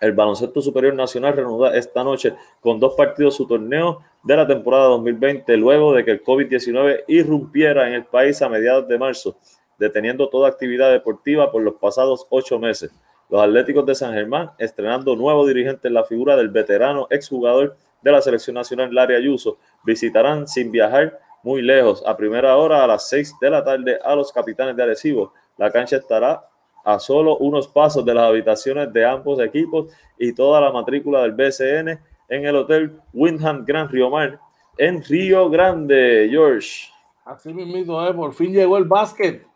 El 0.01 0.13
Baloncesto 0.13 0.63
Superior 0.63 0.95
Nacional 0.95 1.35
reanuda 1.35 1.77
esta 1.77 2.03
noche 2.03 2.35
con 2.63 2.81
dos 2.81 2.95
partidos 2.95 3.37
su 3.37 3.47
torneo 3.47 4.01
de 4.23 4.37
la 4.37 4.47
temporada 4.47 4.85
2020, 4.85 5.55
luego 5.59 5.93
de 5.93 6.03
que 6.07 6.13
el 6.13 6.25
COVID-19 6.25 7.05
irrumpiera 7.09 7.89
en 7.89 7.93
el 7.93 8.07
país 8.07 8.41
a 8.41 8.49
mediados 8.49 8.89
de 8.89 8.99
marzo, 8.99 9.37
deteniendo 9.79 10.31
toda 10.31 10.49
actividad 10.49 10.91
deportiva 10.91 11.53
por 11.53 11.61
los 11.61 11.75
pasados 11.75 12.27
ocho 12.31 12.59
meses. 12.59 12.91
Los 13.31 13.43
Atléticos 13.43 13.87
de 13.87 13.95
San 13.95 14.13
Germán 14.13 14.51
estrenando 14.59 15.15
nuevo 15.15 15.47
dirigente 15.47 15.89
en 15.89 15.95
la 15.95 16.05
figura 16.05 16.37
del 16.37 16.49
veterano 16.49 17.07
exjugador 17.11 17.77
de 18.03 18.13
la 18.13 18.21
selección 18.21 18.55
nacional 18.55 18.93
Larry 18.93 19.15
Ayuso. 19.15 19.59
Visitarán 19.85 20.49
sin 20.49 20.73
viajar 20.73 21.19
muy 21.43 21.63
lejos 21.63 22.03
a 22.07 22.17
primera 22.17 22.57
hora 22.57 22.83
a 22.83 22.87
las 22.87 23.09
6 23.09 23.37
de 23.41 23.51
la 23.51 23.65
tarde 23.65 23.99
a 24.03 24.15
los 24.15 24.33
capitanes 24.33 24.77
de 24.77 24.83
Arecibo. 24.83 25.33
La 25.57 25.71
cancha 25.71 25.97
estará 25.97 26.45
a 26.85 26.99
solo 26.99 27.37
unos 27.39 27.69
pasos 27.69 28.05
de 28.05 28.15
las 28.15 28.25
habitaciones 28.25 28.93
de 28.93 29.05
ambos 29.05 29.39
equipos 29.41 29.93
y 30.19 30.33
toda 30.35 30.61
la 30.61 30.73
matrícula 30.73 31.23
del 31.23 31.33
BCN 31.33 32.01
en 32.29 32.47
el 32.47 32.57
Hotel 32.57 32.99
Windham 33.13 33.65
Gran 33.65 33.89
Río 33.89 34.11
Mar 34.11 34.41
en 34.77 35.05
Río 35.05 35.51
Grande, 35.51 36.29
George. 36.31 36.89
Así 37.25 37.53
mismo, 37.53 38.05
eh, 38.07 38.15
por 38.15 38.33
fin 38.33 38.53
llegó 38.53 38.79
el 38.79 38.85
básquet. 38.85 39.47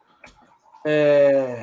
Eh, 0.85 1.57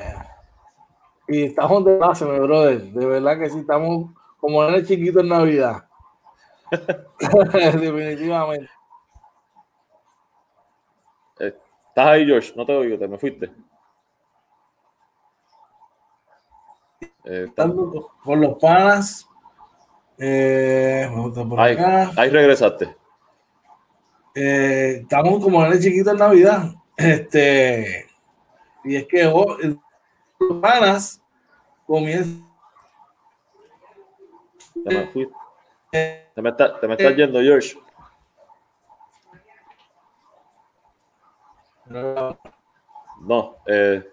y 1.32 1.43
estamos 1.43 1.86
de 1.86 1.97
base, 1.97 2.25
mi 2.25 2.39
brother. 2.39 2.82
De 2.82 3.05
verdad 3.05 3.39
que 3.39 3.49
sí, 3.49 3.59
estamos 3.59 4.11
como 4.38 4.63
en 4.65 4.75
el 4.75 4.86
chiquito 4.86 5.21
en 5.21 5.29
Navidad. 5.29 5.86
Definitivamente. 7.73 8.69
Estás 11.39 12.07
ahí, 12.07 12.25
George. 12.25 12.51
No 12.55 12.65
te 12.65 12.75
oigo, 12.75 12.97
te 12.97 13.07
me 13.07 13.17
fuiste. 13.17 13.49
Eh, 17.23 17.47
por 18.23 18.38
los 18.38 18.57
panas. 18.57 19.27
Eh, 20.17 21.09
por 21.49 21.59
ahí, 21.59 21.73
acá. 21.73 22.11
ahí 22.17 22.29
regresaste. 22.29 22.95
Eh, 24.36 24.99
estamos 25.03 25.41
como 25.41 25.65
en 25.65 25.71
el 25.71 25.82
chiquito 25.82 26.11
en 26.11 26.17
Navidad. 26.17 26.73
Este, 26.97 28.07
y 28.84 28.97
es 28.97 29.07
que 29.07 29.27
oh, 29.27 29.57
los 30.49 30.61
panas 30.61 31.21
comienza. 31.85 32.43
Te 34.83 34.95
me, 34.95 35.07
fui. 35.07 35.29
te 35.91 36.41
me, 36.41 36.49
está, 36.49 36.79
te 36.79 36.87
me 36.87 36.93
estás 36.95 37.15
yendo, 37.15 37.39
George. 37.39 37.77
No, 43.21 43.57
eh, 43.67 44.07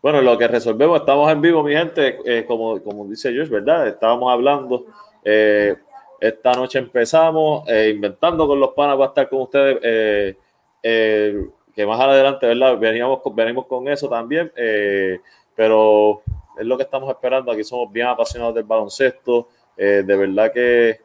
bueno, 0.00 0.22
lo 0.22 0.38
que 0.38 0.48
resolvemos, 0.48 1.00
estamos 1.00 1.30
en 1.30 1.40
vivo, 1.40 1.62
mi 1.62 1.74
gente, 1.74 2.18
eh, 2.24 2.44
como, 2.46 2.82
como 2.82 3.04
dice 3.06 3.32
George, 3.32 3.52
¿verdad? 3.52 3.86
Estábamos 3.88 4.32
hablando, 4.32 4.86
eh, 5.24 5.76
esta 6.20 6.52
noche 6.52 6.78
empezamos, 6.78 7.68
eh, 7.68 7.92
inventando 7.94 8.46
con 8.46 8.58
los 8.58 8.70
panas, 8.70 8.98
va 8.98 9.06
a 9.06 9.08
estar 9.08 9.28
con 9.28 9.42
ustedes, 9.42 9.78
eh, 9.82 10.36
eh, 10.82 11.48
que 11.74 11.86
más 11.86 12.00
adelante, 12.00 12.46
¿verdad? 12.46 12.78
Veníamos 12.78 13.20
con, 13.20 13.36
venimos 13.36 13.66
con 13.66 13.86
eso 13.88 14.08
también, 14.08 14.50
eh, 14.56 15.20
pero 15.58 16.22
es 16.56 16.64
lo 16.64 16.76
que 16.76 16.84
estamos 16.84 17.10
esperando. 17.10 17.50
Aquí 17.50 17.64
somos 17.64 17.90
bien 17.92 18.06
apasionados 18.06 18.54
del 18.54 18.62
baloncesto. 18.62 19.48
Eh, 19.76 20.04
de 20.06 20.16
verdad 20.16 20.52
que 20.52 21.00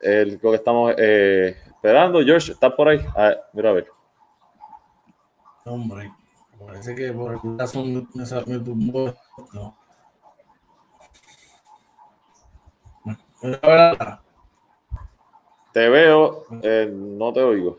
es 0.00 0.42
lo 0.42 0.50
que 0.50 0.56
estamos 0.56 0.92
eh, 0.98 1.56
esperando. 1.68 2.20
George, 2.24 2.50
¿estás 2.50 2.72
por 2.72 2.88
ahí? 2.88 2.98
Ah, 3.16 3.32
mira 3.52 3.70
a 3.70 3.74
ver. 3.74 3.86
Hombre, 5.66 6.12
parece 6.66 6.96
que 6.96 7.12
por 7.12 7.34
el 7.44 7.58
razón 7.58 8.08
me 8.12 8.26
sa- 8.26 8.42
me 8.44 8.58
tumbó 8.58 9.06
esto. 9.38 9.74
¿Me 13.42 13.58
ahora? 13.62 14.20
Te 15.72 15.88
veo, 15.88 16.44
eh, 16.62 16.90
no 16.92 17.32
te 17.32 17.40
oigo. 17.40 17.78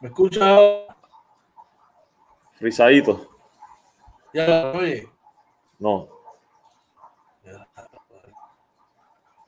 ¿Me 0.00 0.08
escuchas? 0.08 0.60
Frisadito. 2.52 3.29
Ya, 4.32 4.72
oye. 4.74 5.08
No. 5.78 6.08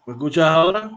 ¿Me 0.07 0.15
escuchas 0.15 0.45
ahora? 0.45 0.91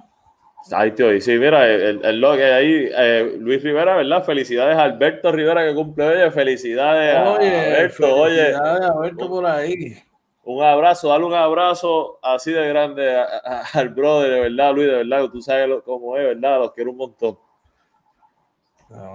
Ahí 0.71 0.91
te 0.91 1.03
oí. 1.03 1.21
Sí, 1.21 1.38
mira, 1.38 1.67
el, 1.67 2.03
el 2.03 2.19
log 2.19 2.39
ahí, 2.39 2.89
eh, 2.91 3.36
Luis 3.39 3.61
Rivera, 3.61 3.95
¿verdad? 3.95 4.23
Felicidades 4.23 4.75
a 4.77 4.83
Alberto 4.83 5.31
Rivera 5.31 5.63
que 5.63 5.75
cumple 5.75 6.23
hoy. 6.23 6.31
Felicidades 6.31 7.15
a 7.15 7.33
Oye, 7.33 7.55
Alberto. 7.59 8.15
Oye, 8.15 8.36
felicidades 8.36 8.81
a 8.81 8.88
Alberto 8.93 9.27
por 9.29 9.45
ahí. 9.45 10.03
un 10.43 10.63
abrazo, 10.63 11.09
dale 11.09 11.25
un 11.25 11.33
abrazo 11.36 12.17
así 12.23 12.51
de 12.51 12.67
grande 12.67 13.15
a- 13.15 13.25
a- 13.43 13.63
al 13.79 13.89
brother, 13.89 14.31
de 14.31 14.39
verdad, 14.39 14.73
Luis, 14.73 14.88
de 14.88 14.95
verdad, 15.03 15.29
tú 15.29 15.39
sabes 15.41 15.69
lo- 15.69 15.83
cómo 15.83 16.17
es, 16.17 16.23
¿verdad? 16.25 16.59
Los 16.59 16.71
quiero 16.73 16.89
un 16.91 16.97
montón. 16.97 17.38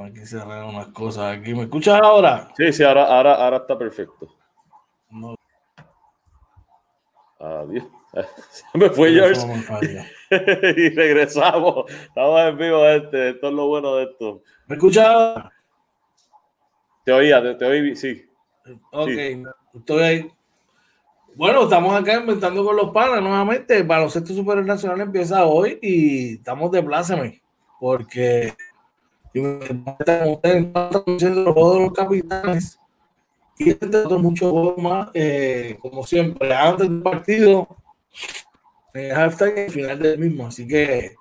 Aquí 0.06 0.24
cerrar 0.26 0.64
unas 0.64 0.88
cosas 0.88 1.36
aquí. 1.36 1.52
¿Me 1.54 1.62
escuchas 1.62 2.00
ahora? 2.00 2.48
Sí, 2.56 2.72
sí, 2.72 2.84
ahora, 2.84 3.04
ahora, 3.06 3.34
ahora 3.34 3.56
está 3.56 3.76
perfecto. 3.76 4.28
No, 5.10 5.34
Adiós. 7.40 7.84
Se 8.50 8.78
me 8.78 8.90
fue 8.90 9.12
George 9.12 9.40
y 10.76 10.90
regresamos. 10.90 11.90
Estamos 11.90 12.40
en 12.42 12.58
vivo, 12.58 12.86
este. 12.86 13.30
Esto 13.30 13.48
es 13.48 13.54
lo 13.54 13.66
bueno 13.68 13.96
de 13.96 14.04
esto. 14.04 14.42
¿Me 14.66 14.76
escuchas 14.76 15.06
ahora? 15.06 15.52
Te 17.04 17.12
oía, 17.12 17.42
te, 17.42 17.54
te 17.54 17.64
oí, 17.64 17.96
sí. 17.96 18.28
Ok, 18.92 19.08
Sí. 19.08 19.42
estoy 19.74 20.02
ahí. 20.02 20.30
Bueno, 21.34 21.62
estamos 21.62 21.94
acá 21.94 22.14
inventando 22.14 22.64
con 22.64 22.76
los 22.76 22.90
panas 22.90 23.22
nuevamente. 23.22 23.78
El 23.78 23.84
baloncesto 23.84 24.34
superior 24.34 24.66
nacional 24.66 25.00
empieza 25.00 25.46
hoy 25.46 25.78
y 25.80 26.34
estamos 26.34 26.70
de 26.72 26.82
pláceme 26.82 27.40
porque 27.78 28.52
estamos 29.32 30.40
los 31.80 31.92
capitanes 31.92 32.79
y 33.60 33.70
entre 33.70 34.00
otros 34.00 34.22
muchos 34.22 34.78
más, 34.78 35.10
eh, 35.12 35.76
como 35.82 36.02
siempre, 36.04 36.54
antes 36.54 36.88
del 36.88 37.02
partido, 37.02 37.68
en 38.94 39.04
el 39.04 39.12
y 39.12 39.60
al 39.60 39.70
final 39.70 39.98
del 39.98 40.18
mismo. 40.18 40.46
Así 40.46 40.66
que 40.66 41.14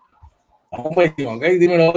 vamos 0.71 0.95
por 0.95 1.03
encima, 1.03 1.33
¿ok? 1.33 1.43
Dímelo. 1.43 1.93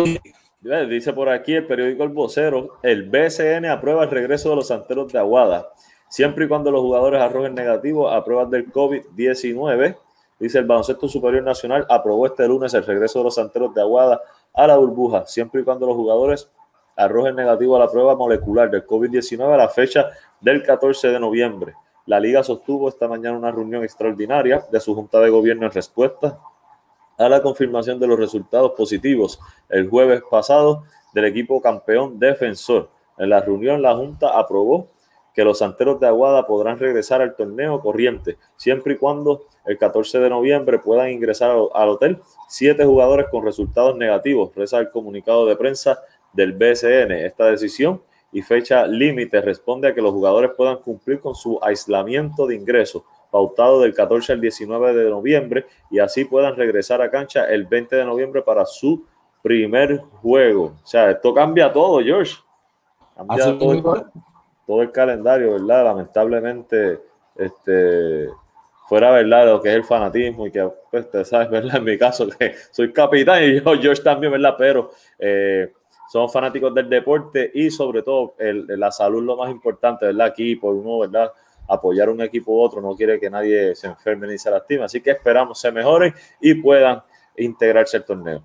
Dice 0.88 1.12
por 1.12 1.28
aquí 1.28 1.54
el 1.54 1.66
periódico 1.66 2.02
El 2.02 2.08
Vocero, 2.08 2.78
el 2.82 3.08
BCN 3.08 3.66
aprueba 3.66 4.04
el 4.04 4.10
regreso 4.10 4.50
de 4.50 4.56
los 4.56 4.68
santeros 4.68 5.12
de 5.12 5.18
Aguada, 5.20 5.72
siempre 6.08 6.44
y 6.44 6.48
cuando 6.48 6.72
los 6.72 6.80
jugadores 6.80 7.20
arrojen 7.20 7.54
negativo 7.54 8.08
a 8.08 8.24
pruebas 8.24 8.50
del 8.50 8.72
COVID-19. 8.72 9.96
Dice 10.40 10.58
el 10.58 10.64
Baloncesto 10.64 11.08
Superior 11.08 11.44
Nacional 11.44 11.86
aprobó 11.88 12.26
este 12.26 12.46
lunes 12.48 12.74
el 12.74 12.84
regreso 12.84 13.20
de 13.20 13.26
los 13.26 13.36
santeros 13.36 13.74
de 13.74 13.80
Aguada 13.80 14.20
a 14.52 14.66
la 14.66 14.76
burbuja, 14.76 15.24
siempre 15.26 15.60
y 15.60 15.64
cuando 15.64 15.86
los 15.86 15.94
jugadores 15.94 16.50
arrojen 16.96 17.36
negativo 17.36 17.76
a 17.76 17.80
la 17.80 17.88
prueba 17.88 18.14
molecular 18.16 18.70
del 18.70 18.86
COVID-19 18.86 19.54
a 19.54 19.56
la 19.56 19.68
fecha 19.68 20.10
del 20.42 20.62
14 20.62 21.08
de 21.08 21.20
noviembre. 21.20 21.74
La 22.04 22.20
liga 22.20 22.42
sostuvo 22.42 22.88
esta 22.88 23.08
mañana 23.08 23.38
una 23.38 23.52
reunión 23.52 23.84
extraordinaria 23.84 24.64
de 24.70 24.80
su 24.80 24.94
Junta 24.94 25.20
de 25.20 25.30
Gobierno 25.30 25.66
en 25.66 25.72
respuesta 25.72 26.38
a 27.16 27.28
la 27.28 27.40
confirmación 27.40 28.00
de 28.00 28.08
los 28.08 28.18
resultados 28.18 28.72
positivos 28.72 29.38
el 29.68 29.88
jueves 29.88 30.22
pasado 30.28 30.82
del 31.14 31.26
equipo 31.26 31.60
campeón 31.60 32.18
defensor. 32.18 32.90
En 33.18 33.30
la 33.30 33.40
reunión, 33.40 33.80
la 33.80 33.94
Junta 33.94 34.36
aprobó 34.36 34.88
que 35.32 35.44
los 35.44 35.58
santeros 35.58 36.00
de 36.00 36.08
Aguada 36.08 36.46
podrán 36.46 36.78
regresar 36.78 37.22
al 37.22 37.36
torneo 37.36 37.80
corriente, 37.80 38.36
siempre 38.56 38.94
y 38.94 38.96
cuando 38.96 39.46
el 39.64 39.78
14 39.78 40.18
de 40.18 40.28
noviembre 40.28 40.78
puedan 40.78 41.10
ingresar 41.10 41.50
al, 41.50 41.88
hotel 41.88 42.18
siete 42.48 42.84
jugadores 42.84 43.28
con 43.30 43.44
resultados 43.44 43.96
negativos, 43.96 44.54
reza 44.54 44.78
el 44.78 44.90
comunicado 44.90 45.46
de 45.46 45.56
prensa 45.56 46.00
del 46.32 46.52
BCN. 46.52 47.12
Esta 47.12 47.46
decisión 47.46 48.02
y 48.32 48.42
fecha 48.42 48.86
límite 48.86 49.40
responde 49.40 49.88
a 49.88 49.94
que 49.94 50.00
los 50.00 50.12
jugadores 50.12 50.52
puedan 50.56 50.78
cumplir 50.78 51.20
con 51.20 51.34
su 51.34 51.58
aislamiento 51.62 52.46
de 52.46 52.56
ingreso 52.56 53.04
pautado 53.30 53.80
del 53.80 53.94
14 53.94 54.34
al 54.34 54.40
19 54.40 54.94
de 54.94 55.10
noviembre 55.10 55.66
y 55.90 55.98
así 55.98 56.24
puedan 56.24 56.54
regresar 56.56 57.00
a 57.00 57.10
cancha 57.10 57.46
el 57.46 57.66
20 57.66 57.96
de 57.96 58.04
noviembre 58.04 58.42
para 58.42 58.66
su 58.66 59.04
primer 59.42 59.98
juego. 60.20 60.74
O 60.82 60.86
sea, 60.86 61.10
esto 61.10 61.34
cambia 61.34 61.72
todo, 61.72 62.00
George. 62.02 62.36
Cambia 63.16 63.58
todo, 63.58 64.10
todo, 64.66 64.82
el 64.82 64.92
calendario, 64.92 65.52
¿verdad? 65.52 65.84
Lamentablemente, 65.84 67.00
este, 67.36 68.28
fuera 68.86 69.10
verdad 69.10 69.46
lo 69.46 69.62
que 69.62 69.70
es 69.70 69.76
el 69.76 69.84
fanatismo 69.84 70.46
y 70.46 70.50
que, 70.50 70.70
pues, 70.90 71.10
te 71.10 71.24
sabes, 71.24 71.50
¿verdad? 71.50 71.76
En 71.76 71.84
mi 71.84 71.98
caso, 71.98 72.28
que 72.28 72.54
soy 72.70 72.92
capitán 72.92 73.42
y 73.42 73.60
yo, 73.60 73.64
George 73.80 74.02
también, 74.02 74.32
¿verdad? 74.32 74.54
Pero 74.58 74.90
eh, 75.18 75.72
somos 76.12 76.30
fanáticos 76.30 76.74
del 76.74 76.90
deporte 76.90 77.50
y 77.54 77.70
sobre 77.70 78.02
todo 78.02 78.34
el, 78.38 78.66
la 78.78 78.92
salud 78.92 79.22
lo 79.22 79.34
más 79.34 79.50
importante, 79.50 80.04
¿verdad? 80.04 80.26
Aquí 80.26 80.56
por 80.56 80.74
uno, 80.74 80.98
¿verdad? 80.98 81.32
Apoyar 81.66 82.10
un 82.10 82.20
equipo 82.20 82.52
u 82.52 82.60
otro 82.60 82.82
no 82.82 82.94
quiere 82.94 83.18
que 83.18 83.30
nadie 83.30 83.74
se 83.74 83.86
enferme 83.86 84.26
ni 84.26 84.36
se 84.36 84.50
lastime, 84.50 84.84
así 84.84 85.00
que 85.00 85.12
esperamos 85.12 85.58
se 85.58 85.72
mejoren 85.72 86.12
y 86.38 86.52
puedan 86.52 87.02
integrarse 87.38 87.96
al 87.96 88.04
torneo. 88.04 88.44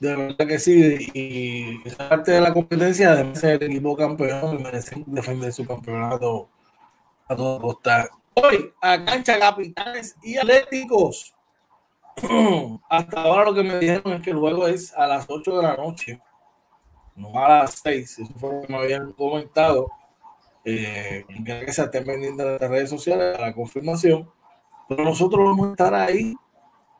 De 0.00 0.16
verdad 0.16 0.48
que 0.48 0.58
sí, 0.58 1.12
y 1.14 1.88
parte 1.90 2.32
de 2.32 2.40
la 2.40 2.52
competencia 2.52 3.14
debe 3.14 3.36
ser 3.36 3.62
equipo 3.62 3.96
campeón 3.96 4.58
y 4.58 5.04
defender 5.06 5.52
su 5.52 5.64
campeonato 5.64 6.48
a 7.28 7.36
todo 7.36 7.60
costa. 7.60 8.10
Hoy, 8.34 8.72
a 8.82 9.04
cancha 9.04 9.38
capitanes 9.38 10.16
y 10.24 10.36
atléticos. 10.38 11.36
Hasta 12.88 13.22
ahora 13.22 13.44
lo 13.44 13.54
que 13.54 13.62
me 13.62 13.78
dijeron 13.78 14.14
es 14.14 14.22
que 14.22 14.30
el 14.30 14.38
juego 14.38 14.66
es 14.66 14.92
a 14.94 15.06
las 15.06 15.26
8 15.28 15.56
de 15.56 15.62
la 15.62 15.76
noche 15.76 16.20
no 17.16 17.38
a 17.38 17.48
las 17.48 17.80
seis, 17.82 18.18
eso 18.18 18.32
fue 18.36 18.52
lo 18.52 18.60
que 18.62 18.72
me 18.72 18.78
habían 18.78 19.12
comentado. 19.12 19.90
Eh, 20.66 21.26
que 21.44 21.72
se 21.72 21.82
estén 21.82 22.04
pendientes 22.04 22.44
de 22.44 22.58
las 22.58 22.70
redes 22.70 22.88
sociales 22.88 23.38
la 23.38 23.52
confirmación. 23.52 24.30
Pero 24.88 25.04
nosotros 25.04 25.44
vamos 25.44 25.68
a 25.68 25.70
estar 25.72 25.94
ahí, 25.94 26.34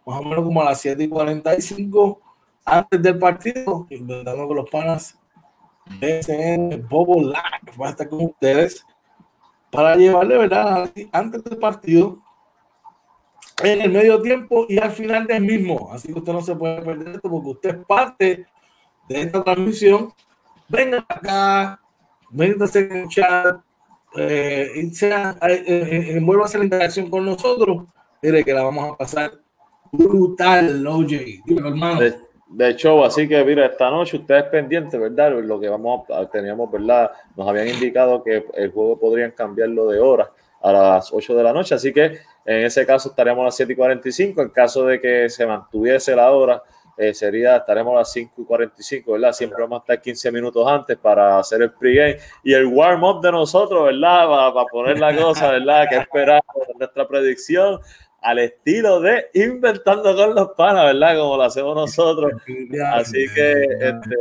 más 0.04 0.20
o 0.20 0.22
menos 0.22 0.44
como 0.44 0.60
a 0.60 0.66
las 0.66 0.80
7 0.80 1.02
y 1.02 1.08
45 1.08 2.20
antes 2.64 3.02
del 3.02 3.18
partido, 3.18 3.86
intentando 3.90 4.48
que 4.48 4.54
los 4.54 4.70
panas 4.70 5.18
de 6.00 6.84
Bobo 6.88 7.22
Live 7.22 7.78
va 7.80 7.88
a 7.88 7.90
estar 7.90 8.08
con 8.08 8.24
ustedes 8.24 8.86
para 9.70 9.96
llevarle, 9.96 10.38
¿verdad? 10.38 10.90
Antes 11.12 11.44
del 11.44 11.58
partido, 11.58 12.22
en 13.62 13.82
el 13.82 13.90
medio 13.90 14.20
tiempo 14.22 14.66
y 14.68 14.78
al 14.78 14.90
final 14.90 15.26
del 15.26 15.42
mismo. 15.42 15.90
Así 15.92 16.08
que 16.08 16.18
usted 16.18 16.32
no 16.32 16.42
se 16.42 16.56
puede 16.56 16.80
perder 16.82 17.16
esto 17.16 17.30
porque 17.30 17.48
usted 17.48 17.70
es 17.70 17.84
parte 17.86 18.46
de 19.08 19.20
esta 19.20 19.42
transmisión, 19.42 20.12
vengan 20.68 21.04
acá, 21.08 21.80
métanse 22.30 22.80
en 22.80 22.96
el 22.96 23.08
chat, 23.08 23.56
eh, 24.16 24.70
y 24.76 24.90
sea, 24.90 25.36
eh, 25.42 25.64
eh, 25.66 26.18
eh 26.18 26.22
a 26.40 26.44
hacer 26.44 26.60
la 26.60 26.64
interacción 26.64 27.10
con 27.10 27.24
nosotros. 27.24 27.84
Mire 28.22 28.44
que 28.44 28.52
la 28.52 28.62
vamos 28.62 28.92
a 28.92 28.96
pasar 28.96 29.32
brutal, 29.90 30.86
OJ. 30.86 31.42
Dímelo, 31.44 31.68
hermano. 31.68 32.00
De, 32.00 32.14
de, 32.48 33.04
así 33.04 33.28
que 33.28 33.44
mira, 33.44 33.66
esta 33.66 33.90
noche 33.90 34.16
ustedes 34.16 34.44
pendientes, 34.44 34.98
¿verdad? 34.98 35.32
Lo 35.42 35.58
que 35.58 35.68
vamos 35.68 36.08
a, 36.10 36.26
teníamos, 36.26 36.70
¿verdad? 36.70 37.10
Nos 37.36 37.48
habían 37.48 37.68
indicado 37.68 38.22
que 38.22 38.44
el 38.54 38.70
juego 38.70 38.98
podrían 38.98 39.32
cambiarlo 39.32 39.88
de 39.88 39.98
hora 39.98 40.30
a 40.62 40.72
las 40.72 41.12
8 41.12 41.34
de 41.34 41.42
la 41.42 41.52
noche, 41.52 41.74
así 41.74 41.92
que 41.92 42.18
en 42.46 42.64
ese 42.64 42.86
caso 42.86 43.10
estaríamos 43.10 43.42
a 43.42 43.46
las 43.46 43.56
7 43.56 43.72
y 43.72 43.76
45. 43.76 44.42
En 44.42 44.48
caso 44.50 44.86
de 44.86 45.00
que 45.00 45.28
se 45.28 45.46
mantuviese 45.46 46.14
la 46.14 46.30
hora, 46.30 46.62
eh, 46.96 47.12
sería, 47.12 47.56
estaremos 47.56 47.94
a 47.94 47.98
las 47.98 48.12
5 48.12 48.42
y 48.42 48.44
45, 48.44 49.12
¿verdad? 49.12 49.32
Siempre 49.32 49.60
vamos 49.60 49.78
a 49.78 49.82
estar 49.82 50.00
15 50.00 50.30
minutos 50.30 50.66
antes 50.66 50.96
para 50.96 51.38
hacer 51.38 51.62
el 51.62 51.72
pregame 51.72 52.18
y 52.44 52.52
el 52.52 52.66
warm-up 52.66 53.20
de 53.20 53.32
nosotros, 53.32 53.86
¿verdad? 53.86 54.28
Para, 54.52 54.66
poner 54.66 55.00
la 55.00 55.16
cosa, 55.16 55.50
¿verdad? 55.50 55.88
Que 55.88 55.96
esperamos 55.96 56.44
nuestra 56.78 57.08
predicción 57.08 57.80
al 58.20 58.38
estilo 58.38 59.00
de 59.00 59.26
inventando 59.34 60.14
con 60.14 60.34
los 60.34 60.50
panas, 60.50 60.94
¿verdad? 60.94 61.18
Como 61.18 61.36
lo 61.36 61.42
hacemos 61.42 61.74
nosotros. 61.74 62.32
Así 62.92 63.26
que 63.34 63.64
este, 63.80 64.16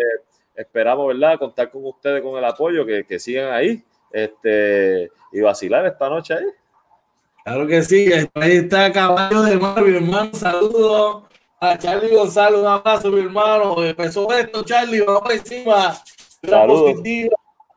esperamos, 0.56 1.08
¿verdad? 1.08 1.38
Contar 1.38 1.70
con 1.70 1.86
ustedes 1.86 2.24
con 2.24 2.38
el 2.38 2.46
apoyo, 2.46 2.86
que, 2.88 3.06
que 3.06 3.20
sigan 3.20 3.54
ahí 3.54 3.84
este, 4.12 5.12
y 5.32 5.42
vacilar 5.42 5.86
esta 5.86 6.10
noche 6.10 6.34
ahí. 6.34 6.46
Claro 7.46 7.68
que 7.68 7.82
sí, 7.84 8.10
ahí 8.36 8.52
está 8.54 8.92
Caballo 8.92 9.44
de 9.44 9.58
Mar, 9.58 9.84
mi 9.84 9.98
hermano, 9.98 10.34
saludos 10.34 11.24
a 11.64 11.78
Charlie 11.78 12.14
Gonzalo, 12.14 12.59
un 12.59 12.68
abrazo, 12.68 13.09
mi 13.09 13.22
hermano. 13.22 13.82
Empezó 13.84 14.32
esto, 14.34 14.64
Charlie, 14.64 14.99
vamos 14.99 15.22
por 15.22 15.32
encima. 15.32 15.93
Saludos. 16.43 17.01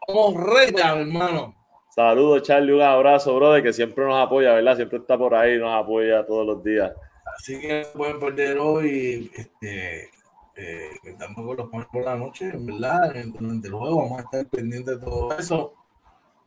Vamos 0.09 0.35
mi 0.35 0.73
hermano. 0.83 1.55
Saludos, 1.91 2.43
Charlie, 2.43 2.73
un 2.73 2.83
abrazo, 2.83 3.35
brother, 3.37 3.63
que 3.63 3.73
siempre 3.73 4.05
nos 4.05 4.17
apoya, 4.17 4.55
¿verdad? 4.55 4.77
Siempre 4.77 4.99
está 4.99 5.17
por 5.17 5.35
ahí, 5.35 5.57
nos 5.59 5.73
apoya 5.73 6.27
todos 6.27 6.45
los 6.47 6.63
días. 6.65 6.93
Así 7.37 7.61
que 7.61 7.87
pueden 7.95 8.19
perder 8.19 8.59
hoy, 8.59 9.31
este, 9.35 10.11
eh, 10.57 10.91
con 11.35 11.57
los 11.57 11.69
por 11.69 12.05
la 12.05 12.17
noche, 12.17 12.53
¿verdad? 12.55 13.15
Durante 13.39 13.69
el 13.69 13.75
juego 13.75 13.97
vamos 13.97 14.19
a 14.19 14.23
estar 14.23 14.47
pendientes 14.47 14.99
de 14.99 15.07
todo 15.07 15.39
eso, 15.39 15.75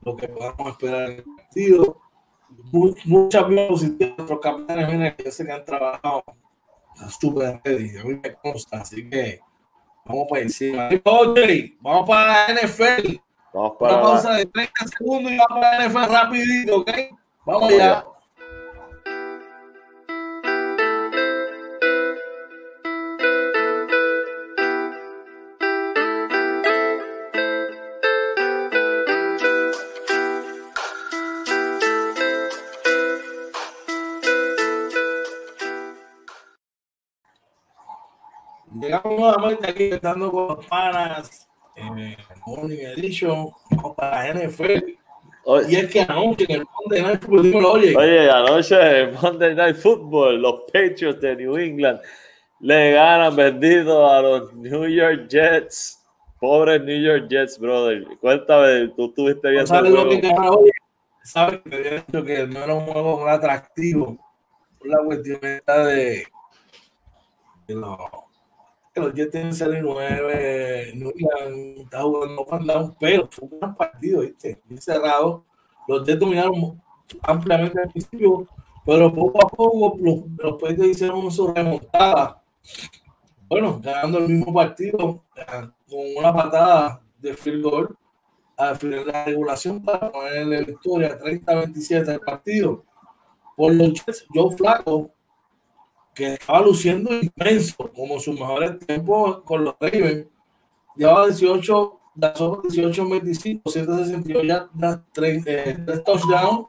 lo 0.03 0.15
que 0.15 0.27
podamos 0.27 0.71
esperar 0.71 1.09
en 1.09 1.17
el 1.17 1.25
partido. 1.37 1.97
Muchas 3.05 3.43
positivas 3.43 3.97
de 3.99 4.15
nuestros 4.17 4.39
campeones, 4.39 5.15
que 5.15 5.23
yo 5.23 5.31
sé 5.31 5.45
que 5.45 5.51
han 5.51 5.65
trabajado 5.65 6.23
súper 7.09 7.61
ready, 7.63 7.97
a 7.97 8.03
mí 8.03 8.19
me 8.21 8.33
consta, 8.33 8.81
así 8.81 9.09
que 9.09 9.39
vamos 10.05 10.27
para 10.29 10.41
encima. 10.41 10.89
Vamos 11.81 12.07
para 12.07 12.47
la 12.47 12.61
NFL. 12.61 13.17
Vamos 13.53 13.73
para 13.79 13.93
Una 13.93 14.01
pausa 14.01 14.33
de 14.33 14.45
30 14.45 14.73
segundos 14.97 15.31
y 15.31 15.37
vamos 15.37 15.59
para 15.59 15.79
la 15.79 15.89
NFL 15.89 16.13
rapidito, 16.13 16.77
¿ok? 16.77 16.91
Vamos 17.45 17.73
allá. 17.73 18.05
Nuevamente 39.17 39.69
aquí 39.69 39.83
estando 39.85 40.31
con 40.31 40.47
los 40.47 40.65
panas 40.67 41.47
en 41.75 42.15
Morning 42.45 42.77
Edition. 42.95 43.49
Vamos 43.71 43.95
para 43.95 44.33
la 44.33 44.47
NFL. 44.47 44.99
Oye, 45.45 45.65
y 45.69 45.75
es 45.77 45.91
que 45.91 46.01
anoche 46.01 46.45
en 46.47 46.61
el 46.61 46.67
Monday 46.79 47.01
Night 47.01 47.21
Football, 47.25 47.65
oye. 47.65 47.97
Oye, 47.97 48.29
anoche 48.29 48.99
en 48.99 49.13
Monday 49.15 49.55
Night 49.55 49.75
Football, 49.77 50.41
los 50.41 50.61
Patriots 50.71 51.21
de 51.21 51.35
New 51.35 51.57
England 51.57 51.99
le 52.59 52.91
ganan 52.91 53.35
vendido 53.35 54.07
a 54.09 54.21
los 54.21 54.53
New 54.53 54.87
York 54.87 55.27
Jets. 55.29 55.95
Pobres 56.39 56.81
New 56.83 57.01
York 57.01 57.27
Jets, 57.29 57.59
brother. 57.59 58.05
Cuéntame, 58.21 58.89
tú 58.95 59.05
estuviste 59.05 59.49
viendo. 59.49 59.67
¿Sabes 59.67 59.91
lo 59.91 60.07
que 60.07 60.31
oye? 60.49 60.71
Sabes 61.23 61.59
que 61.67 61.75
había 61.75 61.91
dicho 62.01 62.23
que 62.23 62.47
no 62.47 62.63
era 62.63 62.73
un 62.73 62.85
juego 62.85 63.27
atractivo 63.27 64.17
por 64.77 64.87
la 64.87 65.03
cuestión 65.03 65.39
de, 65.41 66.25
de 67.67 67.75
los 67.75 67.99
los 68.99 69.13
Jets 69.13 69.31
tienen 69.31 69.53
6 69.53 69.69
y 69.77 69.81
9, 69.81 70.93
no 70.95 71.09
está 71.81 72.01
jugando 72.01 72.45
para 72.45 72.93
pero 72.99 73.27
fue 73.31 73.47
un 73.49 73.59
gran 73.59 73.75
partido, 73.75 74.21
¿viste? 74.21 74.61
Bien 74.65 74.81
cerrado. 74.81 75.45
Los 75.87 76.05
Jets 76.05 76.19
dominaron 76.19 76.81
ampliamente 77.23 77.81
al 77.81 77.89
principio, 77.89 78.47
pero 78.85 79.13
poco 79.13 79.45
a 79.45 79.49
poco 79.49 79.97
los, 79.99 80.23
los 80.37 80.87
hicieron 80.87 81.31
su 81.31 81.51
remontada. 81.53 82.43
Bueno, 83.47 83.79
ganando 83.81 84.19
el 84.19 84.29
mismo 84.29 84.53
partido 84.53 85.23
con 85.89 85.99
una 86.17 86.33
patada 86.33 87.01
de 87.17 87.33
field 87.33 87.63
goal 87.63 87.97
al 88.57 88.75
final 88.75 89.05
de 89.05 89.11
la 89.11 89.25
regulación 89.25 89.81
para 89.81 90.11
ponerle 90.11 90.65
victoria 90.65 91.17
30-27 91.17 92.09
al 92.09 92.19
partido. 92.19 92.83
Por 93.55 93.73
los 93.73 93.93
Jets, 93.93 94.25
Joe 94.33 94.55
Flaco 94.55 95.11
que 96.19 96.33
estaba 96.33 96.59
luciendo 96.61 97.11
inmenso, 97.13 97.89
como 97.95 98.19
sus 98.19 98.37
mejores 98.37 98.77
tiempos 98.79 99.41
con 99.43 99.63
los 99.63 99.75
Ravens. 99.79 100.27
Llevaba 100.97 101.27
18, 101.27 101.99
18 102.13 103.09
25, 103.09 103.69
168 103.71 104.43
yardas, 104.43 104.99
3, 105.13 105.43
eh, 105.47 105.77
touchdowns 106.05 106.67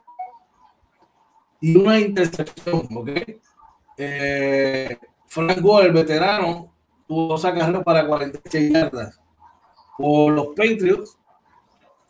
y 1.59 1.75
una 1.75 1.99
intercepción, 1.99 2.87
¿ok? 2.95 3.09
Eh, 3.97 4.97
Frank 5.27 5.59
Gore, 5.59 5.87
el 5.87 5.91
veterano, 5.91 6.73
tuvo 7.05 7.27
dos 7.27 7.41
carreras 7.41 7.83
para 7.83 8.07
46 8.07 8.71
yardas. 8.71 9.19
Por 9.97 10.31
los 10.31 10.47
Patriots, 10.47 11.17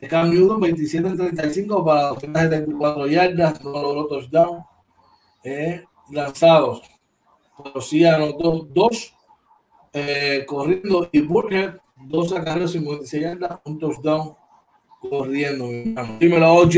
Cam 0.08 0.30
Newton 0.30 0.60
27 0.60 1.08
en 1.08 1.18
35 1.18 1.84
para 1.84 2.10
274 2.10 3.08
yardas, 3.08 3.64
no 3.64 3.72
logró 3.72 4.06
touchdown. 4.06 4.64
Eh, 5.44 5.84
lanzados 6.12 7.01
pero 7.64 7.82
sí 7.82 8.06
anotó 8.06 8.68
dos 8.70 9.14
eh, 9.94 10.44
corriendo 10.48 11.10
y 11.12 11.22
Burger, 11.22 11.82
dos 11.98 12.32
acarreos 12.34 12.72
56 12.72 13.22
yardas, 13.24 13.60
un 13.66 13.78
touchdown 13.80 14.36
corriendo. 15.00 15.68
Dímelo, 16.20 16.54
OJ. 16.56 16.78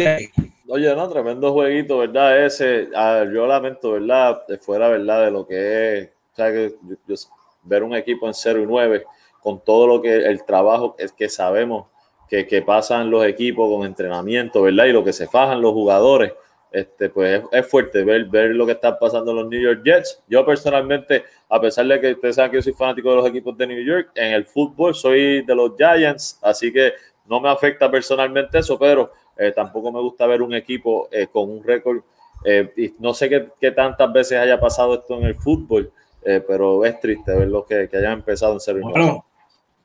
Oye, 0.69 0.95
no, 0.95 1.09
tremendo 1.09 1.51
jueguito, 1.53 1.99
¿verdad? 1.99 2.45
Ese, 2.45 2.89
yo 3.34 3.45
lamento, 3.45 3.91
¿verdad? 3.91 4.41
De 4.47 4.57
fuera, 4.57 4.88
¿verdad? 4.88 5.25
De 5.25 5.31
lo 5.31 5.45
que 5.45 5.97
es, 5.99 6.07
o 6.31 6.36
sea, 6.36 6.51
que 6.51 6.73
yo- 6.88 6.95
yo- 7.07 7.15
ver 7.63 7.84
un 7.84 7.93
equipo 7.95 8.27
en 8.27 8.34
0 8.34 8.61
y 8.61 8.65
9 8.65 9.05
con 9.41 9.59
todo 9.63 9.88
lo 9.88 10.01
que 10.01 10.15
el 10.25 10.43
trabajo 10.45 10.95
es 10.97 11.11
que 11.11 11.29
sabemos 11.29 11.86
que, 12.29 12.47
que 12.47 12.61
pasan 12.61 13.11
los 13.11 13.25
equipos 13.25 13.69
con 13.69 13.86
entrenamiento, 13.86 14.61
¿verdad? 14.63 14.86
Y 14.86 14.93
lo 14.93 15.03
que 15.03 15.13
se 15.13 15.27
fajan 15.27 15.61
los 15.61 15.73
jugadores, 15.73 16.34
este, 16.74 17.09
pues 17.09 17.43
es, 17.51 17.67
fuerte 17.67 18.03
ver, 18.03 18.26
ver 18.26 18.49
lo 18.55 18.65
que 18.65 18.71
está 18.71 18.97
pasando 18.97 19.30
en 19.30 19.38
los 19.38 19.47
New 19.47 19.61
York 19.61 19.82
Jets. 19.86 20.24
Yo 20.28 20.43
personalmente, 20.43 21.24
a 21.47 21.61
pesar 21.61 21.86
de 21.86 22.01
que 22.01 22.13
ustedes 22.13 22.36
saben 22.36 22.49
que 22.49 22.57
yo 22.57 22.63
soy 22.63 22.74
fanático 22.74 23.11
de 23.11 23.15
los 23.17 23.28
equipos 23.28 23.55
de 23.55 23.67
New 23.67 23.84
York, 23.86 24.09
en 24.15 24.34
el 24.34 24.43
fútbol 24.43 24.95
soy 24.95 25.43
de 25.43 25.55
los 25.55 25.74
Giants, 25.78 26.39
así 26.41 26.74
que 26.74 26.93
no 27.28 27.39
me 27.39 27.49
afecta 27.49 27.89
personalmente 27.91 28.57
eso, 28.57 28.78
pero 28.80 29.11
eh, 29.38 29.51
tampoco 29.51 29.91
me 29.91 30.01
gusta 30.01 30.26
ver 30.26 30.41
un 30.41 30.55
equipo 30.55 31.07
eh, 31.11 31.28
con 31.32 31.49
un 31.49 31.63
récord. 31.63 32.01
eh, 32.43 32.74
y 32.76 32.95
no 32.97 33.13
sé 33.13 33.30
qué, 33.30 33.49
qué 33.61 33.71
tantas 33.71 34.11
veces 34.11 34.39
haya 34.39 34.59
pasado 34.59 34.95
esto 34.95 35.15
en 35.17 35.26
el 35.26 35.36
fútbol, 35.36 35.91
pero 36.24 36.86
es 36.86 36.99
triste 37.01 37.38
verlo 37.38 37.65
que, 37.65 37.89
que 37.89 37.97
hayan 37.97 38.13
empezado 38.13 38.53
en 38.53 38.80
nueve. 38.80 38.91
Bueno, 38.91 39.26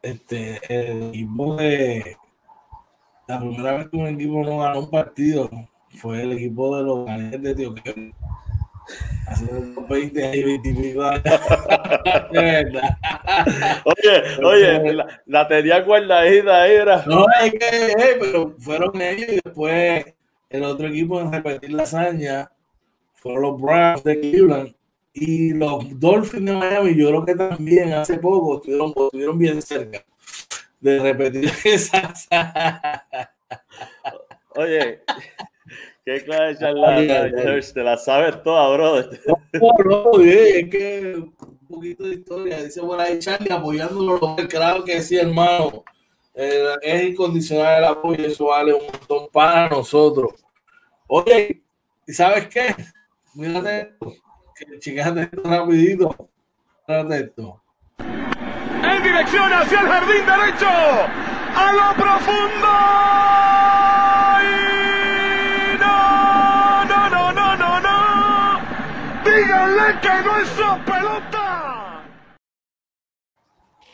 este, 0.00 0.60
el 0.68 1.08
equipo 1.08 1.56
de. 1.56 2.16
La 3.26 3.40
primera 3.40 3.76
vez 3.76 3.88
que 3.88 3.96
un 3.96 4.06
equipo 4.06 4.42
no 4.44 4.60
ganó 4.60 4.80
un 4.80 4.90
partido 4.90 5.50
fue 5.90 6.22
el 6.22 6.32
equipo 6.32 6.76
de 6.76 6.82
los 6.82 7.06
Ganeles 7.06 7.42
de 7.42 7.54
Tío 7.54 7.74
Kevin. 7.74 8.14
Hace 9.26 9.44
unos 9.44 9.88
20 9.88 10.24
años, 10.24 10.44
20 10.44 10.68
y 10.68 10.74
pico 10.74 11.02
años. 11.02 11.22
De 12.32 12.40
verdad. 12.40 12.98
Oye, 13.84 14.44
oye, 14.44 14.94
la, 14.94 15.22
la 15.26 15.48
tenía 15.48 15.80
guardadita 15.82 16.62
ahí, 16.62 16.72
era. 16.72 17.04
No, 17.06 17.26
es 17.42 17.52
que, 17.52 17.86
eh, 17.86 18.16
pero 18.18 18.54
fueron 18.58 19.00
ellos 19.00 19.28
y 19.28 19.40
después 19.44 20.06
el 20.48 20.64
otro 20.64 20.88
equipo 20.88 21.20
en 21.20 21.32
repetir 21.32 21.72
la 21.72 21.82
hazaña 21.82 22.50
fueron 23.14 23.42
los 23.42 23.60
Browns 23.60 24.04
de 24.04 24.20
Cleveland 24.20 24.74
y 25.12 25.52
los 25.52 26.00
Dolphins 26.00 26.46
de 26.46 26.52
Miami. 26.52 26.96
Yo 26.96 27.08
creo 27.08 27.24
que 27.26 27.34
también 27.34 27.92
hace 27.92 28.18
poco 28.18 28.56
estuvieron, 28.56 28.88
estuvieron 28.88 29.38
bien 29.38 29.60
cerca 29.60 30.04
de 30.80 30.98
repetir 31.00 31.50
esa 31.64 31.98
hazaña. 31.98 33.06
Oye, 34.56 35.02
qué 36.08 36.24
clase 36.24 36.64
de 36.64 37.42
George, 37.42 37.72
te 37.72 37.82
la 37.82 37.96
sabes 37.98 38.42
toda, 38.42 38.74
brother. 38.74 39.20
No, 39.26 39.72
no, 39.84 40.20
es 40.22 40.68
que 40.70 41.14
un 41.16 41.58
poquito 41.68 42.04
de 42.04 42.14
historia. 42.14 42.62
Dice 42.62 42.80
por 42.80 43.00
ahí 43.00 43.18
Charlie 43.18 43.52
apoyándolo. 43.52 44.36
Claro 44.48 44.84
que 44.84 45.02
sí, 45.02 45.16
hermano. 45.16 45.84
Eh, 46.34 46.64
es 46.82 47.02
incondicional 47.02 47.78
el 47.78 47.84
apoyo. 47.84 48.26
Eso 48.26 48.46
vale 48.46 48.72
un 48.72 48.84
montón 48.84 49.28
para 49.32 49.68
nosotros. 49.68 50.32
Oye, 51.08 51.62
¿y 52.06 52.12
sabes 52.12 52.48
qué? 52.48 52.74
Mírate 53.34 53.80
esto. 53.80 54.14
Que 54.56 54.78
Checate 54.78 55.22
esto 55.22 55.42
rapidito. 55.44 56.30
Mírate 56.86 57.16
esto. 57.20 57.62
En 57.98 59.02
dirección 59.02 59.52
hacia 59.52 59.80
el 59.80 59.86
jardín 59.86 60.26
derecho. 60.26 60.68
A 61.54 61.72
lo 61.72 62.02
profundo. 62.02 62.68
Que 70.08 70.24
no 70.28 70.36
es 70.38 70.48
su 70.48 70.84
pelota. 70.84 72.04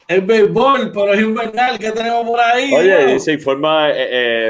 El 0.06 0.20
béisbol, 0.20 0.92
pero 0.92 1.14
es 1.14 1.20
invernal. 1.20 1.78
¿Qué 1.78 1.90
tenemos 1.90 2.24
por 2.26 2.38
ahí? 2.40 2.72
Oye, 2.74 3.18
se 3.18 3.32
informa 3.32 3.90
eh, 3.90 3.94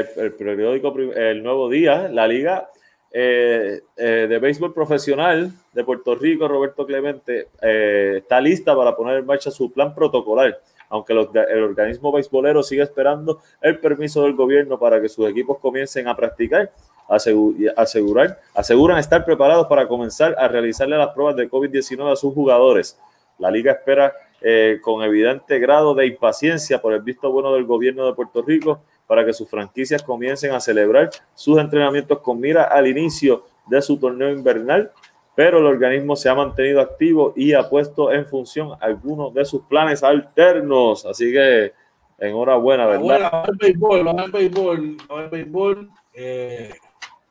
eh, 0.01 0.05
el 0.17 0.33
periódico 0.33 0.93
El 1.15 1.41
Nuevo 1.41 1.69
Día, 1.69 2.09
la 2.09 2.27
Liga 2.27 2.69
eh, 3.11 3.79
eh, 3.95 4.25
de 4.27 4.39
Béisbol 4.39 4.73
Profesional 4.73 5.51
de 5.71 5.83
Puerto 5.85 6.15
Rico, 6.15 6.47
Roberto 6.49 6.85
Clemente, 6.85 7.47
eh, 7.61 8.15
está 8.17 8.41
lista 8.41 8.75
para 8.75 8.93
poner 8.95 9.19
en 9.19 9.25
marcha 9.25 9.49
su 9.51 9.71
plan 9.71 9.95
protocolar, 9.95 10.59
aunque 10.89 11.13
los- 11.13 11.29
el 11.33 11.63
organismo 11.63 12.11
beisbolero 12.11 12.61
sigue 12.61 12.83
esperando 12.83 13.39
el 13.61 13.79
permiso 13.79 14.23
del 14.23 14.33
gobierno 14.35 14.77
para 14.77 15.01
que 15.01 15.07
sus 15.07 15.29
equipos 15.29 15.59
comiencen 15.59 16.09
a 16.09 16.15
practicar. 16.17 16.71
Asegurar, 17.07 18.39
aseguran 18.53 18.97
estar 18.97 19.25
preparados 19.25 19.67
para 19.67 19.87
comenzar 19.87 20.35
a 20.37 20.47
realizarle 20.47 20.97
las 20.97 21.09
pruebas 21.13 21.35
de 21.35 21.49
COVID-19 21.49 22.11
a 22.11 22.15
sus 22.15 22.33
jugadores. 22.33 22.99
La 23.37 23.51
liga 23.51 23.73
espera 23.73 24.13
eh, 24.41 24.79
con 24.81 25.03
evidente 25.03 25.59
grado 25.59 25.93
de 25.93 26.07
impaciencia 26.07 26.81
por 26.81 26.93
el 26.93 27.01
visto 27.01 27.31
bueno 27.31 27.53
del 27.53 27.65
gobierno 27.65 28.05
de 28.05 28.13
Puerto 28.13 28.41
Rico 28.41 28.81
para 29.07 29.25
que 29.25 29.33
sus 29.33 29.49
franquicias 29.49 30.03
comiencen 30.03 30.51
a 30.51 30.59
celebrar 30.59 31.09
sus 31.33 31.57
entrenamientos 31.59 32.19
con 32.19 32.39
mira 32.39 32.63
al 32.63 32.87
inicio 32.87 33.45
de 33.67 33.81
su 33.81 33.97
torneo 33.97 34.31
invernal, 34.31 34.91
pero 35.35 35.59
el 35.59 35.65
organismo 35.65 36.15
se 36.15 36.29
ha 36.29 36.35
mantenido 36.35 36.81
activo 36.81 37.33
y 37.35 37.53
ha 37.53 37.69
puesto 37.69 38.11
en 38.11 38.25
función 38.25 38.71
algunos 38.79 39.33
de 39.33 39.45
sus 39.45 39.63
planes 39.63 40.03
alternos. 40.03 41.05
Así 41.05 41.31
que 41.31 41.73
enhorabuena, 42.19 42.85
¿verdad? 42.85 43.01
Bueno, 43.01 43.29
al 43.31 43.57
béisbol, 43.57 44.07
al 44.07 44.31
béisbol, 44.31 44.97
al 45.09 45.29
béisbol. 45.29 45.89
Eh, 46.13 46.73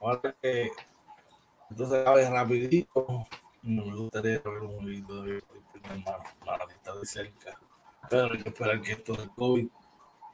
ahora 0.09 0.35
que 0.41 0.71
entonces 1.71 1.99
acabe 2.01 2.29
rapidito. 2.31 3.27
No 3.63 3.87
me 3.87 3.97
gustaría 3.97 4.39
ver 4.41 4.63
un 4.63 4.79
jueguito 4.79 5.23
de 5.23 5.43
está 6.75 6.95
de 6.95 7.07
cerca. 7.07 7.59
Pero 8.09 8.33
hay 8.33 8.43
que 8.43 8.49
esperar 8.49 8.81
que 8.81 8.93
esto 8.93 9.15
del 9.15 9.31
COVID 9.31 9.69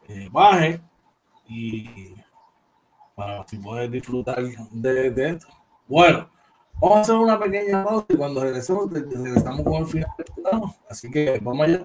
eh, 0.09 0.29
baje 0.31 0.81
y 1.47 2.14
para 3.14 3.43
así 3.43 3.59
poder 3.59 3.91
disfrutar 3.91 4.43
de, 4.43 5.11
de 5.11 5.31
esto. 5.31 5.47
Bueno, 5.87 6.29
vamos 6.81 6.99
a 6.99 7.01
hacer 7.01 7.14
una 7.16 7.39
pequeña 7.39 7.85
pausa 7.85 8.07
y 8.09 8.16
cuando 8.16 8.43
regresemos, 8.43 8.93
regresamos 8.93 9.62
con 9.62 9.75
el 9.75 9.87
final 9.87 10.11
del 10.16 10.27
programa. 10.35 10.75
Así 10.89 11.11
que 11.11 11.39
vamos 11.41 11.66
allá. 11.66 11.85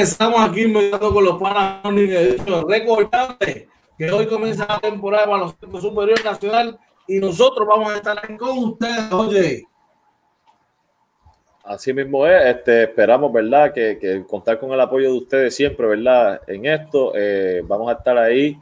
Regresamos 0.00 0.40
aquí 0.40 0.62
inventando 0.62 1.12
con 1.12 1.22
los 1.22 1.38
panas 1.38 1.82
Recordarte 2.66 3.68
que 3.98 4.10
hoy 4.10 4.26
comienza 4.26 4.66
la 4.66 4.78
temporada 4.78 5.26
para 5.26 5.38
los 5.40 5.54
centros 5.60 5.82
superior 5.82 6.24
nacional 6.24 6.78
y 7.06 7.18
nosotros 7.18 7.68
vamos 7.68 7.92
a 7.92 7.96
estar 7.96 8.38
con 8.38 8.58
ustedes, 8.60 9.12
oye. 9.12 9.66
Así 11.64 11.92
mismo 11.92 12.26
es, 12.26 12.46
este, 12.46 12.84
esperamos, 12.84 13.30
¿verdad? 13.30 13.74
Que, 13.74 14.24
contar 14.26 14.58
con 14.58 14.72
el 14.72 14.80
apoyo 14.80 15.12
de 15.12 15.18
ustedes 15.18 15.54
siempre, 15.54 15.86
¿verdad? 15.86 16.40
En 16.46 16.64
esto, 16.64 17.12
eh, 17.14 17.62
vamos 17.66 17.90
a 17.90 17.98
estar 17.98 18.16
ahí 18.16 18.58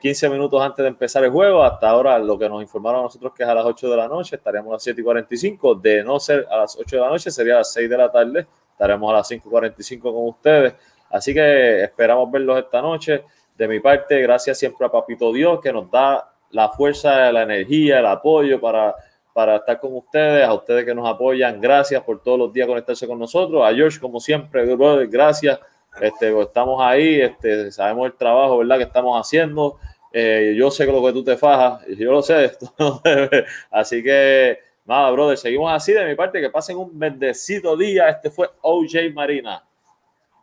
15 0.00 0.26
eh, 0.26 0.30
minutos 0.30 0.62
antes 0.62 0.84
de 0.84 0.90
empezar 0.90 1.24
el 1.24 1.30
juego. 1.30 1.64
Hasta 1.64 1.90
ahora, 1.90 2.20
lo 2.20 2.38
que 2.38 2.48
nos 2.48 2.62
informaron 2.62 3.00
a 3.00 3.02
nosotros 3.02 3.32
que 3.36 3.42
es 3.42 3.48
a 3.48 3.54
las 3.54 3.64
8 3.64 3.90
de 3.90 3.96
la 3.96 4.06
noche, 4.06 4.36
estaríamos 4.36 4.70
a 4.70 4.74
las 4.74 4.84
7 4.84 5.00
y 5.00 5.04
45. 5.04 5.74
De 5.74 6.04
no 6.04 6.20
ser 6.20 6.46
a 6.48 6.58
las 6.58 6.76
8 6.76 6.96
de 6.96 7.02
la 7.02 7.08
noche, 7.08 7.32
sería 7.32 7.54
a 7.54 7.58
las 7.58 7.72
6 7.72 7.90
de 7.90 7.98
la 7.98 8.12
tarde. 8.12 8.46
Estaremos 8.72 9.10
a 9.10 9.18
las 9.18 9.28
5 9.28 9.48
y 9.48 9.50
45 9.50 10.12
con 10.12 10.28
ustedes. 10.28 10.74
Así 11.10 11.32
que 11.32 11.84
esperamos 11.84 12.30
verlos 12.30 12.58
esta 12.58 12.82
noche. 12.82 13.24
De 13.56 13.68
mi 13.68 13.80
parte, 13.80 14.20
gracias 14.20 14.58
siempre 14.58 14.86
a 14.86 14.90
Papito 14.90 15.32
Dios 15.32 15.60
que 15.60 15.72
nos 15.72 15.90
da 15.90 16.32
la 16.50 16.70
fuerza, 16.70 17.30
la 17.30 17.42
energía, 17.42 18.00
el 18.00 18.06
apoyo 18.06 18.60
para, 18.60 18.94
para 19.32 19.56
estar 19.56 19.78
con 19.78 19.94
ustedes, 19.96 20.46
a 20.46 20.54
ustedes 20.54 20.84
que 20.84 20.94
nos 20.94 21.08
apoyan. 21.08 21.60
Gracias 21.60 22.02
por 22.02 22.22
todos 22.22 22.38
los 22.38 22.52
días 22.52 22.66
conectarse 22.66 23.06
con 23.06 23.18
nosotros. 23.18 23.62
A 23.64 23.74
George, 23.74 24.00
como 24.00 24.20
siempre, 24.20 24.64
gracias 25.06 25.60
este, 26.00 26.32
pues, 26.32 26.46
estamos 26.48 26.80
ahí, 26.82 27.20
este, 27.20 27.70
sabemos 27.70 28.06
el 28.06 28.14
trabajo, 28.14 28.58
¿verdad? 28.58 28.78
Que 28.78 28.84
estamos 28.84 29.18
haciendo. 29.20 29.78
Eh, 30.12 30.54
yo 30.56 30.70
sé 30.70 30.86
que 30.86 30.92
lo 30.92 31.04
que 31.04 31.12
tú 31.12 31.24
te 31.24 31.36
fajas, 31.36 31.84
yo 31.98 32.12
lo 32.12 32.22
sé. 32.22 32.52
así 33.70 34.02
que, 34.02 34.58
nada, 34.92 35.10
brother, 35.10 35.38
seguimos 35.38 35.72
así 35.72 35.92
de 35.92 36.06
mi 36.06 36.14
parte. 36.14 36.40
Que 36.40 36.50
pasen 36.50 36.76
un 36.76 36.98
bendecido 36.98 37.76
día. 37.76 38.08
Este 38.08 38.30
fue 38.30 38.50
OJ 38.60 39.12
Marina. 39.14 39.64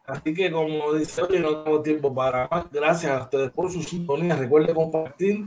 Así 0.06 0.34
que, 0.34 0.52
como 0.52 0.94
dice 0.94 1.22
hoy, 1.22 1.40
no 1.40 1.64
tengo 1.64 1.82
tiempo 1.82 2.14
para 2.14 2.48
más. 2.50 2.72
Gracias 2.72 3.12
a 3.12 3.24
ustedes 3.24 3.52
por 3.52 3.72
su 3.72 3.84
sintonía. 3.84 4.36
Recuerden 4.36 4.76
compartir 4.76 5.46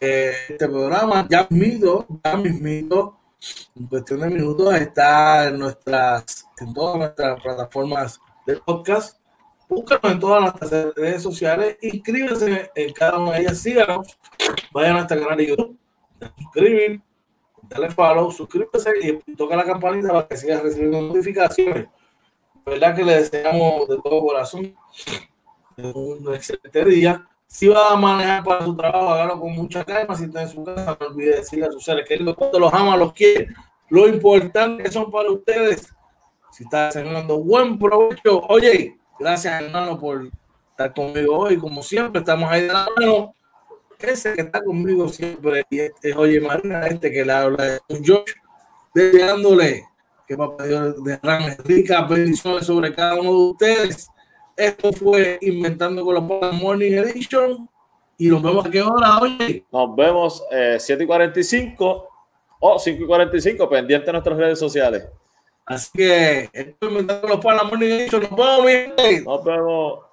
eh, 0.00 0.32
este 0.48 0.68
programa. 0.68 1.26
Ya 1.28 1.46
mismo, 1.50 2.06
ya 2.24 2.36
mismo, 2.36 3.20
en 3.74 3.86
cuestión 3.86 4.20
de 4.20 4.28
minutos, 4.28 4.74
está 4.74 5.48
en 5.48 5.58
nuestras, 5.58 6.46
en 6.58 6.72
todas 6.72 6.96
nuestras 6.96 7.42
plataformas 7.42 8.20
de 8.46 8.56
podcast 8.56 9.18
Búscanos 9.68 10.12
en 10.12 10.20
todas 10.20 10.42
nuestras 10.42 10.94
redes 10.94 11.22
sociales, 11.22 11.76
inscríbanse 11.82 12.70
en 12.72 12.92
cada 12.92 13.18
una 13.18 13.32
de 13.32 13.40
ellas, 13.40 13.58
síganos, 13.58 14.16
vayan 14.72 14.92
a 14.92 14.94
nuestro 14.98 15.20
canal 15.20 15.36
de 15.36 15.46
YouTube, 15.48 15.76
suscribir, 16.38 17.02
dale 17.68 17.90
follow, 17.90 18.30
suscríbase 18.30 18.92
y 19.26 19.34
toca 19.34 19.56
la 19.56 19.64
campanita 19.64 20.08
para 20.08 20.26
que 20.26 20.36
sigas 20.36 20.62
recibiendo 20.62 21.02
notificaciones. 21.02 21.88
verdad 22.64 22.94
que 22.94 23.04
le 23.04 23.16
deseamos 23.16 23.88
de 23.88 23.96
todo 23.96 24.20
corazón 24.20 24.74
un 25.76 26.34
excelente 26.34 26.84
día. 26.84 27.28
Si 27.46 27.68
va 27.68 27.92
a 27.92 27.96
manejar 27.96 28.42
para 28.42 28.64
su 28.64 28.76
trabajo, 28.76 29.10
hágalo 29.10 29.40
con 29.40 29.52
mucha 29.52 29.84
calma. 29.84 30.16
Si 30.16 30.24
está 30.24 30.42
en 30.42 30.48
su 30.48 30.64
casa, 30.64 30.96
no 31.00 31.06
olvide 31.06 31.36
decirle 31.36 31.66
a 31.66 31.70
sus 31.70 31.84
seres 31.84 32.08
queridos 32.08 32.34
cuánto 32.36 32.58
los 32.58 32.72
ama, 32.72 32.96
los 32.96 33.12
quiere. 33.12 33.48
Lo 33.88 34.08
importante 34.08 34.82
que 34.82 34.90
son 34.90 35.10
para 35.10 35.30
ustedes. 35.30 35.94
Si 36.50 36.64
está 36.64 36.88
haciendo 36.88 37.38
buen 37.38 37.78
provecho, 37.78 38.40
oye, 38.48 38.98
Gracias, 39.18 39.62
hermano, 39.62 39.98
por 39.98 40.30
estar 40.70 40.92
conmigo 40.92 41.38
hoy. 41.38 41.56
Como 41.56 41.82
siempre, 41.82 42.20
estamos 42.20 42.50
ahí 42.50 42.62
de 42.62 42.72
la 42.72 42.86
mano. 42.96 43.34
Ese 43.98 44.34
que 44.34 44.42
está 44.42 44.62
conmigo 44.62 45.08
siempre 45.08 45.64
y 45.70 45.80
este, 45.80 46.14
oye, 46.14 46.40
Marina, 46.40 46.86
este 46.86 47.10
que 47.10 47.24
le 47.24 47.32
habla 47.32 47.80
un 47.88 48.04
George, 48.04 48.34
deseándole 48.94 49.84
que 50.26 50.36
Papá 50.36 50.66
Dios 50.66 51.02
derrame 51.04 51.56
ricas 51.64 52.08
bendiciones 52.08 52.66
sobre 52.66 52.94
cada 52.94 53.14
uno 53.14 53.30
de 53.30 53.50
ustedes. 53.50 54.08
Esto 54.56 54.92
fue 54.92 55.38
Inventando 55.42 56.04
con 56.04 56.14
los 56.14 56.24
Morning 56.54 56.92
Edition. 56.92 57.68
Y 58.18 58.28
nos 58.28 58.42
vemos 58.42 58.64
a 58.66 58.70
qué 58.70 58.82
hora, 58.82 59.18
hoy. 59.18 59.64
Nos 59.70 59.94
vemos 59.94 60.42
eh, 60.50 60.78
7 60.80 61.04
y 61.04 61.06
45 61.06 62.08
o 62.60 62.78
5 62.78 63.02
y 63.02 63.06
45, 63.06 63.68
pendiente 63.68 64.06
de 64.06 64.12
nuestras 64.12 64.36
redes 64.36 64.58
sociales. 64.58 65.06
Así 65.66 65.90
que 65.94 66.50
estoy 66.52 66.88
inventando 66.88 67.28
los 67.28 67.44
panas 67.44 67.64
Morning 67.64 67.86
Edition. 67.86 68.22
Nos 68.22 68.30
vemos, 68.30 68.64
mi 68.64 69.20
Nos 69.24 69.44
vemos. 69.44 70.05